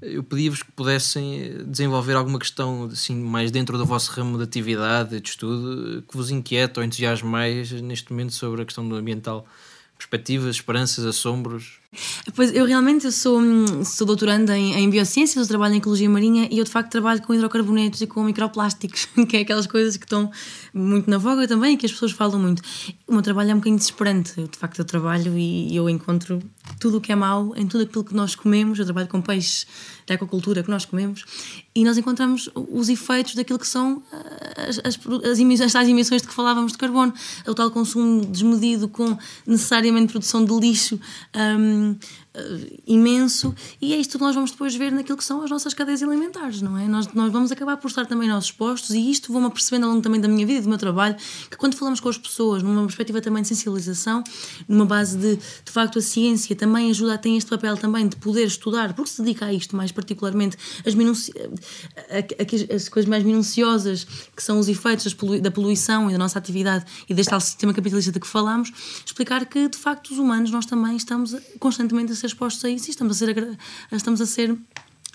eu 0.03 0.23
pedia-vos 0.23 0.63
que 0.63 0.71
pudessem 0.71 1.63
desenvolver 1.65 2.15
alguma 2.15 2.39
questão 2.39 2.85
assim, 2.85 3.15
mais 3.15 3.51
dentro 3.51 3.77
do 3.77 3.85
vosso 3.85 4.11
ramo 4.11 4.37
de 4.37 4.43
atividade, 4.43 5.19
de 5.19 5.29
estudo, 5.29 6.03
que 6.03 6.15
vos 6.15 6.29
inquieta 6.29 6.79
ou 6.79 6.85
entusiasme 6.85 7.27
mais 7.27 7.71
neste 7.71 8.11
momento 8.11 8.33
sobre 8.33 8.61
a 8.61 8.65
questão 8.65 8.87
do 8.87 8.95
ambiental 8.95 9.45
perspectivas, 9.97 10.55
esperanças, 10.55 11.05
assombros? 11.05 11.82
Pois 12.35 12.53
eu 12.53 12.65
realmente 12.65 13.05
eu 13.05 13.11
sou, 13.11 13.41
sou 13.85 14.07
doutoranda 14.07 14.57
em, 14.57 14.73
em 14.75 14.89
biociências, 14.89 15.43
eu 15.43 15.47
trabalho 15.47 15.75
em 15.75 15.77
ecologia 15.77 16.09
marinha 16.09 16.47
e 16.51 16.57
eu 16.57 16.63
de 16.63 16.71
facto 16.71 16.91
trabalho 16.91 17.21
com 17.21 17.33
hidrocarbonetos 17.33 18.01
e 18.01 18.07
com 18.07 18.23
microplásticos, 18.23 19.07
que 19.27 19.37
é 19.37 19.41
aquelas 19.41 19.67
coisas 19.67 19.97
que 19.97 20.05
estão 20.05 20.31
muito 20.73 21.09
na 21.09 21.17
voga 21.17 21.47
também 21.47 21.73
e 21.73 21.77
que 21.77 21.85
as 21.85 21.91
pessoas 21.91 22.11
falam 22.11 22.39
muito. 22.39 22.61
O 23.07 23.13
meu 23.13 23.21
trabalho 23.21 23.51
é 23.51 23.53
um 23.53 23.57
bocadinho 23.57 23.77
desesperante, 23.77 24.33
eu, 24.37 24.47
de 24.47 24.57
facto 24.57 24.79
eu 24.79 24.85
trabalho 24.85 25.37
e 25.37 25.75
eu 25.75 25.89
encontro 25.89 26.41
tudo 26.79 26.97
o 26.97 27.01
que 27.01 27.11
é 27.11 27.15
mau 27.15 27.53
em 27.55 27.67
tudo 27.67 27.83
aquilo 27.83 28.03
que 28.03 28.15
nós 28.15 28.35
comemos, 28.35 28.79
eu 28.79 28.85
trabalho 28.85 29.07
com 29.07 29.21
peixes 29.21 29.67
da 30.07 30.15
ecocultura 30.15 30.63
que 30.63 30.69
nós 30.69 30.85
comemos 30.85 31.23
e 31.75 31.83
nós 31.83 31.97
encontramos 31.97 32.49
os 32.55 32.89
efeitos 32.89 33.35
daquilo 33.35 33.57
que 33.57 33.67
são 33.67 34.01
eh, 34.11 34.69
as, 34.69 34.99
as, 35.25 35.39
emissões, 35.39 35.75
as 35.75 35.87
emissões 35.87 36.21
de 36.21 36.27
que 36.27 36.33
falávamos 36.33 36.73
de 36.73 36.77
carbono, 36.77 37.13
o 37.47 37.53
tal 37.53 37.71
consumo 37.71 38.25
desmedido 38.25 38.87
com 38.87 39.17
necessariamente 39.45 40.11
produção 40.11 40.43
de 40.43 40.53
lixo. 40.53 40.99
Um, 41.35 41.82
ähm, 41.83 41.99
uh, 42.35 42.81
imenso 42.85 43.53
e 43.81 43.93
é 43.93 43.97
isto 43.97 44.17
que 44.17 44.23
nós 44.23 44.35
vamos 44.35 44.51
depois 44.51 44.75
ver 44.75 44.91
naquilo 44.91 45.17
que 45.17 45.23
são 45.23 45.41
as 45.43 45.49
nossas 45.49 45.73
cadeias 45.73 46.01
alimentares, 46.03 46.61
não 46.61 46.77
é? 46.77 46.87
Nós, 46.87 47.11
nós 47.13 47.31
vamos 47.31 47.51
acabar 47.51 47.77
por 47.77 47.87
estar 47.87 48.05
também 48.05 48.27
nós 48.27 48.45
expostos 48.45 48.91
e 48.91 49.09
isto 49.09 49.31
vou-me 49.31 49.47
apercebendo 49.47 49.85
ao 49.85 49.91
longo 49.91 50.01
também 50.01 50.19
da 50.19 50.27
minha 50.27 50.45
vida 50.45 50.59
e 50.59 50.61
do 50.61 50.69
meu 50.69 50.77
trabalho 50.77 51.15
que 51.49 51.57
quando 51.57 51.75
falamos 51.75 51.99
com 51.99 52.09
as 52.09 52.17
pessoas, 52.17 52.63
numa 52.63 52.83
perspectiva 52.83 53.21
também 53.21 53.41
de 53.41 53.49
sensibilização, 53.49 54.23
numa 54.67 54.85
base 54.85 55.17
de, 55.17 55.35
de 55.35 55.71
facto, 55.71 55.99
a 55.99 56.01
ciência 56.01 56.55
também 56.55 56.89
ajuda, 56.89 57.17
tem 57.17 57.37
este 57.37 57.49
papel 57.49 57.77
também 57.77 58.07
de 58.07 58.15
poder 58.15 58.45
estudar, 58.45 58.93
porque 58.93 59.09
se 59.09 59.21
dedica 59.21 59.45
a 59.45 59.53
isto 59.53 59.75
mais 59.75 59.91
particularmente, 59.91 60.57
as, 60.85 60.93
minuci... 60.95 61.31
as 62.73 62.89
coisas 62.89 63.09
mais 63.09 63.23
minuciosas 63.23 64.05
que 64.35 64.43
são 64.43 64.59
os 64.59 64.67
efeitos 64.67 65.15
da 65.41 65.51
poluição 65.51 66.09
e 66.09 66.13
da 66.13 66.19
nossa 66.19 66.37
atividade 66.39 66.85
e 67.07 67.13
deste 67.13 67.33
sistema 67.41 67.73
capitalista 67.73 68.11
de 68.11 68.19
que 68.19 68.27
falamos, 68.27 68.71
explicar 69.05 69.45
que 69.45 69.67
de 69.67 69.77
facto 69.77 70.11
os 70.11 70.17
humanos 70.17 70.51
nós 70.51 70.65
também 70.65 70.95
estamos 70.95 71.35
constantemente 71.59 72.11
a 72.11 72.15
ser 72.23 72.27
expostos 72.27 72.63
a 72.65 72.69
isso 72.69 72.89
e 72.89 72.91
estamos 72.91 73.21
a 73.21 73.25
ser, 73.25 73.57
estamos 73.91 74.21
a 74.21 74.25
ser 74.25 74.57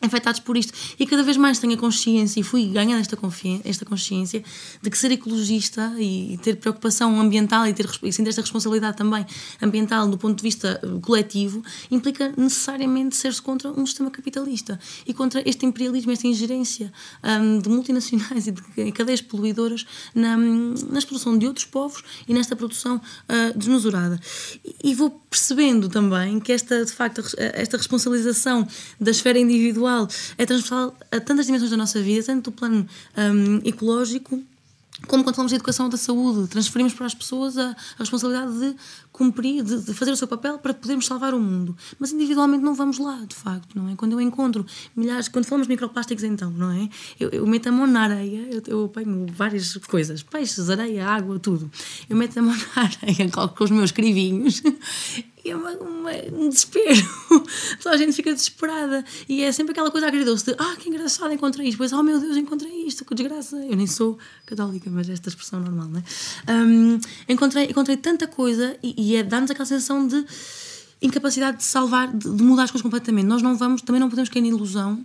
afetados 0.01 0.41
por 0.41 0.57
isto. 0.57 0.73
E 0.99 1.07
cada 1.07 1.23
vez 1.23 1.37
mais 1.37 1.59
tenho 1.59 1.75
a 1.75 1.77
consciência, 1.77 2.41
e 2.41 2.43
fui 2.43 2.67
ganhando 2.67 3.01
esta, 3.01 3.19
esta 3.65 3.85
consciência, 3.85 4.45
de 4.81 4.91
que 4.91 4.97
ser 4.97 5.11
ecologista 5.11 5.93
e 5.99 6.39
ter 6.43 6.57
preocupação 6.57 7.21
ambiental 7.21 7.67
e, 7.67 7.73
ter, 7.73 7.89
e 8.03 8.13
sentir 8.13 8.29
esta 8.31 8.41
responsabilidade 8.41 8.97
também 8.97 9.27
ambiental 9.61 10.09
do 10.09 10.17
ponto 10.17 10.37
de 10.37 10.43
vista 10.43 10.81
eh, 10.83 11.01
coletivo 11.01 11.63
implica 11.91 12.33
necessariamente 12.37 13.17
ser-se 13.17 13.43
contra 13.43 13.71
um 13.71 13.85
sistema 13.85 14.11
capitalista 14.11 14.79
e 15.07 15.13
contra 15.13 15.43
este 15.49 15.67
imperialismo, 15.67 16.13
esta 16.13 16.27
ingerência 16.27 16.93
um, 17.23 17.59
de 17.59 17.69
multinacionais 17.69 18.47
e 18.49 18.53
de 18.53 18.93
cadeias 18.93 19.21
poluidoras 19.21 19.85
na, 20.15 20.37
na 20.37 20.99
exploração 20.99 21.37
de 21.37 21.47
outros 21.47 21.67
povos 21.67 22.03
e 22.27 22.33
nesta 22.33 22.55
produção 22.55 22.97
uh, 22.97 23.59
desmesurada. 23.59 24.21
E, 24.65 24.91
e 24.91 24.95
vou 24.95 25.11
percebendo 25.29 25.89
também 25.89 26.39
que 26.41 26.53
esta, 26.53 26.85
de 26.85 26.93
facto, 26.93 27.23
esta 27.37 27.77
responsabilização 27.77 28.67
da 29.01 29.11
esfera 29.11 29.39
individual 29.39 29.88
individual, 29.89 30.09
é 30.37 30.47
transversal 30.47 30.97
a 31.11 31.21
tantas 31.21 31.47
dimensões 31.47 31.71
da 31.71 31.77
nossa 31.77 32.01
vida, 32.01 32.27
tanto 32.27 32.51
do 32.51 32.53
plano 32.53 32.87
um, 33.17 33.61
ecológico 33.65 34.43
como 35.07 35.23
quando 35.23 35.37
falamos 35.37 35.51
de 35.51 35.55
educação 35.55 35.89
da 35.89 35.97
saúde, 35.97 36.49
transferimos 36.49 36.93
para 36.93 37.07
as 37.07 37.15
pessoas 37.15 37.57
a, 37.57 37.71
a 37.71 38.01
responsabilidade 38.01 38.59
de 38.59 38.75
cumprir, 39.13 39.63
de, 39.63 39.81
de, 39.85 39.95
fazer 39.95 40.11
o 40.11 40.17
seu 40.17 40.27
papel 40.27 40.59
para 40.59 40.75
podermos 40.75 41.07
salvar 41.07 41.35
o 41.35 41.39
mundo. 41.39 41.77
Mas 42.01 42.11
individualmente 42.11 42.65
não 42.65 42.75
vamos 42.75 42.99
lá, 42.99 43.25
de 43.25 43.37
facto, 43.37 43.79
não 43.79 43.89
é? 43.89 43.95
Quando 43.95 44.15
eu 44.15 44.21
encontro 44.21 44.67
milhares, 44.97 45.29
quando 45.29 45.45
falamos 45.45 45.69
de 45.69 45.73
microplásticos, 45.73 46.25
então, 46.25 46.51
não 46.51 46.73
é? 46.73 46.89
Eu, 47.21 47.29
eu 47.31 47.47
meto 47.47 47.69
a 47.69 47.73
mão 47.73 47.87
na 47.87 48.01
areia, 48.01 48.49
eu, 48.51 48.63
eu 48.67 48.85
apanho 48.87 49.25
várias 49.33 49.77
coisas, 49.77 50.25
peixes, 50.25 50.69
areia, 50.69 51.07
água, 51.07 51.39
tudo. 51.39 51.71
Eu 52.11 52.17
meto 52.17 52.37
a 52.37 52.43
mão 52.43 52.57
na 52.57 52.83
areia 52.83 53.31
com 53.31 53.65
os 53.65 53.71
meus 53.71 53.93
crivinhos 53.93 54.61
é 55.51 55.57
uma, 55.57 55.71
uma, 55.73 56.11
um 56.33 56.49
desespero. 56.49 57.09
Toda 57.83 57.95
a 57.95 57.99
gente 57.99 58.13
fica 58.13 58.33
desesperada. 58.33 59.05
E 59.29 59.43
é 59.43 59.53
sempre 59.53 59.73
aquela 59.73 59.91
coisa 59.91 60.07
agridoce 60.07 60.47
de 60.47 60.57
ah, 60.59 60.77
que 60.79 60.89
engraçado, 60.89 61.33
encontrei 61.33 61.69
isto. 61.69 61.79
Pois, 61.79 61.93
oh 61.93 62.03
meu 62.03 62.21
Deus, 62.21 62.37
encontrei 62.37 62.87
isto, 62.87 63.05
que 63.05 63.15
desgraça. 63.15 63.57
Eu 63.57 63.77
nem 63.77 63.87
sou 63.87 64.19
católica, 64.47 64.91
mas 64.91 65.09
é 65.09 65.13
esta 65.13 65.29
expressão 65.29 65.61
normal, 65.61 65.89
não 65.89 66.01
é? 66.01 66.53
Um, 66.53 67.01
encontrei, 67.29 67.65
encontrei 67.65 67.97
tanta 67.97 68.27
coisa 68.27 68.77
e, 68.83 68.95
e 68.97 69.17
é 69.17 69.23
dar-nos 69.23 69.51
aquela 69.51 69.67
sensação 69.67 70.07
de 70.07 70.25
incapacidade 71.01 71.59
de 71.59 71.65
salvar, 71.65 72.09
de, 72.09 72.31
de 72.31 72.43
mudar 72.43 72.65
as 72.65 72.71
coisas 72.71 72.83
completamente. 72.83 73.27
Nós 73.27 73.43
não 73.43 73.57
vamos, 73.57 73.83
também 73.83 74.01
não 74.01 74.09
podemos 74.09 74.29
cair 74.29 74.43
na 74.43 74.49
ilusão 74.49 75.05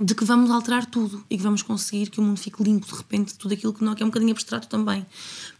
de 0.00 0.14
que 0.14 0.24
vamos 0.24 0.50
alterar 0.50 0.86
tudo 0.86 1.24
e 1.28 1.36
que 1.36 1.42
vamos 1.42 1.62
conseguir 1.62 2.08
que 2.08 2.20
o 2.20 2.22
mundo 2.22 2.38
fique 2.38 2.62
limpo 2.62 2.86
de 2.86 2.94
repente 2.94 3.32
de 3.32 3.38
tudo 3.38 3.54
aquilo 3.54 3.72
que 3.72 3.82
não 3.82 3.94
que 3.94 4.02
é 4.02 4.06
um 4.06 4.08
bocadinho 4.08 4.32
abstrato 4.32 4.68
também. 4.68 5.04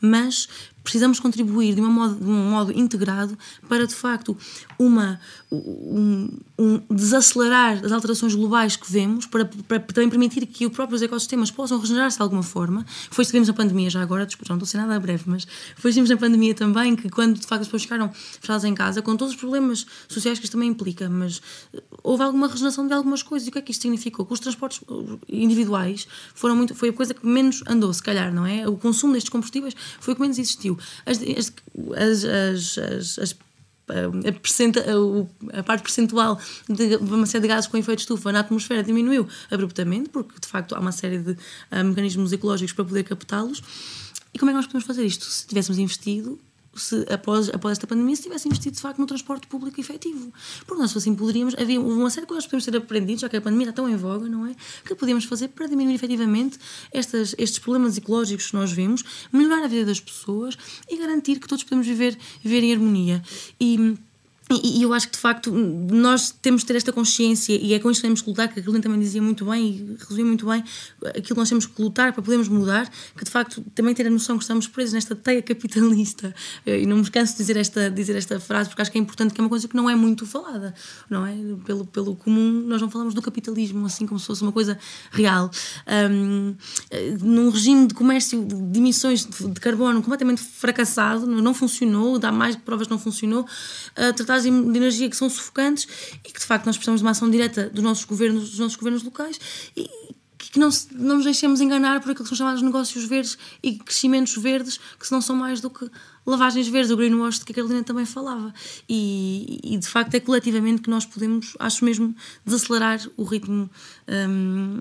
Mas 0.01 0.49
precisamos 0.83 1.21
contribuir 1.21 1.75
de, 1.75 1.81
modo, 1.81 2.15
de 2.15 2.25
um 2.25 2.51
modo 2.51 2.73
integrado 2.73 3.37
para, 3.69 3.87
de 3.87 3.95
facto, 3.95 4.37
uma, 4.79 5.21
um, 5.53 6.31
um 6.59 6.81
desacelerar 6.91 7.85
as 7.85 7.93
alterações 7.93 8.35
globais 8.35 8.77
que 8.77 8.91
vemos, 8.91 9.27
para, 9.27 9.45
para, 9.45 9.81
também 9.81 10.09
permitir 10.09 10.47
que 10.47 10.67
os 10.67 10.73
próprios 10.73 11.03
ecossistemas 11.03 11.51
possam 11.51 11.79
regenerar-se 11.79 12.17
de 12.17 12.23
alguma 12.23 12.43
forma. 12.43 12.87
Foi 13.11 13.23
isso 13.23 13.31
que 13.31 13.37
vimos 13.37 13.49
na 13.49 13.55
pandemia 13.55 13.91
já 13.91 14.01
agora, 14.01 14.25
desculpa, 14.25 14.47
não 14.49 14.57
estou 14.57 14.67
a 14.67 14.71
ser 14.71 14.79
nada 14.79 14.99
breve, 14.99 15.25
mas 15.27 15.47
foi 15.77 15.91
isso 15.91 16.01
que 16.01 16.07
vimos 16.07 16.11
na 16.11 16.17
pandemia 16.17 16.55
também, 16.55 16.97
que 16.97 17.11
quando 17.11 17.39
de 17.39 17.47
facto 17.47 17.63
as 17.63 17.69
pessoas 17.69 17.83
ficaram 17.83 18.11
fechadas 18.13 18.65
em 18.65 18.75
casa, 18.75 19.03
com 19.03 19.17
todos 19.17 19.35
os 19.35 19.41
problemas 19.41 19.87
sociais 20.09 20.39
que 20.39 20.47
isto 20.47 20.53
também 20.53 20.71
implica, 20.71 21.09
mas 21.09 21.43
eh, 21.75 21.83
houve 22.03 22.23
alguma 22.23 22.49
regeneração 22.49 22.87
de 22.87 22.95
algumas 22.95 23.23
coisas. 23.23 23.47
E 23.47 23.51
o 23.51 23.53
que 23.53 23.59
é 23.59 23.63
que 23.63 23.73
isto 23.73 23.83
significou? 23.83 24.25
Que 24.25 24.33
os 24.33 24.41
transportes 24.41 24.81
individuais 25.29 26.09
foram 26.35 26.57
muito, 26.57 26.75
foi 26.75 26.89
a 26.89 26.93
coisa 26.93 27.13
que 27.13 27.27
menos 27.27 27.63
andou, 27.67 27.93
se 27.93 28.03
calhar, 28.03 28.33
não 28.33 28.47
é? 28.47 28.67
O 28.67 28.77
consumo 28.77 29.13
destes 29.13 29.31
combustíveis 29.31 29.75
foi 30.01 30.13
o 30.15 30.17
que 30.17 30.23
menos 30.23 30.39
existiu 30.39 30.78
as, 31.07 31.21
as, 31.23 31.53
as, 31.97 32.79
as, 32.79 33.19
as 33.19 33.37
a, 33.89 34.33
percenta, 34.33 34.85
a, 34.85 35.61
a, 35.61 35.63
parte 35.63 35.83
percentual 35.83 36.39
de 36.69 36.97
uma 36.97 37.27
série 37.27 37.43
de 37.43 37.49
gases 37.49 37.67
com 37.67 37.77
efeito 37.77 38.01
estufa 38.01 38.31
na 38.33 38.41
atmosfera 38.41 38.83
diminuiu 38.83 39.27
abruptamente, 39.51 40.11
porque 40.11 40.39
de 40.39 40.47
facto 40.47 40.75
há 40.75 40.81
uma 40.81 40.93
série 40.93 41.19
de 41.19 41.33
uh, 41.33 41.85
mecanismos 41.85 42.33
ecológicos 42.33 42.73
para 42.73 42.85
poder 42.85 43.05
captá-los. 43.05 43.63
E 44.33 44.39
como 44.39 44.51
é 44.51 44.53
que 44.53 44.57
nós 44.57 44.67
podemos 44.67 44.87
fazer 44.87 45.05
isto? 45.05 45.25
Se 45.25 45.47
tivéssemos 45.47 45.79
investido 45.79 46.39
se 46.81 47.05
após, 47.13 47.49
após 47.49 47.73
esta 47.73 47.87
pandemia 47.87 48.17
se 48.17 48.23
tivesse 48.23 48.49
investido 48.49 48.77
de 48.77 48.83
facto 48.83 48.99
no 48.99 49.07
transporte 49.07 49.47
público 49.47 49.81
efetivo. 49.81 50.33
Porque 50.67 50.81
nós 50.81 50.97
assim 50.97 51.15
poderíamos, 51.15 51.55
havia 51.59 51.81
uma 51.81 52.11
série 52.11 52.23
de 52.23 52.29
coisas 52.29 52.45
que 52.45 52.51
podemos 52.51 52.65
ter 52.65 52.77
aprendido, 52.77 53.21
já 53.21 53.29
que 53.29 53.37
a 53.37 53.41
pandemia 53.41 53.69
está 53.69 53.83
tão 53.83 53.89
em 53.89 53.97
voga, 53.97 54.29
não 54.29 54.47
é? 54.47 54.55
Que 54.85 54.95
podíamos 54.95 55.25
fazer 55.25 55.49
para 55.49 55.67
diminuir 55.67 55.95
efetivamente 55.95 56.59
estas, 56.93 57.35
estes 57.39 57.59
problemas 57.59 57.97
ecológicos 57.97 58.49
que 58.49 58.55
nós 58.55 58.73
vemos, 58.73 59.05
melhorar 59.33 59.65
a 59.65 59.69
vida 59.69 59.87
das 59.87 60.01
pessoas 60.01 60.57
e 60.89 60.97
garantir 60.97 61.39
que 61.39 61.49
todos 61.49 61.65
podemos 61.65 61.87
viver, 61.87 62.19
viver 62.43 62.65
em 62.65 62.73
harmonia. 62.73 63.23
E 63.61 63.97
E, 64.51 64.79
e, 64.79 64.83
eu 64.83 64.95
acho 64.95 65.09
que 65.09 65.13
de 65.13 65.19
facto 65.19 65.53
nós 65.53 66.31
temos 66.31 66.63
de 66.63 66.69
ter 66.69 66.77
esta 66.77 66.91
consciência 66.91 67.53
e 67.53 67.75
é 67.75 67.79
com 67.79 67.91
isto 67.91 68.01
que 68.01 68.07
temos 68.07 68.23
que 68.23 68.31
lutar, 68.31 68.49
que 68.49 68.59
a 68.59 68.63
Carolina 68.63 68.83
também 68.83 68.99
dizia 68.99 69.21
muito 69.21 69.45
bem 69.45 69.67
e 69.67 69.97
resumia 69.99 70.25
muito 70.25 70.47
bem 70.47 70.65
aquilo 71.09 71.23
que 71.23 71.37
nós 71.37 71.49
temos 71.51 71.67
que 71.67 71.83
lutar 71.83 72.15
para 72.15 72.23
podermos 72.23 72.49
mudar, 72.49 72.91
que 73.15 73.25
de 73.25 73.31
facto 73.31 73.63
também 73.75 73.95
ter 73.95 74.07
a 74.07 74.11
noção 74.11 74.39
que 74.39 74.45
estamos 74.45 74.67
presos 74.67 74.95
nesta 74.95 75.15
teia 75.15 75.43
capitalista 75.43 76.35
e 76.65 76.87
não 76.87 76.97
me 76.97 77.11
canso 77.11 77.33
de 77.33 77.39
dizer 77.39 77.59
esta, 77.59 77.91
dizer 77.91 78.17
esta 78.17 78.41
frase 78.41 78.71
porque 78.71 78.81
acho 78.81 78.91
que 78.91 78.97
é 78.97 79.01
importante, 79.01 79.35
que 79.35 79.41
é 79.41 79.43
uma 79.43 79.51
coisa 79.51 79.69
que 79.69 79.77
não 79.77 79.89
é 79.89 79.95
muito 79.95 80.25
falada, 80.25 80.75
não 81.11 81.27
é? 81.27 81.35
Pelo, 81.67 81.85
pelo 81.85 82.17
comum 82.17 82.65
nós 82.67 82.81
não 82.81 82.89
falamos 82.89 83.13
do 83.13 83.21
capitalismo 83.21 83.85
assim 83.85 84.07
como 84.07 84.19
se 84.19 84.27
fosse 84.27 84.41
uma 84.43 84.53
coisa 84.53 84.79
real. 85.11 85.51
Um, 86.11 86.55
num 87.21 87.51
regime 87.51 87.87
de 87.87 87.93
comércio 87.93 88.43
de 88.47 88.79
emissões 88.79 89.27
de 89.27 89.61
carbono 89.61 90.01
completamente 90.01 90.41
fracassado, 90.41 91.27
não 91.27 91.53
funcionou, 91.53 92.19
dá 92.19 92.33
mais 92.33 92.57
provas 92.57 92.87
que 92.87 92.91
não 92.91 92.99
funcionou, 92.99 93.43
uh, 93.43 94.13
tratar 94.15 94.38
de 94.43 94.49
energia 94.49 95.09
que 95.09 95.17
são 95.17 95.29
sufocantes 95.29 95.87
e 96.25 96.33
que 96.33 96.39
de 96.39 96.47
facto 96.47 96.67
nós 96.67 96.77
precisamos 96.77 97.01
de 97.01 97.05
uma 97.05 97.13
ação 97.13 97.31
direta 97.31 97.69
dos 97.71 97.83
nossos 97.83 98.05
governos, 98.05 98.51
dos 98.51 98.59
nossos 98.59 98.77
governos 98.77 99.03
locais 99.03 99.39
e 99.77 99.89
que 100.39 100.59
não, 100.59 100.71
não 100.93 101.17
nos 101.17 101.25
deixemos 101.25 101.61
enganar 101.61 102.01
por 102.01 102.11
aquilo 102.11 102.25
que 102.25 102.29
são 102.29 102.39
chamados 102.39 102.63
negócios 102.63 103.05
verdes 103.05 103.37
e 103.63 103.77
crescimentos 103.77 104.37
verdes, 104.37 104.79
que 104.99 105.11
não 105.11 105.21
são 105.21 105.37
mais 105.37 105.61
do 105.61 105.69
que 105.69 105.91
lavagens 106.25 106.69
verdes, 106.69 106.91
o 106.91 106.97
greenwash 106.97 107.41
de 107.41 107.45
que 107.45 107.53
a 107.53 107.55
Carolina 107.55 107.83
também 107.83 108.07
falava. 108.07 108.53
E, 108.89 109.61
e, 109.63 109.77
de 109.77 109.87
facto 109.87 110.15
é 110.15 110.21
coletivamente 110.21 110.83
que 110.83 110.91
nós 110.91 111.05
podemos, 111.05 111.55
acho 111.59 111.85
mesmo, 111.85 112.15
desacelerar 112.45 113.01
o 113.17 113.25
ritmo 113.25 113.69
um, 114.09 114.81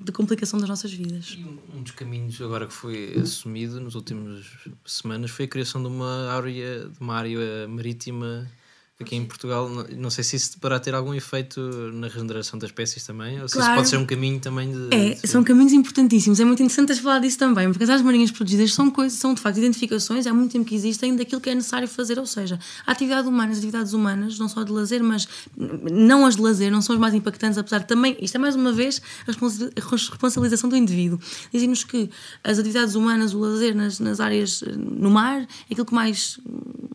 de 0.00 0.12
complicação 0.12 0.58
das 0.58 0.68
nossas 0.68 0.92
vidas. 0.92 1.38
Um, 1.38 1.78
um 1.78 1.82
dos 1.82 1.92
caminhos 1.92 2.40
agora 2.40 2.66
que 2.66 2.74
foi 2.74 3.14
assumido 3.20 3.80
nas 3.80 3.94
últimas 3.94 4.44
semanas 4.84 5.30
foi 5.30 5.46
a 5.46 5.48
criação 5.48 5.82
de 5.82 5.88
uma 5.88 6.30
área, 6.32 6.88
de 6.88 7.00
uma 7.00 7.14
área 7.14 7.68
marítima 7.68 8.50
aqui 8.98 9.14
em 9.14 9.24
Portugal, 9.26 9.68
não 9.94 10.08
sei 10.08 10.24
se 10.24 10.36
isso 10.36 10.58
poderá 10.58 10.80
ter 10.80 10.94
algum 10.94 11.12
efeito 11.12 11.60
na 11.92 12.08
regeneração 12.08 12.58
das 12.58 12.70
espécies 12.70 13.04
também, 13.04 13.40
ou 13.42 13.46
se 13.46 13.54
claro. 13.54 13.72
isso 13.72 13.76
pode 13.76 13.88
ser 13.90 13.96
um 13.98 14.06
caminho 14.06 14.40
também 14.40 14.72
de. 14.72 14.94
É, 14.94 15.14
de... 15.14 15.28
são 15.28 15.44
caminhos 15.44 15.72
importantíssimos. 15.74 16.40
É 16.40 16.44
muito 16.44 16.62
interessante 16.62 16.94
falar 17.02 17.18
disso 17.18 17.38
também, 17.38 17.68
porque 17.68 17.84
as 17.84 17.90
áreas 17.90 18.04
marinhas 18.04 18.30
protegidas 18.30 18.72
são 18.72 18.90
coisas, 18.90 19.18
são 19.18 19.34
de 19.34 19.40
facto 19.40 19.58
identificações, 19.58 20.26
há 20.26 20.32
muito 20.32 20.52
tempo 20.52 20.64
que 20.64 20.74
existem, 20.74 21.14
daquilo 21.14 21.42
que 21.42 21.50
é 21.50 21.54
necessário 21.54 21.86
fazer. 21.86 22.18
Ou 22.18 22.24
seja, 22.24 22.58
a 22.86 22.92
atividade 22.92 23.28
humana, 23.28 23.52
as 23.52 23.58
atividades 23.58 23.92
humanas, 23.92 24.38
não 24.38 24.48
só 24.48 24.62
de 24.62 24.72
lazer, 24.72 25.02
mas 25.02 25.28
não 25.56 26.24
as 26.24 26.36
de 26.36 26.42
lazer, 26.42 26.72
não 26.72 26.80
são 26.80 26.94
as 26.94 27.00
mais 27.00 27.12
impactantes, 27.12 27.58
apesar 27.58 27.80
de 27.80 27.86
também. 27.86 28.16
Isto 28.18 28.36
é 28.36 28.38
mais 28.38 28.56
uma 28.56 28.72
vez 28.72 29.02
a 29.26 29.90
responsabilização 29.90 30.70
do 30.70 30.76
indivíduo. 30.76 31.20
Dizem-nos 31.52 31.84
que 31.84 32.08
as 32.42 32.58
atividades 32.58 32.94
humanas, 32.94 33.34
o 33.34 33.38
lazer 33.40 33.74
nas, 33.74 34.00
nas 34.00 34.20
áreas 34.20 34.64
no 34.74 35.10
mar, 35.10 35.42
é 35.42 35.46
aquilo 35.70 35.84
que 35.84 35.94
mais, 35.94 36.40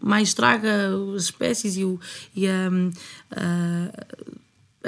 mais 0.02 0.30
estraga 0.30 0.90
as 1.16 1.26
espécies 1.26 1.78
e 1.78 1.86
o 1.86 1.91
e 2.36 2.48
a, 2.48 2.70
a, 3.32 3.92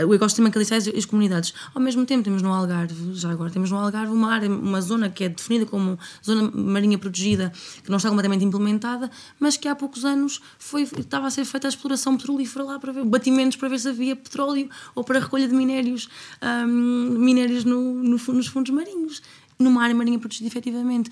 o 0.06 0.14
ecossistema 0.14 0.50
que 0.50 0.58
alicerce 0.58 0.90
as 0.90 1.06
comunidades. 1.06 1.54
Ao 1.74 1.82
mesmo 1.82 2.06
tempo, 2.06 2.24
temos 2.24 2.42
no 2.42 2.52
Algarve, 2.52 3.14
já 3.14 3.30
agora, 3.30 3.52
temos 3.52 3.70
no 3.70 3.78
Algarve 3.78 4.12
uma 4.12 4.34
área, 4.34 4.50
uma 4.50 4.82
zona 4.82 5.10
que 5.10 5.24
é 5.24 5.30
definida 5.30 5.66
como 5.66 6.00
zona 6.26 6.50
marinha 6.52 6.98
protegida, 6.98 7.52
que 7.84 7.90
não 7.90 7.98
está 7.98 8.10
completamente 8.10 8.44
implementada, 8.44 9.12
mas 9.40 9.56
que 9.56 9.68
há 9.68 9.76
poucos 9.76 10.04
anos 10.04 10.42
foi, 10.58 10.84
estava 10.84 11.28
a 11.28 11.30
ser 11.30 11.46
feita 11.46 11.68
a 11.68 11.70
exploração 11.70 12.18
petrolífera 12.18 12.66
lá 12.66 12.80
para 12.80 12.92
ver 12.92 13.06
batimentos 13.06 13.56
para 13.58 13.70
ver 13.70 13.80
se 13.80 13.90
havia 13.90 14.16
petróleo 14.16 14.70
ou 14.96 15.04
para 15.04 15.20
a 15.20 15.22
recolha 15.22 15.48
de 15.48 15.54
minérios, 15.54 16.10
um, 16.42 17.20
minérios 17.20 17.64
no, 17.64 17.94
no, 17.94 18.18
nos 18.18 18.48
fundos 18.48 18.72
marinhos 18.72 19.22
numa 19.60 19.84
área 19.84 19.96
marinha 19.96 20.18
protegida, 20.18 20.48
efetivamente 20.48 21.12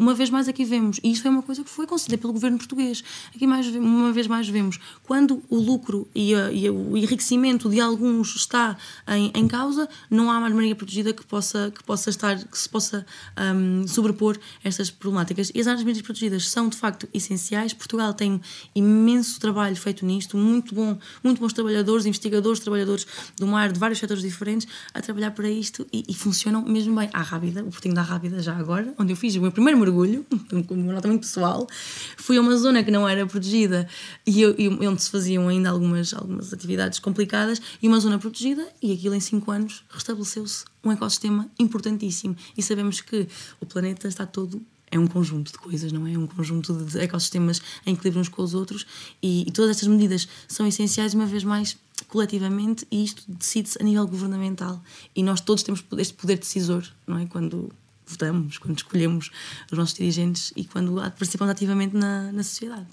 uma 0.00 0.14
vez 0.14 0.30
mais 0.30 0.48
aqui 0.48 0.64
vemos, 0.64 0.98
e 1.04 1.12
isto 1.12 1.28
é 1.28 1.30
uma 1.30 1.42
coisa 1.42 1.62
que 1.62 1.68
foi 1.68 1.86
concedida 1.86 2.16
pelo 2.16 2.32
governo 2.32 2.56
português, 2.56 3.04
aqui 3.34 3.46
mais, 3.46 3.66
uma 3.68 4.12
vez 4.12 4.26
mais 4.26 4.48
vemos, 4.48 4.80
quando 5.04 5.42
o 5.50 5.58
lucro 5.58 6.08
e, 6.14 6.34
a, 6.34 6.50
e 6.50 6.70
o 6.70 6.96
enriquecimento 6.96 7.68
de 7.68 7.80
alguns 7.80 8.34
está 8.34 8.78
em, 9.06 9.30
em 9.34 9.46
causa, 9.46 9.86
não 10.10 10.30
há 10.30 10.40
mais 10.40 10.54
marinha 10.54 10.74
protegida 10.74 11.12
que 11.12 11.24
possa, 11.26 11.70
que 11.70 11.84
possa 11.84 12.08
estar, 12.08 12.42
que 12.42 12.58
se 12.58 12.66
possa 12.66 13.04
um, 13.54 13.86
sobrepor 13.86 14.38
estas 14.64 14.90
problemáticas. 14.90 15.52
E 15.54 15.60
as 15.60 15.66
áreas 15.66 16.00
protegidas 16.00 16.48
são 16.48 16.68
de 16.68 16.76
facto 16.78 17.06
essenciais. 17.12 17.74
Portugal 17.74 18.14
tem 18.14 18.40
imenso 18.74 19.38
trabalho 19.38 19.76
feito 19.76 20.06
nisto, 20.06 20.36
muito 20.36 20.74
bom, 20.74 20.98
muito 21.22 21.40
bons 21.40 21.52
trabalhadores, 21.52 22.06
investigadores, 22.06 22.60
trabalhadores 22.60 23.06
do 23.36 23.46
mar, 23.46 23.70
de 23.70 23.78
vários 23.78 23.98
setores 23.98 24.22
diferentes, 24.22 24.66
a 24.94 25.00
trabalhar 25.02 25.32
para 25.32 25.50
isto 25.50 25.86
e, 25.92 26.04
e 26.08 26.14
funcionam 26.14 26.62
mesmo 26.62 26.96
bem. 26.96 27.10
À 27.12 27.20
Rábida, 27.20 27.62
o 27.62 27.70
Portinho 27.70 27.94
da 27.94 28.02
Rábida 28.02 28.40
já 28.40 28.56
agora, 28.56 28.94
onde 28.98 29.12
eu 29.12 29.16
fiz 29.16 29.36
o 29.36 29.42
meu 29.42 29.52
primeiro 29.52 29.78
mergulho, 29.90 30.24
como 30.66 30.82
uma 30.82 30.92
nota 30.92 31.08
muito 31.08 31.22
pessoal, 31.22 31.66
fui 32.16 32.36
a 32.36 32.40
uma 32.40 32.56
zona 32.56 32.82
que 32.82 32.90
não 32.90 33.08
era 33.08 33.26
protegida 33.26 33.88
e, 34.26 34.40
eu, 34.40 34.54
e 34.58 34.68
onde 34.86 35.02
se 35.02 35.10
faziam 35.10 35.48
ainda 35.48 35.70
algumas, 35.70 36.14
algumas 36.14 36.52
atividades 36.52 36.98
complicadas 36.98 37.60
e 37.82 37.88
uma 37.88 37.98
zona 37.98 38.18
protegida 38.18 38.66
e 38.80 38.92
aquilo 38.92 39.14
em 39.14 39.20
5 39.20 39.50
anos 39.50 39.84
restabeleceu-se 39.90 40.64
um 40.84 40.92
ecossistema 40.92 41.50
importantíssimo 41.58 42.36
e 42.56 42.62
sabemos 42.62 43.00
que 43.00 43.28
o 43.60 43.66
planeta 43.66 44.08
está 44.08 44.24
todo 44.24 44.62
é 44.92 44.98
um 44.98 45.06
conjunto 45.06 45.52
de 45.52 45.58
coisas, 45.58 45.92
não? 45.92 46.04
É 46.04 46.18
um 46.18 46.26
conjunto 46.26 46.72
de 46.72 46.98
ecossistemas 46.98 47.62
em 47.86 47.94
equilíbrio 47.94 48.20
uns 48.20 48.28
com 48.28 48.42
os 48.42 48.54
outros 48.54 48.84
e, 49.22 49.42
e 49.46 49.52
todas 49.52 49.70
estas 49.70 49.86
medidas 49.86 50.26
são 50.48 50.66
essenciais, 50.66 51.14
uma 51.14 51.26
vez 51.26 51.44
mais, 51.44 51.76
coletivamente 52.08 52.84
e 52.90 53.04
isto 53.04 53.22
decide-se 53.28 53.80
a 53.80 53.84
nível 53.84 54.04
governamental 54.08 54.82
e 55.14 55.22
nós 55.22 55.40
todos 55.40 55.62
temos 55.62 55.84
este 55.96 56.14
poder 56.14 56.38
decisor, 56.38 56.84
não 57.06 57.18
é? 57.18 57.26
Quando 57.26 57.70
votamos, 58.10 58.58
quando 58.58 58.76
escolhemos 58.76 59.30
os 59.70 59.78
nossos 59.78 59.94
dirigentes 59.94 60.52
e 60.56 60.64
quando 60.64 60.94
participamos 60.94 61.52
ativamente 61.52 61.96
na, 61.96 62.30
na 62.32 62.42
sociedade. 62.42 62.86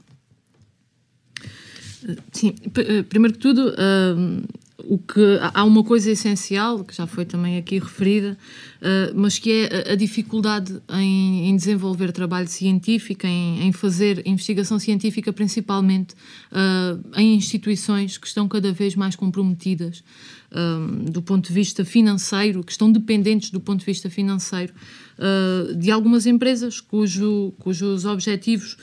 Sim, 2.32 2.56
eh, 2.76 3.04
primeiro 3.04 3.34
que 3.34 3.40
tudo, 3.40 3.70
uh, 3.70 4.44
o 4.84 4.98
que 4.98 5.40
há 5.54 5.64
uma 5.64 5.84
coisa 5.84 6.12
essencial 6.12 6.84
que 6.84 6.96
já 6.96 7.08
foi 7.08 7.26
também 7.26 7.58
aqui 7.58 7.80
referida, 7.80 8.38
uh, 8.80 9.14
mas 9.16 9.40
que 9.40 9.52
é 9.52 9.90
a, 9.90 9.94
a 9.94 9.96
dificuldade 9.96 10.80
em, 10.94 11.50
em, 11.50 11.56
desenvolver 11.56 12.12
trabalho 12.12 12.48
científico, 12.48 13.26
em, 13.26 13.64
em, 13.64 13.72
fazer 13.72 14.22
investigação 14.26 14.78
científica, 14.78 15.34
principalmente 15.34 16.14
uh, 16.52 17.20
em 17.20 17.36
instituições 17.36 18.18
que 18.18 18.28
estão 18.28 18.48
cada 18.48 18.72
vez 18.72 18.96
mais 18.96 19.16
comprometidas 19.16 20.04
do 21.12 21.22
ponto 21.22 21.50
de 21.50 21.54
vista 21.54 21.84
financeiro, 21.84 22.64
que 22.64 22.72
estão 22.72 22.90
dependentes 22.90 23.52
do 23.52 23.60
ponto 23.60 23.82
de 23.82 23.86
vista 23.86 24.10
financeiro 24.10 24.74
de 25.78 25.92
algumas 25.92 26.26
empresas 26.26 26.80
cujo, 26.80 27.54
cujos 27.60 28.06
objetivos 28.06 28.78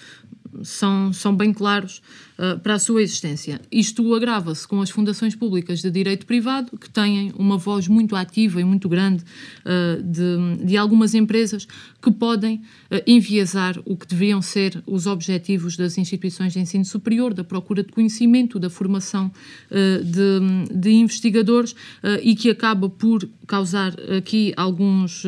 são, 0.62 1.10
são 1.10 1.34
bem 1.34 1.54
claros 1.54 2.02
uh, 2.38 2.58
para 2.60 2.74
a 2.74 2.78
sua 2.78 3.02
existência. 3.02 3.60
Isto 3.70 4.14
agrava-se 4.14 4.66
com 4.66 4.80
as 4.80 4.90
fundações 4.90 5.34
públicas 5.34 5.80
de 5.80 5.90
direito 5.90 6.26
privado, 6.26 6.76
que 6.78 6.90
têm 6.90 7.32
uma 7.36 7.56
voz 7.56 7.88
muito 7.88 8.16
ativa 8.16 8.60
e 8.60 8.64
muito 8.64 8.88
grande 8.88 9.24
uh, 9.64 10.02
de, 10.02 10.64
de 10.64 10.76
algumas 10.76 11.14
empresas 11.14 11.66
que 12.02 12.10
podem 12.10 12.56
uh, 12.56 13.00
enviesar 13.06 13.78
o 13.84 13.96
que 13.96 14.06
deveriam 14.06 14.42
ser 14.42 14.82
os 14.86 15.06
objetivos 15.06 15.76
das 15.76 15.98
instituições 15.98 16.52
de 16.52 16.60
ensino 16.60 16.84
superior, 16.84 17.32
da 17.34 17.44
procura 17.44 17.82
de 17.82 17.92
conhecimento, 17.92 18.58
da 18.58 18.70
formação 18.70 19.30
de, 19.70 20.74
de, 20.74 20.90
investigadores 20.90 21.74
e 22.22 22.34
que 22.34 22.50
acaba 22.50 22.88
por 22.88 23.28
causar 23.46 23.94
aqui 24.16 24.52
alguns, 24.56 25.24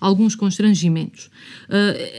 alguns 0.00 0.34
constrangimentos. 0.34 1.30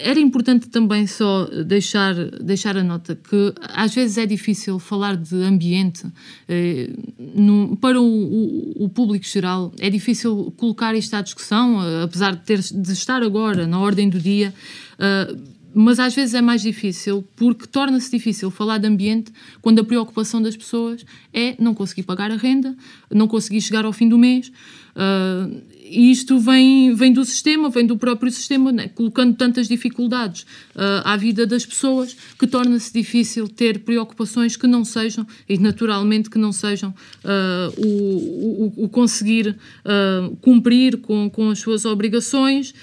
era 0.04 0.20
importante 0.20 0.68
também 0.70 1.08
só 1.08 1.46
deixar 1.66 2.16
deixar 2.42 2.78
a 2.78 2.84
nota 2.84 3.16
que 3.16 3.54
às 3.62 3.94
vezes 3.94 4.11
é 4.18 4.26
difícil 4.26 4.80
falar 4.80 5.16
de 5.16 5.36
ambiente 5.36 6.06
eh, 6.48 6.90
no, 7.36 7.76
para 7.78 8.00
o, 8.00 8.06
o, 8.06 8.86
o, 8.86 8.90
público 8.90 9.26
geral, 9.26 9.74
é 9.80 9.90
difícil 9.90 10.54
colocar 10.58 10.96
isto 10.96 11.14
à 11.16 11.22
discussão, 11.22 11.84
eh, 11.84 12.04
apesar 12.04 12.36
de, 12.36 12.44
ter, 12.44 12.60
de 12.60 12.92
estar 12.92 13.22
agora 13.24 13.68
na 13.68 13.80
ordem 13.80 14.10
do 14.10 14.20
dia. 14.20 14.54
Eh, 15.00 15.36
mas 15.74 16.00
às 16.00 16.14
vezes 16.14 16.34
é 16.34 16.42
mais 16.42 16.62
difícil 16.62 17.24
porque 17.36 17.66
torna-se 17.66 18.12
difícil 18.12 18.52
falar 18.52 18.78
de 18.78 18.88
ambiente 18.88 19.32
quando 19.62 19.80
a 19.80 19.84
preocupação 19.84 20.42
das 20.42 20.56
pessoas 20.56 21.06
é 21.34 21.56
não 21.58 21.74
conseguir 21.74 22.04
pagar 22.04 22.30
a 22.30 22.36
renda, 22.36 22.76
não 23.10 23.28
conseguir 23.28 23.62
chegar 23.62 23.86
ao 23.86 23.94
fim 23.94 24.10
do 24.10 24.18
mês. 24.18 24.52
Uh, 24.94 25.62
e 25.92 26.10
isto 26.10 26.40
vem, 26.40 26.96
vem 26.96 27.12
do 27.12 27.26
sistema, 27.26 27.70
vem 27.70 27.86
do 27.86 27.98
próprio 27.98 28.32
sistema, 28.32 28.72
né? 28.72 28.88
colocando 28.88 29.36
tantas 29.36 29.68
dificuldades 29.68 30.44
uh, 30.74 31.04
à 31.04 31.18
vida 31.18 31.46
das 31.46 31.66
pessoas 31.66 32.16
que 32.40 32.48
torna-se 32.48 32.94
difícil 32.94 33.48
ter 33.48 33.80
preocupações 33.80 34.56
que 34.56 34.66
não 34.66 34.86
sejam, 34.86 35.28
e 35.50 35.58
naturalmente 35.58 36.30
que 36.30 36.38
não 36.38 36.54
sejam 36.54 36.92
uh, 36.92 37.82
o, 37.82 38.84
o, 38.84 38.86
o, 38.86 38.90
conseguir 38.90 39.50
uh, 39.50 40.36
cumprir 40.38 40.98
com, 40.98 41.30
com 41.30 41.50
as 41.50 41.60
suas 41.60 41.84
obrigações, 41.86 42.74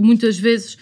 muitas 0.00 0.38
vezes 0.38 0.78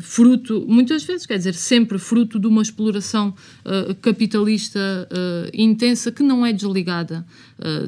fruto, 0.00 0.64
muitas 0.66 1.04
vezes, 1.04 1.26
quer 1.26 1.36
dizer, 1.36 1.54
sempre 1.54 1.98
fruto 1.98 2.38
de 2.38 2.46
uma 2.46 2.62
exploração 2.62 3.34
capitalista 4.00 5.08
intensa 5.52 6.10
que 6.10 6.22
não 6.22 6.44
é 6.44 6.52
desligada 6.52 7.24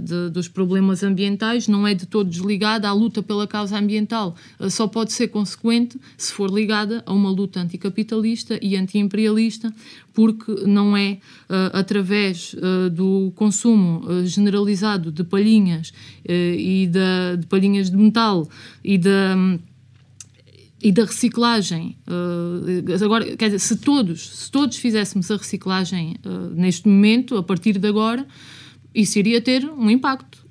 de, 0.01 0.31
dos 0.31 0.49
problemas 0.49 1.03
ambientais, 1.03 1.68
não 1.68 1.87
é 1.87 1.95
de 1.95 2.07
todo 2.07 2.29
desligada 2.29 2.55
ligada 2.64 2.89
à 2.89 2.93
luta 2.93 3.22
pela 3.22 3.47
causa 3.47 3.79
ambiental 3.79 4.35
uh, 4.59 4.70
só 4.70 4.87
pode 4.87 5.12
ser 5.12 5.29
consequente 5.29 5.99
se 6.16 6.33
for 6.33 6.51
ligada 6.51 7.03
a 7.07 7.12
uma 7.12 7.31
luta 7.31 7.61
anticapitalista 7.61 8.59
e 8.62 8.77
antiimperialista, 8.77 9.72
porque 10.12 10.53
não 10.66 10.97
é 10.97 11.18
uh, 11.49 11.70
através 11.72 12.55
do 12.93 13.33
consumo 13.35 14.03
generalizado 14.25 15.11
de 15.11 15.25
palhinhas 15.25 15.93
e 16.25 16.89
da, 16.91 17.37
de 17.37 17.47
palhinhas 17.47 17.91
de 17.91 17.97
metal 17.97 18.49
e 18.83 18.99
da. 18.99 19.37
E 20.83 20.93
da 20.93 21.07
reciclagem. 21.07 21.97
Uh, 22.07 23.03
agora, 23.03 23.25
quer 23.39 23.47
dizer, 23.47 23.59
se 23.59 23.77
todos, 23.79 24.29
se 24.29 24.51
todos 24.51 24.77
fizéssemos 24.77 25.31
a 25.31 25.37
reciclagem 25.39 26.16
uh, 26.27 26.55
neste 26.55 26.87
momento, 26.87 27.39
a 27.39 27.43
partir 27.43 27.79
de 27.79 27.89
agora, 27.89 28.27
isso 28.95 29.18
iria 29.18 29.40
ter 29.40 29.64
um 29.64 29.90
impacto. 29.90 30.45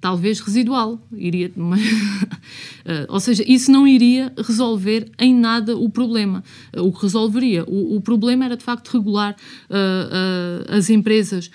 Talvez 0.00 0.40
residual, 0.40 0.98
iria, 1.12 1.52
mas, 1.54 1.82
uh, 1.82 3.06
ou 3.10 3.20
seja, 3.20 3.44
isso 3.46 3.70
não 3.70 3.86
iria 3.86 4.32
resolver 4.38 5.10
em 5.18 5.34
nada 5.34 5.76
o 5.76 5.90
problema. 5.90 6.42
o 6.74 6.90
que 6.90 7.02
resolveria 7.02 7.64
o, 7.64 7.96
o, 7.96 8.00
problema 8.00 8.46
era 8.46 8.56
de 8.56 8.64
facto 8.64 8.88
regular 8.88 9.36
as 10.68 10.88
empresas 10.88 11.50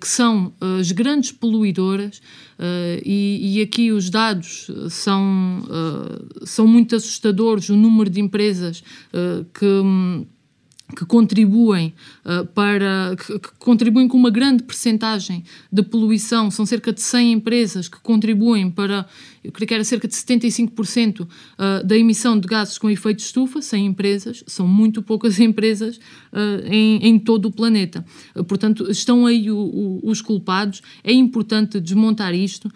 que 0.00 0.08
são 0.08 0.50
as 0.80 0.92
grandes 0.92 1.30
poluidoras, 1.30 2.22
Uh, 2.60 3.00
e, 3.02 3.56
e, 3.56 3.62
aqui 3.62 3.90
os 3.90 4.10
dados 4.10 4.70
são, 4.90 5.60
uh, 5.60 6.46
são 6.46 6.66
muito 6.66 6.94
assustadores, 6.94 7.70
o 7.70 7.74
número 7.74 8.10
de 8.10 8.20
empresas 8.20 8.82
uh, 9.14 9.46
que. 9.54 10.26
Que 10.96 11.04
contribuem 11.04 11.94
uh, 12.24 12.46
para 12.46 13.16
que, 13.16 13.38
que, 13.38 13.48
contribuem 13.58 14.08
com 14.08 14.16
uma 14.16 14.30
grande 14.30 14.62
percentagem 14.62 15.44
de 15.70 15.82
poluição, 15.82 16.50
são 16.50 16.66
cerca 16.66 16.92
de 16.92 17.00
100 17.00 17.32
empresas 17.32 17.88
que 17.88 18.00
contribuem 18.00 18.70
para 18.70 19.06
eu 19.42 19.50
creio 19.50 19.68
que 19.68 19.74
era 19.74 19.84
cerca 19.84 20.06
de 20.06 20.14
75% 20.14 21.22
uh, 21.22 21.28
da 21.86 21.96
emissão 21.96 22.38
de 22.38 22.46
gases 22.46 22.76
com 22.76 22.90
efeito 22.90 23.18
de 23.18 23.22
estufa, 23.22 23.62
sem 23.62 23.86
empresas, 23.86 24.44
são 24.46 24.68
muito 24.68 25.02
poucas 25.02 25.40
empresas 25.40 25.96
uh, 25.96 26.66
em, 26.66 27.06
em, 27.06 27.18
todo 27.18 27.46
o 27.46 27.50
planeta. 27.50 28.04
Uh, 28.36 28.44
portanto, 28.44 28.90
estão 28.90 29.24
aí 29.24 29.50
o, 29.50 29.56
o, 29.56 30.00
os 30.02 30.20
culpados. 30.20 30.82
É 31.02 31.12
importante 31.12 31.80
desmontar 31.80 32.34
isto 32.34 32.70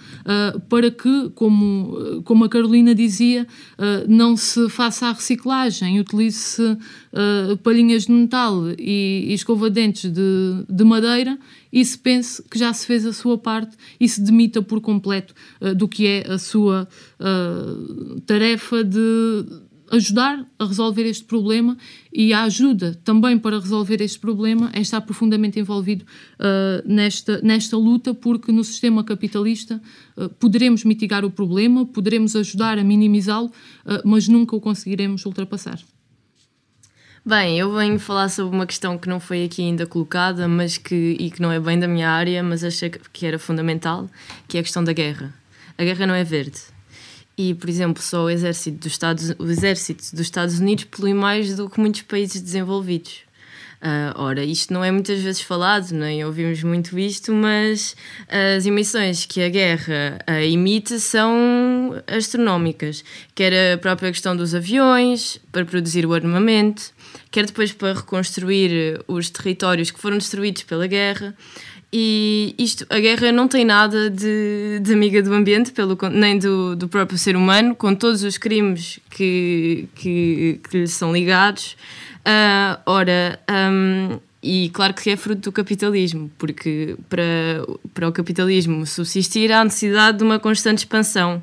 para 0.68 0.90
que, 0.90 1.30
como, 1.34 2.22
como 2.24 2.44
a 2.44 2.48
Carolina 2.48 2.94
dizia, 2.94 3.46
não 4.08 4.36
se 4.36 4.68
faça 4.68 5.08
a 5.08 5.12
reciclagem, 5.12 6.00
utilize-se 6.00 6.76
palhinhas 7.62 8.06
de 8.06 8.12
metal 8.12 8.70
e, 8.78 9.26
e 9.28 9.32
escova-dentes 9.32 10.10
de, 10.10 10.64
de 10.68 10.84
madeira 10.84 11.38
e 11.74 11.84
se 11.84 11.98
pense 11.98 12.40
que 12.48 12.56
já 12.56 12.72
se 12.72 12.86
fez 12.86 13.04
a 13.04 13.12
sua 13.12 13.36
parte 13.36 13.76
e 13.98 14.08
se 14.08 14.22
demita 14.22 14.62
por 14.62 14.80
completo 14.80 15.34
uh, 15.60 15.74
do 15.74 15.88
que 15.88 16.06
é 16.06 16.32
a 16.32 16.38
sua 16.38 16.88
uh, 17.18 18.20
tarefa 18.20 18.84
de 18.84 19.44
ajudar 19.90 20.46
a 20.58 20.64
resolver 20.64 21.02
este 21.02 21.24
problema 21.24 21.76
e 22.12 22.32
a 22.32 22.44
ajuda 22.44 22.98
também 23.04 23.38
para 23.38 23.58
resolver 23.58 24.00
este 24.00 24.18
problema 24.18 24.70
é 24.72 24.80
estar 24.80 25.00
profundamente 25.00 25.58
envolvido 25.58 26.04
uh, 26.04 26.86
nesta, 26.86 27.40
nesta 27.42 27.76
luta, 27.76 28.14
porque 28.14 28.50
no 28.52 28.64
sistema 28.64 29.04
capitalista 29.04 29.82
uh, 30.16 30.28
poderemos 30.28 30.84
mitigar 30.84 31.24
o 31.24 31.30
problema, 31.30 31.84
poderemos 31.84 32.34
ajudar 32.36 32.78
a 32.78 32.84
minimizá-lo, 32.84 33.48
uh, 33.48 34.00
mas 34.04 34.28
nunca 34.28 34.56
o 34.56 34.60
conseguiremos 34.60 35.26
ultrapassar. 35.26 35.78
Bem, 37.26 37.58
eu 37.58 37.72
venho 37.72 37.98
falar 37.98 38.28
sobre 38.28 38.54
uma 38.54 38.66
questão 38.66 38.98
que 38.98 39.08
não 39.08 39.18
foi 39.18 39.46
aqui 39.46 39.62
ainda 39.62 39.86
colocada, 39.86 40.46
mas 40.46 40.76
que, 40.76 41.16
e 41.18 41.30
que 41.30 41.40
não 41.40 41.50
é 41.50 41.58
bem 41.58 41.78
da 41.78 41.88
minha 41.88 42.10
área, 42.10 42.42
mas 42.42 42.62
achei 42.62 42.90
que 42.90 43.24
era 43.24 43.38
fundamental, 43.38 44.10
que 44.46 44.58
é 44.58 44.60
a 44.60 44.62
questão 44.62 44.84
da 44.84 44.92
guerra. 44.92 45.32
A 45.78 45.84
guerra 45.84 46.06
não 46.06 46.14
é 46.14 46.22
verde. 46.22 46.60
E, 47.38 47.54
por 47.54 47.70
exemplo, 47.70 48.02
só 48.02 48.24
o 48.24 48.30
exército 48.30 48.76
dos 48.76 48.92
Estados, 48.92 49.34
o 49.38 49.50
exército 49.50 50.14
dos 50.14 50.20
Estados 50.20 50.58
Unidos 50.58 50.84
polui 50.84 51.14
mais 51.14 51.56
do 51.56 51.70
que 51.70 51.80
muitos 51.80 52.02
países 52.02 52.42
desenvolvidos. 52.42 53.22
Uh, 53.84 54.16
ora, 54.16 54.44
isto 54.44 54.72
não 54.72 54.84
é 54.84 54.90
muitas 54.90 55.20
vezes 55.20 55.40
falado, 55.40 55.92
nem 55.92 56.24
ouvimos 56.24 56.62
muito 56.62 56.98
isto, 56.98 57.32
mas 57.32 57.96
as 58.28 58.64
emissões 58.64 59.26
que 59.26 59.42
a 59.42 59.48
guerra 59.48 60.18
uh, 60.28 60.40
emite 60.42 61.00
são 61.00 62.02
astronómicas. 62.06 63.02
Quer 63.34 63.74
a 63.74 63.78
própria 63.78 64.10
questão 64.10 64.36
dos 64.36 64.54
aviões, 64.54 65.38
para 65.50 65.64
produzir 65.64 66.06
o 66.06 66.14
armamento, 66.14 66.94
quer 67.34 67.46
depois 67.46 67.72
para 67.72 67.94
reconstruir 67.94 69.00
os 69.08 69.28
territórios 69.28 69.90
que 69.90 69.98
foram 69.98 70.18
destruídos 70.18 70.62
pela 70.62 70.86
guerra. 70.86 71.34
E 71.92 72.54
isto, 72.56 72.86
a 72.88 73.00
guerra 73.00 73.32
não 73.32 73.48
tem 73.48 73.64
nada 73.64 74.08
de, 74.08 74.78
de 74.80 74.92
amiga 74.92 75.20
do 75.20 75.34
ambiente, 75.34 75.72
pelo, 75.72 75.98
nem 76.12 76.38
do, 76.38 76.76
do 76.76 76.86
próprio 76.86 77.18
ser 77.18 77.34
humano, 77.34 77.74
com 77.74 77.92
todos 77.92 78.22
os 78.22 78.38
crimes 78.38 79.00
que, 79.10 79.88
que, 79.96 80.60
que 80.70 80.78
lhe 80.78 80.86
são 80.86 81.12
ligados. 81.12 81.76
Uh, 82.20 82.78
ora, 82.86 83.40
um, 83.50 84.20
e 84.40 84.70
claro 84.72 84.94
que 84.94 85.10
é 85.10 85.16
fruto 85.16 85.40
do 85.42 85.52
capitalismo, 85.52 86.30
porque 86.38 86.96
para, 87.08 87.24
para 87.92 88.08
o 88.08 88.12
capitalismo 88.12 88.86
subsistir 88.86 89.50
há 89.50 89.64
necessidade 89.64 90.18
de 90.18 90.24
uma 90.24 90.38
constante 90.38 90.78
expansão. 90.78 91.42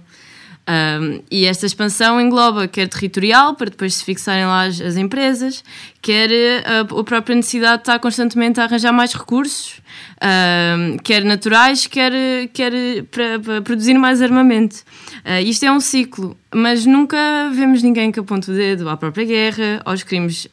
Um, 0.70 1.24
e 1.30 1.46
esta 1.46 1.66
expansão 1.66 2.22
engloba 2.22 2.68
quer 2.68 2.88
territorial, 2.88 3.56
para 3.56 3.70
depois 3.70 3.96
se 3.96 4.06
fixarem 4.06 4.46
lá 4.46 4.66
as, 4.66 4.80
as 4.80 4.96
empresas, 4.96 5.64
quer 6.02 6.30
a, 6.66 6.82
a, 6.82 7.04
própria 7.04 7.36
necessidade 7.36 7.78
de 7.78 7.82
estar 7.82 8.00
constantemente 8.00 8.60
a 8.60 8.66
arranjar 8.66 8.94
mais 8.94 9.14
recursos, 9.14 9.82
um, 10.22 10.98
quer 11.00 11.24
naturais, 11.24 11.88
quer, 11.88 12.14
quer 12.54 12.72
para, 13.10 13.40
para 13.40 13.62
produzir 13.64 13.96
mais 13.96 14.22
armamento. 14.22 14.78
Uh, 15.26 15.42
isto 15.44 15.66
é 15.66 15.72
um 15.72 15.80
ciclo, 15.80 16.38
mas 16.54 16.86
nunca 16.86 17.18
vemos 17.54 17.82
ninguém 17.82 18.12
que 18.12 18.20
aponte 18.20 18.52
o 18.52 18.54
dedo 18.54 18.88
à 18.88 18.96
própria 18.96 19.26
guerra, 19.26 19.82
aos 19.84 20.04
crimes. 20.04 20.48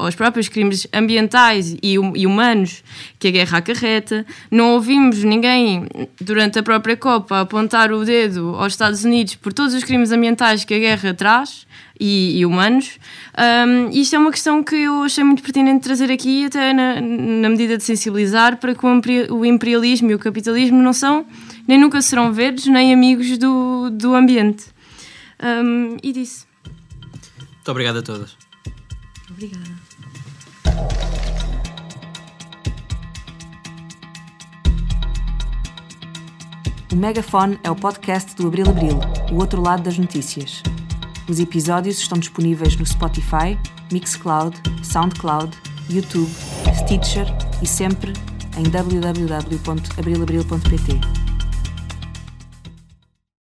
Aos 0.00 0.14
próprios 0.14 0.48
crimes 0.48 0.86
ambientais 0.92 1.76
e, 1.82 1.94
e, 1.94 2.26
humanos 2.26 2.82
que 3.18 3.28
a 3.28 3.30
guerra 3.30 3.58
acarreta. 3.58 4.26
Não 4.50 4.72
ouvimos 4.72 5.22
ninguém, 5.22 5.86
durante 6.20 6.58
a 6.58 6.62
própria 6.62 6.96
Copa, 6.96 7.40
apontar 7.40 7.92
o 7.92 8.04
dedo 8.04 8.54
aos 8.56 8.72
Estados 8.72 9.04
Unidos 9.04 9.34
por 9.36 9.52
todos 9.52 9.74
os 9.74 9.84
crimes 9.84 10.12
ambientais 10.12 10.64
que 10.64 10.74
a 10.74 10.78
guerra 10.78 11.14
traz 11.14 11.66
e, 12.00 12.38
e 12.38 12.46
humanos. 12.46 12.98
Um, 13.38 13.90
isto 13.90 14.16
é 14.16 14.18
uma 14.18 14.30
questão 14.30 14.64
que 14.64 14.74
eu 14.74 15.02
achei 15.02 15.22
muito 15.22 15.42
pertinente 15.42 15.84
trazer 15.84 16.10
aqui, 16.10 16.46
até 16.46 16.72
na, 16.72 17.00
na 17.00 17.48
medida 17.50 17.76
de 17.76 17.84
sensibilizar 17.84 18.56
para 18.56 18.74
que 18.74 18.86
o 19.30 19.44
imperialismo 19.44 20.10
e 20.10 20.14
o 20.14 20.18
capitalismo 20.18 20.82
não 20.82 20.94
são, 20.94 21.26
nem 21.68 21.78
nunca 21.78 22.00
serão 22.00 22.32
verdes, 22.32 22.66
nem 22.66 22.92
amigos 22.92 23.36
do, 23.36 23.90
do 23.90 24.14
ambiente. 24.14 24.64
Um, 25.42 25.96
e 26.02 26.12
disse. 26.12 26.46
Muito 27.56 27.70
obrigado 27.70 27.98
a 27.98 28.02
todas. 28.02 28.36
Obrigada. 29.30 29.79
O 36.92 36.96
Megafone 36.96 37.56
é 37.62 37.70
o 37.70 37.76
podcast 37.76 38.34
do 38.34 38.48
Abril 38.48 38.68
Abril, 38.68 38.98
o 39.30 39.36
outro 39.36 39.62
lado 39.62 39.84
das 39.84 39.96
notícias. 39.96 40.60
Os 41.28 41.38
episódios 41.38 41.98
estão 41.98 42.18
disponíveis 42.18 42.76
no 42.76 42.84
Spotify, 42.84 43.56
Mixcloud, 43.92 44.60
Soundcloud, 44.82 45.56
YouTube, 45.88 46.32
Stitcher 46.74 47.28
e 47.62 47.66
sempre 47.66 48.12
em 48.56 48.64
www.abrilabril.pt. 48.64 51.19